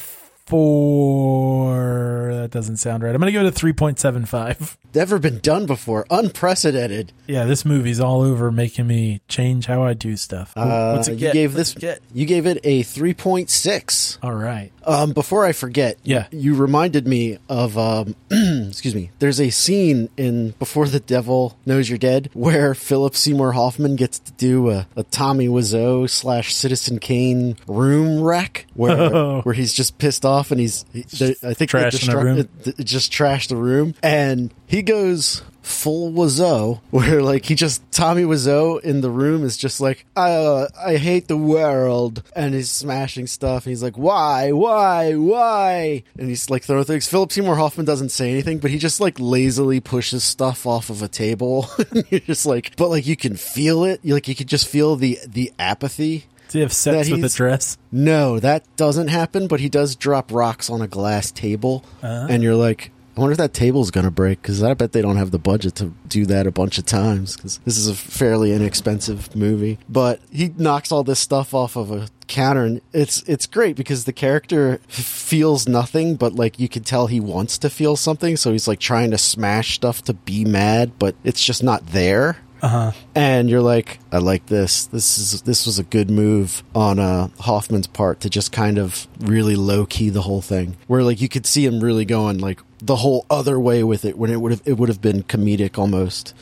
four. 0.51 2.35
That 2.35 2.51
doesn't 2.51 2.77
sound 2.79 3.03
right. 3.03 3.15
I'm 3.15 3.21
gonna 3.21 3.33
go 3.33 3.49
to 3.49 3.75
point 3.75 3.99
seven 3.99 4.27
five. 4.27 4.77
Never 4.95 5.21
been 5.21 5.39
done 5.39 5.67
before. 5.67 6.05
Unprecedented. 6.11 7.13
Yeah, 7.29 7.45
this 7.45 7.65
movie's 7.65 8.01
all 8.01 8.23
over 8.23 8.51
making 8.51 8.89
me 8.89 9.21
change 9.29 9.67
how 9.67 9.85
I 9.85 9.95
do 9.95 10.17
stuff. 10.17 10.53
Uh, 10.57 10.95
What's 10.95 11.07
it 11.07 11.13
you 11.13 11.19
get? 11.19 11.33
gave 11.33 11.55
What's 11.55 11.75
this. 11.75 11.81
get? 11.81 12.01
You 12.13 12.27
gave 12.27 12.45
it 12.47 12.59
a 12.65 12.83
three 12.83 13.15
point 13.15 13.51
six. 13.51 14.19
All 14.23 14.35
right. 14.35 14.73
Um, 14.85 15.13
before 15.13 15.45
I 15.45 15.53
forget, 15.53 15.99
Yeah. 16.03 16.27
you 16.33 16.55
reminded 16.57 17.07
me 17.07 17.39
of 17.49 17.77
um, 17.79 18.17
excuse 18.31 18.95
me. 18.95 19.11
There's 19.21 19.41
a 19.41 19.51
scene 19.51 20.09
in 20.17 20.51
Before 20.59 20.89
the 20.89 20.99
Devil 21.01 21.57
Knows 21.67 21.89
You're 21.89 21.99
Dead 21.99 22.31
where 22.33 22.75
Philip 22.75 23.15
Seymour 23.15 23.53
Hoffman 23.53 23.95
gets 23.95 24.19
to 24.21 24.33
do 24.33 24.71
a, 24.71 24.89
a 24.97 25.03
Tommy 25.05 25.47
Wiseau 25.49 26.09
slash 26.11 26.55
Citizen 26.55 26.99
Kane 26.99 27.57
room 27.69 28.23
wreck 28.23 28.67
where 28.75 28.91
Oh. 29.01 29.41
where 29.43 29.55
he's 29.55 29.73
just 29.75 29.99
pissed 29.99 30.25
off 30.25 30.40
and 30.51 30.61
he's 30.61 30.85
he, 30.93 31.01
I 31.43 31.55
think 31.55 31.71
they 31.73 31.79
Trashing 31.81 32.11
the 32.11 32.17
room. 32.17 32.39
it- 32.39 32.79
it 32.81 32.85
just 32.85 33.13
trashed 33.13 33.49
the 33.49 33.57
room. 33.57 33.95
And 34.03 34.53
he 34.67 34.83
goes 34.83 35.43
full 35.63 36.11
Wiseau 36.11 36.81
where 36.91 37.23
like 37.23 37.45
he 37.45 37.55
just 37.55 37.83
Tommy 37.93 38.23
Wiseau 38.25 38.81
in 38.81 39.03
the 39.03 39.11
room 39.11 39.45
is 39.45 39.57
just 39.57 39.81
like 39.81 40.05
I 40.17 40.33
uh, 40.33 40.69
I 40.85 40.97
hate 40.97 41.29
the 41.29 41.37
world. 41.37 42.23
And 42.35 42.55
he's 42.55 42.71
smashing 42.71 43.27
stuff. 43.27 43.67
And 43.67 43.71
he's 43.73 43.83
like 43.83 43.99
why? 43.99 44.53
Why? 44.53 45.15
Why? 45.15 46.03
And 46.19 46.29
he's 46.29 46.49
like 46.51 46.65
throwing 46.65 46.85
things. 46.85 47.07
Philip 47.09 47.31
Seymour 47.33 47.57
Hoffman 47.57 47.87
doesn't 47.87 48.09
say 48.11 48.31
anything 48.31 48.59
but 48.59 48.71
he 48.71 48.79
just 48.79 49.01
like 49.01 49.19
lazily 49.21 49.81
pushes 49.81 50.25
stuff 50.25 50.67
off 50.67 50.91
of 50.91 51.03
a 51.03 51.09
table. 51.09 51.69
You're 52.11 52.21
just 52.21 52.47
like 52.47 52.75
but 52.77 52.89
like 52.89 53.07
you 53.07 53.17
can 53.17 53.37
feel 53.37 53.85
it. 53.85 54.01
You 54.03 54.15
like 54.15 54.29
you 54.29 54.35
could 54.35 54.49
just 54.49 54.67
feel 54.69 54.97
the 54.97 55.19
the 55.27 55.53
apathy 55.59 56.25
Do 56.51 56.59
you 56.59 56.65
have 56.65 56.73
sex 56.73 57.09
with 57.09 57.25
a 57.25 57.29
dress? 57.29 57.79
no, 57.93 58.41
that 58.41 58.65
doesn't 58.77 59.09
happen, 59.09 59.47
but 59.47 59.61
he 59.61 59.69
does 59.69 59.95
drop 59.95 60.33
rocks 60.33 60.69
on 60.69 60.83
a 60.83 60.89
glass 60.89 61.31
table. 61.31 61.85
Uh-huh. 62.03 62.27
And 62.29 62.43
you're 62.43 62.57
like, 62.57 62.91
I 63.17 63.21
wonder 63.21 63.33
if 63.33 63.39
that 63.39 63.55
table's 63.55 63.91
going 63.91 64.05
to 64.05 64.11
break 64.11 64.43
because 64.43 64.61
I 64.63 64.75
bet 64.75 64.91
they 64.91 65.03
don't 65.03 65.17
have 65.17 65.31
the 65.31 65.39
budget 65.39 65.77
to 65.77 65.93
do 66.09 66.27
that 66.27 66.49
a 66.49 66.51
bunch 66.51 66.79
of 66.79 66.87
times 66.87 67.37
because 67.37 67.59
this 67.59 67.79
is 67.79 67.87
a 67.87 67.95
fairly 67.95 68.53
inexpensive 68.53 69.37
movie. 69.37 69.79
But 69.89 70.21
he 70.33 70.53
knocks 70.57 70.91
all 70.91 71.05
this 71.05 71.21
stuff 71.21 71.55
off 71.55 71.77
of 71.77 71.93
a 71.93 72.09
counter 72.27 72.65
and 72.65 72.81
it's 72.93 73.23
it's 73.25 73.47
great 73.47 73.75
because 73.77 74.05
the 74.05 74.13
character 74.13 74.79
feels 74.87 75.69
nothing 75.69 76.15
but 76.15 76.33
like 76.33 76.61
you 76.61 76.69
can 76.69 76.85
tell 76.85 77.09
he 77.09 77.19
wants 77.19 77.59
to 77.59 77.69
feel 77.69 77.97
something 77.97 78.37
so 78.37 78.53
he's 78.53 78.69
like 78.69 78.79
trying 78.79 79.11
to 79.11 79.19
smash 79.19 79.75
stuff 79.75 80.01
to 80.01 80.15
be 80.15 80.45
mad 80.45 80.93
but 81.01 81.17
it's 81.25 81.45
just 81.45 81.61
not 81.61 81.85
there 81.89 82.39
Uh-huh. 82.63 82.93
and 83.15 83.49
you're 83.49 83.63
like, 83.63 83.99
I 84.13 84.19
like 84.19 84.47
this. 84.47 84.87
This 84.87 85.19
is 85.19 85.43
this 85.43 85.67
was 85.67 85.79
a 85.79 85.85
good 85.85 86.11
move 86.11 86.63
on 86.75 86.99
uh, 86.99 87.29
Hoffman's 87.41 87.87
part 87.87 88.21
to 88.21 88.31
just 88.31 88.53
kind 88.53 88.79
of 88.79 89.07
really 89.21 89.57
low 89.57 89.87
key 89.87 90.11
the 90.11 90.23
whole 90.23 90.43
thing, 90.43 90.77
where 90.87 91.03
like 91.03 91.21
you 91.21 91.29
could 91.29 91.47
see 91.47 91.65
him 91.65 91.81
really 91.81 92.05
going 92.05 92.39
like 92.39 92.61
the 92.83 92.97
whole 92.97 93.27
other 93.29 93.61
way 93.61 93.85
with 93.85 94.07
it 94.07 94.17
when 94.17 94.31
it 94.31 94.41
would 94.41 94.53
have 94.53 94.63
it 94.65 94.79
would 94.79 94.89
have 94.89 95.03
been 95.03 95.23
comedic 95.23 95.77
almost. 95.79 96.35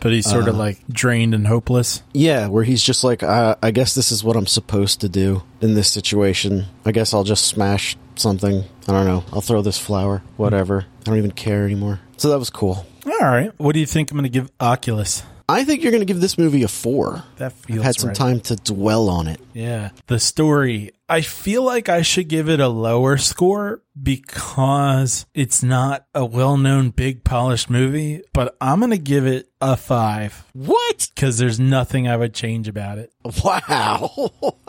But 0.00 0.12
he's 0.12 0.28
sort 0.28 0.48
of 0.48 0.56
like 0.56 0.78
drained 0.88 1.34
and 1.34 1.46
hopeless. 1.46 2.02
Yeah, 2.12 2.48
where 2.48 2.64
he's 2.64 2.82
just 2.82 3.04
like, 3.04 3.22
I, 3.22 3.56
I 3.62 3.70
guess 3.70 3.94
this 3.94 4.10
is 4.12 4.24
what 4.24 4.36
I'm 4.36 4.46
supposed 4.46 5.00
to 5.02 5.08
do 5.08 5.42
in 5.60 5.74
this 5.74 5.90
situation. 5.90 6.66
I 6.84 6.92
guess 6.92 7.14
I'll 7.14 7.24
just 7.24 7.46
smash 7.46 7.96
something. 8.16 8.64
I 8.88 8.92
don't 8.92 9.06
know. 9.06 9.24
I'll 9.32 9.40
throw 9.40 9.62
this 9.62 9.78
flower, 9.78 10.22
whatever. 10.36 10.86
I 11.00 11.04
don't 11.04 11.18
even 11.18 11.32
care 11.32 11.64
anymore. 11.64 12.00
So 12.16 12.28
that 12.30 12.38
was 12.38 12.50
cool. 12.50 12.84
All 13.06 13.18
right. 13.20 13.52
What 13.58 13.72
do 13.72 13.80
you 13.80 13.86
think 13.86 14.10
I'm 14.10 14.16
going 14.16 14.24
to 14.24 14.28
give 14.30 14.50
Oculus? 14.60 15.22
I 15.48 15.64
think 15.64 15.82
you're 15.82 15.90
going 15.92 16.00
to 16.02 16.06
give 16.06 16.20
this 16.20 16.38
movie 16.38 16.62
a 16.62 16.68
four. 16.68 17.24
That 17.36 17.52
feels 17.52 17.80
I've 17.80 17.84
had 17.84 17.94
some 17.96 18.08
right. 18.08 18.16
time 18.16 18.40
to 18.40 18.56
dwell 18.56 19.08
on 19.10 19.26
it. 19.26 19.40
Yeah. 19.52 19.90
The 20.06 20.18
story. 20.18 20.92
I 21.08 21.20
feel 21.20 21.62
like 21.62 21.88
I 21.88 22.02
should 22.02 22.28
give 22.28 22.48
it 22.48 22.58
a 22.58 22.68
lower 22.68 23.18
score 23.18 23.82
because 24.00 25.26
it's 25.34 25.62
not 25.62 26.06
a 26.14 26.24
well 26.24 26.56
known, 26.56 26.90
big, 26.90 27.22
polished 27.22 27.68
movie, 27.68 28.22
but 28.32 28.56
I'm 28.60 28.78
going 28.78 28.92
to 28.92 28.98
give 28.98 29.26
it 29.26 29.50
a 29.60 29.76
five 29.76 30.46
What? 30.54 31.10
because 31.14 31.36
there's 31.38 31.60
nothing 31.60 32.08
I 32.08 32.16
would 32.16 32.32
change 32.34 32.66
about 32.68 32.98
it. 32.98 33.12
Wow. 33.44 34.32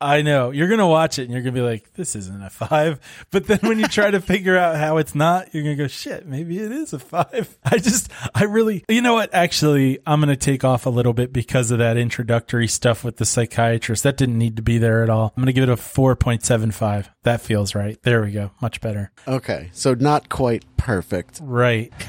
I 0.00 0.22
know. 0.22 0.50
You're 0.50 0.68
going 0.68 0.80
to 0.80 0.86
watch 0.86 1.18
it 1.18 1.22
and 1.22 1.32
you're 1.32 1.42
going 1.42 1.54
to 1.54 1.60
be 1.60 1.64
like, 1.64 1.94
this 1.94 2.16
isn't 2.16 2.42
a 2.42 2.50
five. 2.50 2.98
But 3.30 3.46
then 3.46 3.58
when 3.62 3.78
you 3.78 3.86
try 3.86 4.10
to 4.10 4.20
figure 4.20 4.56
out 4.56 4.76
how 4.76 4.96
it's 4.96 5.14
not, 5.14 5.54
you're 5.54 5.62
going 5.62 5.76
to 5.76 5.82
go, 5.82 5.88
shit, 5.88 6.26
maybe 6.26 6.58
it 6.58 6.72
is 6.72 6.92
a 6.92 6.98
five. 6.98 7.56
I 7.64 7.78
just, 7.78 8.10
I 8.34 8.44
really, 8.44 8.84
you 8.88 9.00
know 9.00 9.14
what? 9.14 9.32
Actually, 9.32 9.98
I'm 10.06 10.20
going 10.20 10.28
to 10.28 10.36
take 10.36 10.64
off 10.64 10.86
a 10.86 10.90
little 10.90 11.12
bit 11.12 11.32
because 11.32 11.70
of 11.70 11.78
that 11.78 11.96
introductory 11.96 12.66
stuff 12.68 13.04
with 13.04 13.16
the 13.18 13.24
psychiatrist. 13.24 14.02
That 14.02 14.16
didn't 14.16 14.38
need 14.38 14.56
to 14.56 14.62
be 14.62 14.78
there 14.78 15.02
at 15.02 15.10
all. 15.10 15.32
I'm 15.36 15.42
going 15.42 15.46
to 15.46 15.52
give 15.52 15.68
it 15.68 15.72
a 15.72 15.76
4.75. 15.76 17.08
That 17.22 17.40
feels 17.40 17.74
right. 17.74 18.02
There 18.02 18.22
we 18.22 18.32
go. 18.32 18.50
Much 18.60 18.80
better. 18.80 19.12
okay, 19.28 19.70
so 19.72 19.94
not 19.94 20.28
quite 20.28 20.64
perfect. 20.76 21.40
Right. 21.42 21.92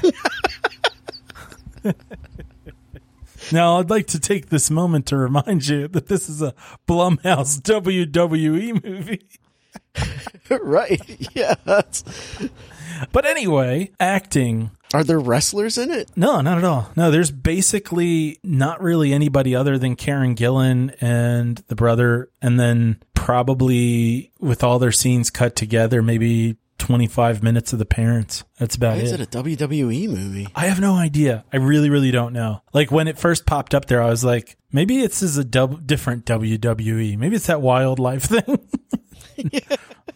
Now, 3.52 3.78
I'd 3.78 3.90
like 3.90 4.06
to 4.08 4.20
take 4.20 4.48
this 4.48 4.70
moment 4.70 5.06
to 5.06 5.16
remind 5.16 5.66
you 5.66 5.88
that 5.88 6.08
this 6.08 6.28
is 6.28 6.42
a 6.42 6.54
Blumhouse 6.88 7.60
WWE 7.60 8.84
movie. 8.84 9.28
right. 10.62 11.00
Yeah. 11.34 11.54
That's, 11.64 12.04
but 13.12 13.24
anyway, 13.24 13.90
acting. 14.00 14.70
Are 14.92 15.04
there 15.04 15.18
wrestlers 15.18 15.76
in 15.76 15.90
it? 15.90 16.10
No, 16.16 16.40
not 16.40 16.58
at 16.58 16.64
all. 16.64 16.90
No, 16.96 17.10
there's 17.10 17.32
basically 17.32 18.38
not 18.44 18.80
really 18.80 19.12
anybody 19.12 19.56
other 19.56 19.76
than 19.76 19.96
Karen 19.96 20.36
Gillan 20.36 20.94
and 21.00 21.56
the 21.66 21.74
brother, 21.74 22.30
and 22.40 22.60
then 22.60 23.02
probably 23.14 24.30
with 24.38 24.62
all 24.62 24.78
their 24.78 24.92
scenes 24.92 25.30
cut 25.30 25.56
together, 25.56 26.00
maybe 26.00 26.56
25 26.84 27.42
minutes 27.42 27.72
of 27.72 27.78
the 27.78 27.86
parents. 27.86 28.44
That's 28.58 28.76
about 28.76 28.96
Why 28.96 29.02
is 29.04 29.12
it. 29.12 29.20
it 29.20 29.34
a 29.34 29.38
WWE 29.42 30.06
movie? 30.10 30.48
I 30.54 30.66
have 30.66 30.80
no 30.80 30.94
idea. 30.96 31.42
I 31.50 31.56
really, 31.56 31.88
really 31.88 32.10
don't 32.10 32.34
know. 32.34 32.60
Like 32.74 32.90
when 32.90 33.08
it 33.08 33.16
first 33.18 33.46
popped 33.46 33.74
up 33.74 33.86
there, 33.86 34.02
I 34.02 34.10
was 34.10 34.22
like, 34.22 34.58
maybe 34.70 35.00
it's 35.00 35.22
is 35.22 35.38
a 35.38 35.44
dub- 35.44 35.86
different 35.86 36.26
WWE. 36.26 37.16
Maybe 37.16 37.36
it's 37.36 37.46
that 37.46 37.62
wildlife 37.62 38.24
thing. 38.34 38.58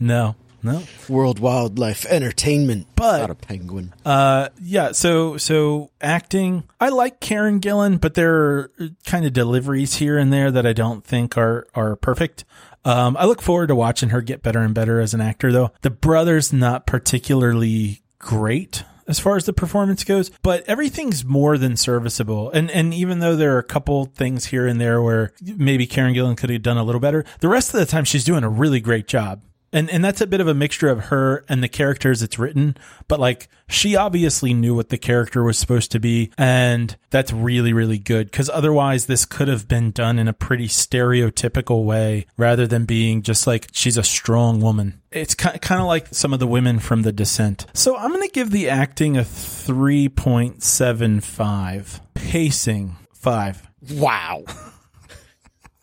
No, 0.01 0.37
no. 0.63 0.85
World 1.09 1.41
Wildlife 1.41 2.05
Entertainment. 2.07 2.87
But- 2.95 3.19
not 3.21 3.31
a 3.31 3.35
penguin. 3.35 3.93
Uh, 4.05 4.51
yeah. 4.63 4.93
So, 4.93 5.37
so 5.39 5.91
acting, 6.01 6.63
I 6.81 6.91
like 6.91 7.19
Karen 7.19 7.61
Gillan, 7.61 8.01
but 8.01 8.15
there 8.15 8.35
are 8.35 8.71
kind 9.07 9.25
of 9.27 9.33
deliveries 9.33 9.95
here 9.97 10.17
and 10.19 10.33
there 10.33 10.51
that 10.53 10.67
I 10.67 10.73
don't 10.73 11.03
think 11.05 11.37
are 11.37 11.67
are 11.75 11.97
perfect. 11.97 12.45
Um, 12.85 13.17
I 13.17 13.27
look 13.27 13.43
forward 13.43 13.69
to 13.69 13.75
watching 13.75 14.11
her 14.11 14.21
get 14.23 14.43
better 14.43 14.61
and 14.61 14.75
better 14.75 15.01
as 15.01 15.15
an 15.15 15.21
actor, 15.21 15.53
though. 15.53 15.73
The 15.83 15.91
brother's 15.91 16.53
not 16.53 16.87
particularly 16.87 18.03
great 18.19 18.85
as 19.09 19.19
far 19.19 19.37
as 19.37 19.47
the 19.47 19.53
performance 19.53 20.05
goes, 20.05 20.31
but 20.43 20.63
everything's 20.69 21.25
more 21.25 21.57
than 21.59 21.77
serviceable. 21.77 22.51
And 22.51 22.71
and 22.71 22.93
even 22.93 23.19
though 23.19 23.35
there 23.35 23.57
are 23.57 23.59
a 23.59 23.65
couple 23.65 24.05
things 24.05 24.47
here 24.47 24.67
and 24.67 24.81
there 24.81 25.03
where 25.03 25.33
maybe 25.43 25.87
Karen 25.87 26.15
Gillan 26.15 26.37
could 26.37 26.51
have 26.51 26.63
done 26.63 26.77
a 26.77 26.85
little 26.85 27.01
better, 27.01 27.25
the 27.41 27.49
rest 27.49 27.73
of 27.73 27.81
the 27.81 27.87
time 27.87 28.05
she's 28.05 28.25
doing 28.25 28.45
a 28.45 28.49
really 28.49 28.81
great 28.81 29.09
job. 29.09 29.41
And 29.73 29.89
and 29.91 30.05
that's 30.05 30.21
a 30.21 30.27
bit 30.27 30.41
of 30.41 30.49
a 30.49 30.55
mixture 30.55 30.89
of 30.89 31.05
her 31.07 31.45
and 31.49 31.63
the 31.63 31.69
characters 31.69 32.23
it's 32.23 32.39
written, 32.39 32.77
but 33.07 33.21
like 33.21 33.49
she 33.69 33.95
obviously 33.97 34.55
knew 34.55 34.75
what 34.75 34.89
the 34.89 34.97
character 34.97 35.45
was 35.45 35.59
supposed 35.59 35.93
to 35.93 36.01
be, 36.01 36.33
and 36.39 36.97
that's 37.11 37.31
really 37.33 37.75
really 37.75 37.99
good 37.99 38.31
because 38.31 38.49
otherwise 38.49 39.05
this 39.07 39.27
could 39.27 39.49
have 39.49 39.69
been 39.69 39.91
done 39.91 40.19
in 40.19 40.27
a 40.27 40.33
pretty 40.33 40.69
stereotypical 40.69 41.85
way 41.85 42.25
rather 42.39 42.67
than 42.67 42.87
being 42.87 43.21
just 43.23 43.47
like 43.47 43.69
she's 43.73 43.99
a 43.99 44.03
strong 44.03 44.59
woman. 44.61 45.03
It's 45.11 45.35
kind 45.35 45.61
kind 45.61 45.83
of 45.83 45.87
like 45.87 46.07
some 46.13 46.33
of 46.33 46.41
the 46.41 46.47
women 46.47 46.79
from 46.79 47.03
The 47.03 47.13
Descent. 47.13 47.67
So 47.75 47.95
I'm 47.97 48.11
going 48.11 48.27
to 48.27 48.33
give 48.33 48.51
the 48.51 48.71
acting 48.71 49.17
a 49.17 49.23
3.75. 49.23 52.01
Pacing 52.15 52.97
5. 53.13 53.69
Wow. 53.93 54.45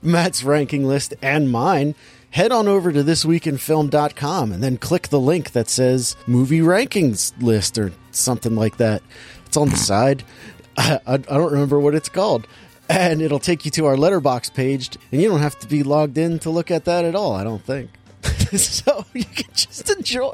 Matt's 0.00 0.42
ranking 0.42 0.86
list 0.86 1.12
and 1.20 1.52
mine, 1.52 1.96
head 2.34 2.50
on 2.50 2.66
over 2.66 2.90
to 2.90 3.04
thisweekinfilm.com 3.04 4.50
and 4.50 4.60
then 4.60 4.76
click 4.76 5.06
the 5.06 5.20
link 5.20 5.52
that 5.52 5.68
says 5.68 6.16
movie 6.26 6.58
rankings 6.58 7.32
list 7.40 7.78
or 7.78 7.92
something 8.10 8.56
like 8.56 8.76
that. 8.78 9.02
It's 9.46 9.56
on 9.56 9.68
the 9.68 9.76
side. 9.76 10.24
I, 10.76 10.98
I, 11.06 11.16
don't 11.18 11.52
remember 11.52 11.78
what 11.78 11.94
it's 11.94 12.08
called. 12.08 12.48
And 12.88 13.22
it'll 13.22 13.38
take 13.38 13.64
you 13.64 13.70
to 13.70 13.86
our 13.86 13.94
Letterboxd 13.94 14.52
page, 14.52 14.90
and 15.12 15.22
you 15.22 15.28
don't 15.28 15.40
have 15.40 15.58
to 15.60 15.68
be 15.68 15.84
logged 15.84 16.18
in 16.18 16.40
to 16.40 16.50
look 16.50 16.72
at 16.72 16.84
that 16.86 17.04
at 17.04 17.14
all, 17.14 17.32
I 17.34 17.44
don't 17.44 17.64
think. 17.64 17.90
so 18.56 19.04
you 19.12 19.24
can 19.24 19.46
just 19.54 19.90
enjoy 19.90 20.30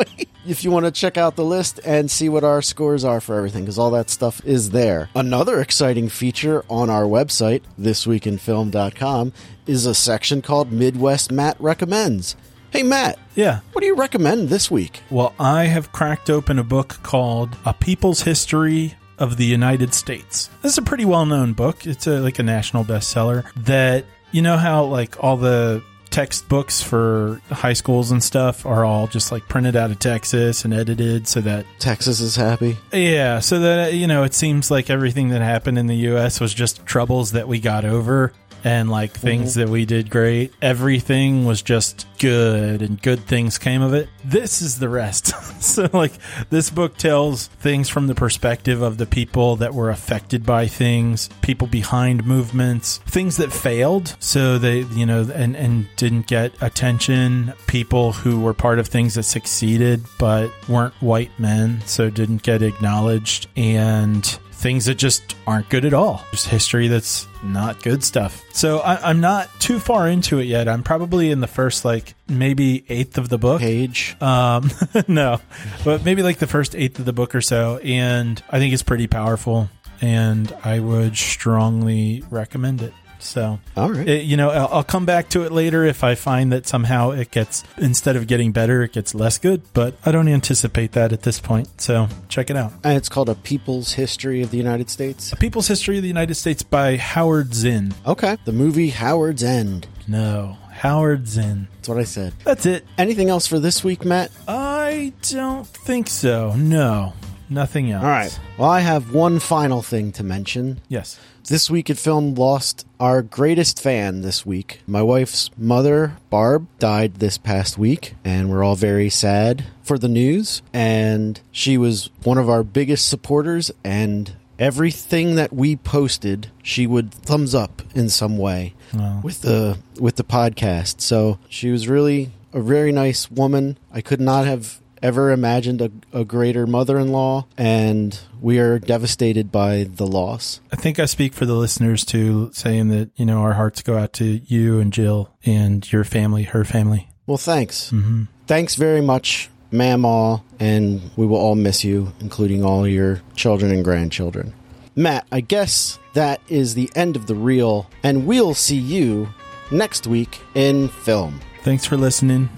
if 0.46 0.64
you 0.64 0.70
want 0.70 0.86
to 0.86 0.90
check 0.92 1.16
out 1.18 1.36
the 1.36 1.44
list 1.44 1.80
and 1.84 2.10
see 2.10 2.28
what 2.28 2.44
our 2.44 2.62
scores 2.62 3.04
are 3.04 3.20
for 3.20 3.36
everything 3.36 3.64
because 3.64 3.78
all 3.78 3.90
that 3.90 4.08
stuff 4.10 4.44
is 4.44 4.70
there 4.70 5.08
another 5.14 5.60
exciting 5.60 6.08
feature 6.08 6.64
on 6.68 6.88
our 6.90 7.04
website 7.04 7.62
thisweekinfilm.com 7.78 9.32
is 9.66 9.86
a 9.86 9.94
section 9.94 10.42
called 10.42 10.72
midwest 10.72 11.30
matt 11.32 11.60
recommends 11.60 12.36
hey 12.70 12.82
matt 12.82 13.18
Yeah. 13.34 13.60
what 13.72 13.80
do 13.80 13.86
you 13.86 13.94
recommend 13.96 14.48
this 14.48 14.70
week 14.70 15.00
Well, 15.10 15.34
I 15.38 15.64
have 15.64 15.92
cracked 15.92 16.30
open 16.30 16.58
a 16.58 16.64
book 16.64 16.98
called 17.02 17.56
A 17.64 17.74
People's 17.74 18.22
History 18.22 18.94
of 19.18 19.36
the 19.36 19.44
United 19.44 19.92
States. 19.92 20.48
This 20.62 20.72
is 20.72 20.78
a 20.78 20.82
pretty 20.82 21.04
well 21.04 21.26
known 21.26 21.52
book. 21.52 21.86
It's 21.86 22.06
a, 22.06 22.20
like 22.20 22.38
a 22.38 22.42
national 22.42 22.84
bestseller 22.86 23.44
that, 23.54 24.06
you 24.32 24.40
know, 24.40 24.56
how 24.56 24.84
like 24.84 25.22
all 25.22 25.36
the 25.36 25.82
textbooks 26.10 26.82
for 26.82 27.40
high 27.50 27.72
schools 27.72 28.10
and 28.10 28.22
stuff 28.22 28.66
are 28.66 28.84
all 28.84 29.06
just 29.06 29.30
like 29.32 29.48
printed 29.48 29.76
out 29.76 29.90
of 29.90 29.98
Texas 29.98 30.64
and 30.64 30.74
edited 30.74 31.28
so 31.28 31.40
that 31.40 31.64
texas 31.78 32.20
is 32.20 32.36
happy 32.36 32.76
yeah, 32.92 33.40
so 33.40 33.60
that 33.60 33.94
you 33.94 34.06
know, 34.06 34.24
it 34.24 34.34
seems 34.34 34.70
like 34.70 34.90
everything 34.90 35.28
that 35.30 35.42
happened 35.42 35.78
in 35.78 35.86
the 35.86 35.96
U.S. 35.96 36.40
was 36.40 36.52
just 36.52 36.84
troubles 36.86 37.32
that 37.32 37.48
we 37.48 37.60
got 37.60 37.84
over, 37.84 38.32
and 38.64 38.90
like 38.90 39.12
things 39.12 39.52
mm-hmm. 39.52 39.60
that 39.60 39.68
we 39.68 39.84
did 39.84 40.10
great. 40.10 40.52
Everything 40.60 41.44
was 41.44 41.62
just 41.62 42.06
good, 42.18 42.82
and 42.82 43.00
good 43.00 43.20
things 43.20 43.58
came 43.58 43.82
of 43.82 43.94
it. 43.94 44.08
This 44.24 44.62
is 44.62 44.78
the 44.78 44.88
rest. 44.88 45.26
so, 45.62 45.88
like, 45.92 46.12
this 46.50 46.70
book 46.70 46.96
tells 46.96 47.46
things 47.46 47.88
from 47.88 48.06
the 48.06 48.14
perspective 48.14 48.82
of 48.82 48.98
the 48.98 49.06
people 49.06 49.56
that 49.56 49.74
were 49.74 49.90
affected 49.90 50.44
by 50.44 50.66
things, 50.66 51.28
people 51.42 51.66
behind 51.66 52.26
movements, 52.26 52.98
things 52.98 53.36
that 53.38 53.52
failed, 53.52 54.16
so 54.20 54.58
they 54.58 54.80
you 54.80 55.06
know, 55.06 55.28
and 55.34 55.56
and 55.56 55.88
didn't 55.96 56.26
get 56.26 56.52
attention. 56.60 57.52
People 57.66 58.12
who 58.12 58.40
were 58.40 58.54
part 58.54 58.78
of 58.78 58.88
things 58.88 59.14
that 59.14 59.24
succeeded 59.24 60.04
but 60.18 60.50
weren't 60.68 60.94
white 60.94 61.30
men, 61.38 61.80
so 61.86 62.10
didn't 62.10 62.42
get 62.42 62.62
acknowledged, 62.62 63.48
and 63.56 64.38
things 64.60 64.84
that 64.84 64.96
just 64.96 65.34
aren't 65.46 65.68
good 65.70 65.84
at 65.84 65.94
all. 65.94 66.24
Just 66.30 66.46
history 66.46 66.88
that's 66.88 67.26
not 67.42 67.82
good 67.82 68.04
stuff. 68.04 68.44
So 68.52 68.80
I, 68.80 69.10
I'm 69.10 69.20
not 69.20 69.48
too 69.58 69.78
far 69.78 70.06
into 70.06 70.38
it 70.38 70.44
yet. 70.44 70.68
I'm 70.68 70.82
probably 70.82 71.30
in 71.30 71.40
the 71.40 71.46
first 71.46 71.84
like 71.84 72.14
maybe 72.28 72.84
eighth 72.88 73.16
of 73.16 73.30
the 73.30 73.38
book. 73.38 73.60
page 73.60 74.20
Um, 74.20 74.70
no, 75.08 75.40
but 75.84 76.04
maybe 76.04 76.22
like 76.22 76.38
the 76.38 76.46
first 76.46 76.76
eighth 76.76 76.98
of 76.98 77.06
the 77.06 77.12
book 77.12 77.34
or 77.34 77.40
so, 77.40 77.78
and 77.78 78.42
I 78.50 78.58
think 78.58 78.74
it's 78.74 78.82
pretty 78.82 79.06
powerful, 79.06 79.70
and 80.00 80.54
I 80.62 80.78
would 80.80 81.16
strongly 81.16 82.22
recommend 82.30 82.82
it. 82.82 82.92
So, 83.22 83.60
all 83.76 83.90
right 83.92 84.08
it- 84.08 84.24
you 84.24 84.36
know, 84.36 84.50
I'll, 84.50 84.68
I'll 84.72 84.84
come 84.84 85.06
back 85.06 85.28
to 85.30 85.42
it 85.42 85.52
later 85.52 85.84
if 85.84 86.02
I 86.04 86.14
find 86.14 86.52
that 86.52 86.66
somehow 86.66 87.10
it 87.10 87.30
gets 87.30 87.64
instead 87.78 88.16
of 88.16 88.26
getting 88.26 88.52
better, 88.52 88.82
it 88.82 88.92
gets 88.92 89.14
less 89.14 89.38
good. 89.38 89.62
But 89.74 89.94
I 90.04 90.12
don't 90.12 90.28
anticipate 90.28 90.92
that 90.92 91.12
at 91.12 91.22
this 91.22 91.38
point. 91.40 91.80
So 91.80 92.08
check 92.28 92.50
it 92.50 92.56
out. 92.56 92.72
and 92.84 92.96
it's 92.96 93.08
called 93.08 93.28
a 93.28 93.34
people's 93.34 93.92
history 93.92 94.42
of 94.42 94.50
the 94.50 94.56
united 94.56 94.88
states 94.90 95.32
A 95.32 95.36
People's 95.36 95.68
History 95.68 95.96
of 95.96 96.02
the 96.02 96.08
United 96.08 96.34
States 96.34 96.62
by 96.62 96.96
Howard 96.96 97.54
Zinn. 97.54 97.94
okay 98.06 98.36
the 98.44 98.52
movie 98.52 98.90
howard's 98.90 99.42
end 99.42 99.86
No, 100.08 100.56
Howard 100.72 101.26
Zinn. 101.28 101.68
that's 101.76 101.88
what 101.88 101.98
i 101.98 102.04
said 102.04 102.32
That's 102.44 102.66
it. 102.66 102.84
anything 102.98 103.28
else 103.30 103.46
for 103.46 103.58
this 103.58 103.82
week 103.84 104.04
matt 104.04 104.30
I 104.48 105.12
don't 105.30 105.66
think 105.66 106.08
so. 106.08 106.54
No, 106.56 107.12
Nothing 107.50 107.90
else. 107.90 108.02
All 108.04 108.08
right. 108.10 108.40
Well, 108.56 108.70
I 108.70 108.80
have 108.80 109.12
one 109.12 109.40
final 109.40 109.82
thing 109.82 110.12
to 110.12 110.22
mention. 110.24 110.80
Yes. 110.88 111.18
This 111.48 111.68
week 111.68 111.90
at 111.90 111.98
Film 111.98 112.34
lost 112.36 112.86
our 113.00 113.22
greatest 113.22 113.82
fan 113.82 114.20
this 114.20 114.46
week. 114.46 114.80
My 114.86 115.02
wife's 115.02 115.50
mother, 115.58 116.16
Barb, 116.30 116.68
died 116.78 117.16
this 117.16 117.38
past 117.38 117.76
week, 117.76 118.14
and 118.24 118.50
we're 118.50 118.62
all 118.62 118.76
very 118.76 119.10
sad 119.10 119.64
for 119.82 119.98
the 119.98 120.08
news. 120.08 120.62
And 120.72 121.40
she 121.50 121.76
was 121.76 122.08
one 122.22 122.38
of 122.38 122.48
our 122.48 122.62
biggest 122.62 123.08
supporters, 123.08 123.72
and 123.82 124.32
everything 124.60 125.34
that 125.34 125.52
we 125.52 125.74
posted, 125.74 126.50
she 126.62 126.86
would 126.86 127.12
thumbs 127.12 127.54
up 127.54 127.82
in 127.94 128.08
some 128.08 128.38
way 128.38 128.74
Wow. 128.94 129.20
with 129.24 129.40
the 129.42 129.78
with 129.98 130.16
the 130.16 130.24
podcast. 130.24 131.00
So 131.00 131.38
she 131.48 131.70
was 131.70 131.88
really 131.88 132.30
a 132.52 132.60
very 132.60 132.92
nice 132.92 133.30
woman. 133.30 133.76
I 133.92 134.00
could 134.02 134.20
not 134.20 134.46
have 134.46 134.80
ever 135.02 135.30
imagined 135.30 135.80
a, 135.80 135.90
a 136.12 136.24
greater 136.24 136.66
mother-in-law, 136.66 137.46
and 137.56 138.18
we 138.40 138.58
are 138.58 138.78
devastated 138.78 139.50
by 139.52 139.84
the 139.84 140.06
loss. 140.06 140.60
I 140.72 140.76
think 140.76 140.98
I 140.98 141.06
speak 141.06 141.34
for 141.34 141.46
the 141.46 141.54
listeners 141.54 142.04
too, 142.04 142.50
saying 142.52 142.88
that, 142.88 143.10
you 143.16 143.24
know, 143.24 143.40
our 143.40 143.54
hearts 143.54 143.82
go 143.82 143.96
out 143.96 144.12
to 144.14 144.24
you 144.24 144.78
and 144.80 144.92
Jill 144.92 145.34
and 145.44 145.90
your 145.92 146.04
family, 146.04 146.44
her 146.44 146.64
family. 146.64 147.08
Well, 147.26 147.38
thanks. 147.38 147.90
hmm 147.90 148.24
Thanks 148.46 148.74
very 148.74 149.00
much, 149.00 149.48
Mamaw, 149.72 150.42
and 150.58 151.00
we 151.16 151.24
will 151.24 151.36
all 151.36 151.54
miss 151.54 151.84
you, 151.84 152.12
including 152.18 152.64
all 152.64 152.84
your 152.84 153.22
children 153.36 153.70
and 153.70 153.84
grandchildren. 153.84 154.52
Matt, 154.96 155.24
I 155.30 155.40
guess 155.40 156.00
that 156.14 156.40
is 156.48 156.74
the 156.74 156.90
end 156.96 157.14
of 157.14 157.28
the 157.28 157.36
reel, 157.36 157.88
and 158.02 158.26
we'll 158.26 158.54
see 158.54 158.76
you 158.76 159.28
next 159.70 160.08
week 160.08 160.40
in 160.56 160.88
film. 160.88 161.40
Thanks 161.62 161.84
for 161.86 161.96
listening. 161.96 162.48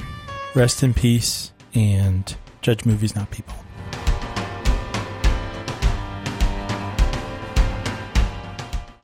Rest 0.55 0.83
in 0.83 0.95
peace 0.95 1.52
and 1.75 2.37
judge 2.61 2.85
movies, 2.85 3.15
not 3.15 3.31
people. 3.31 3.62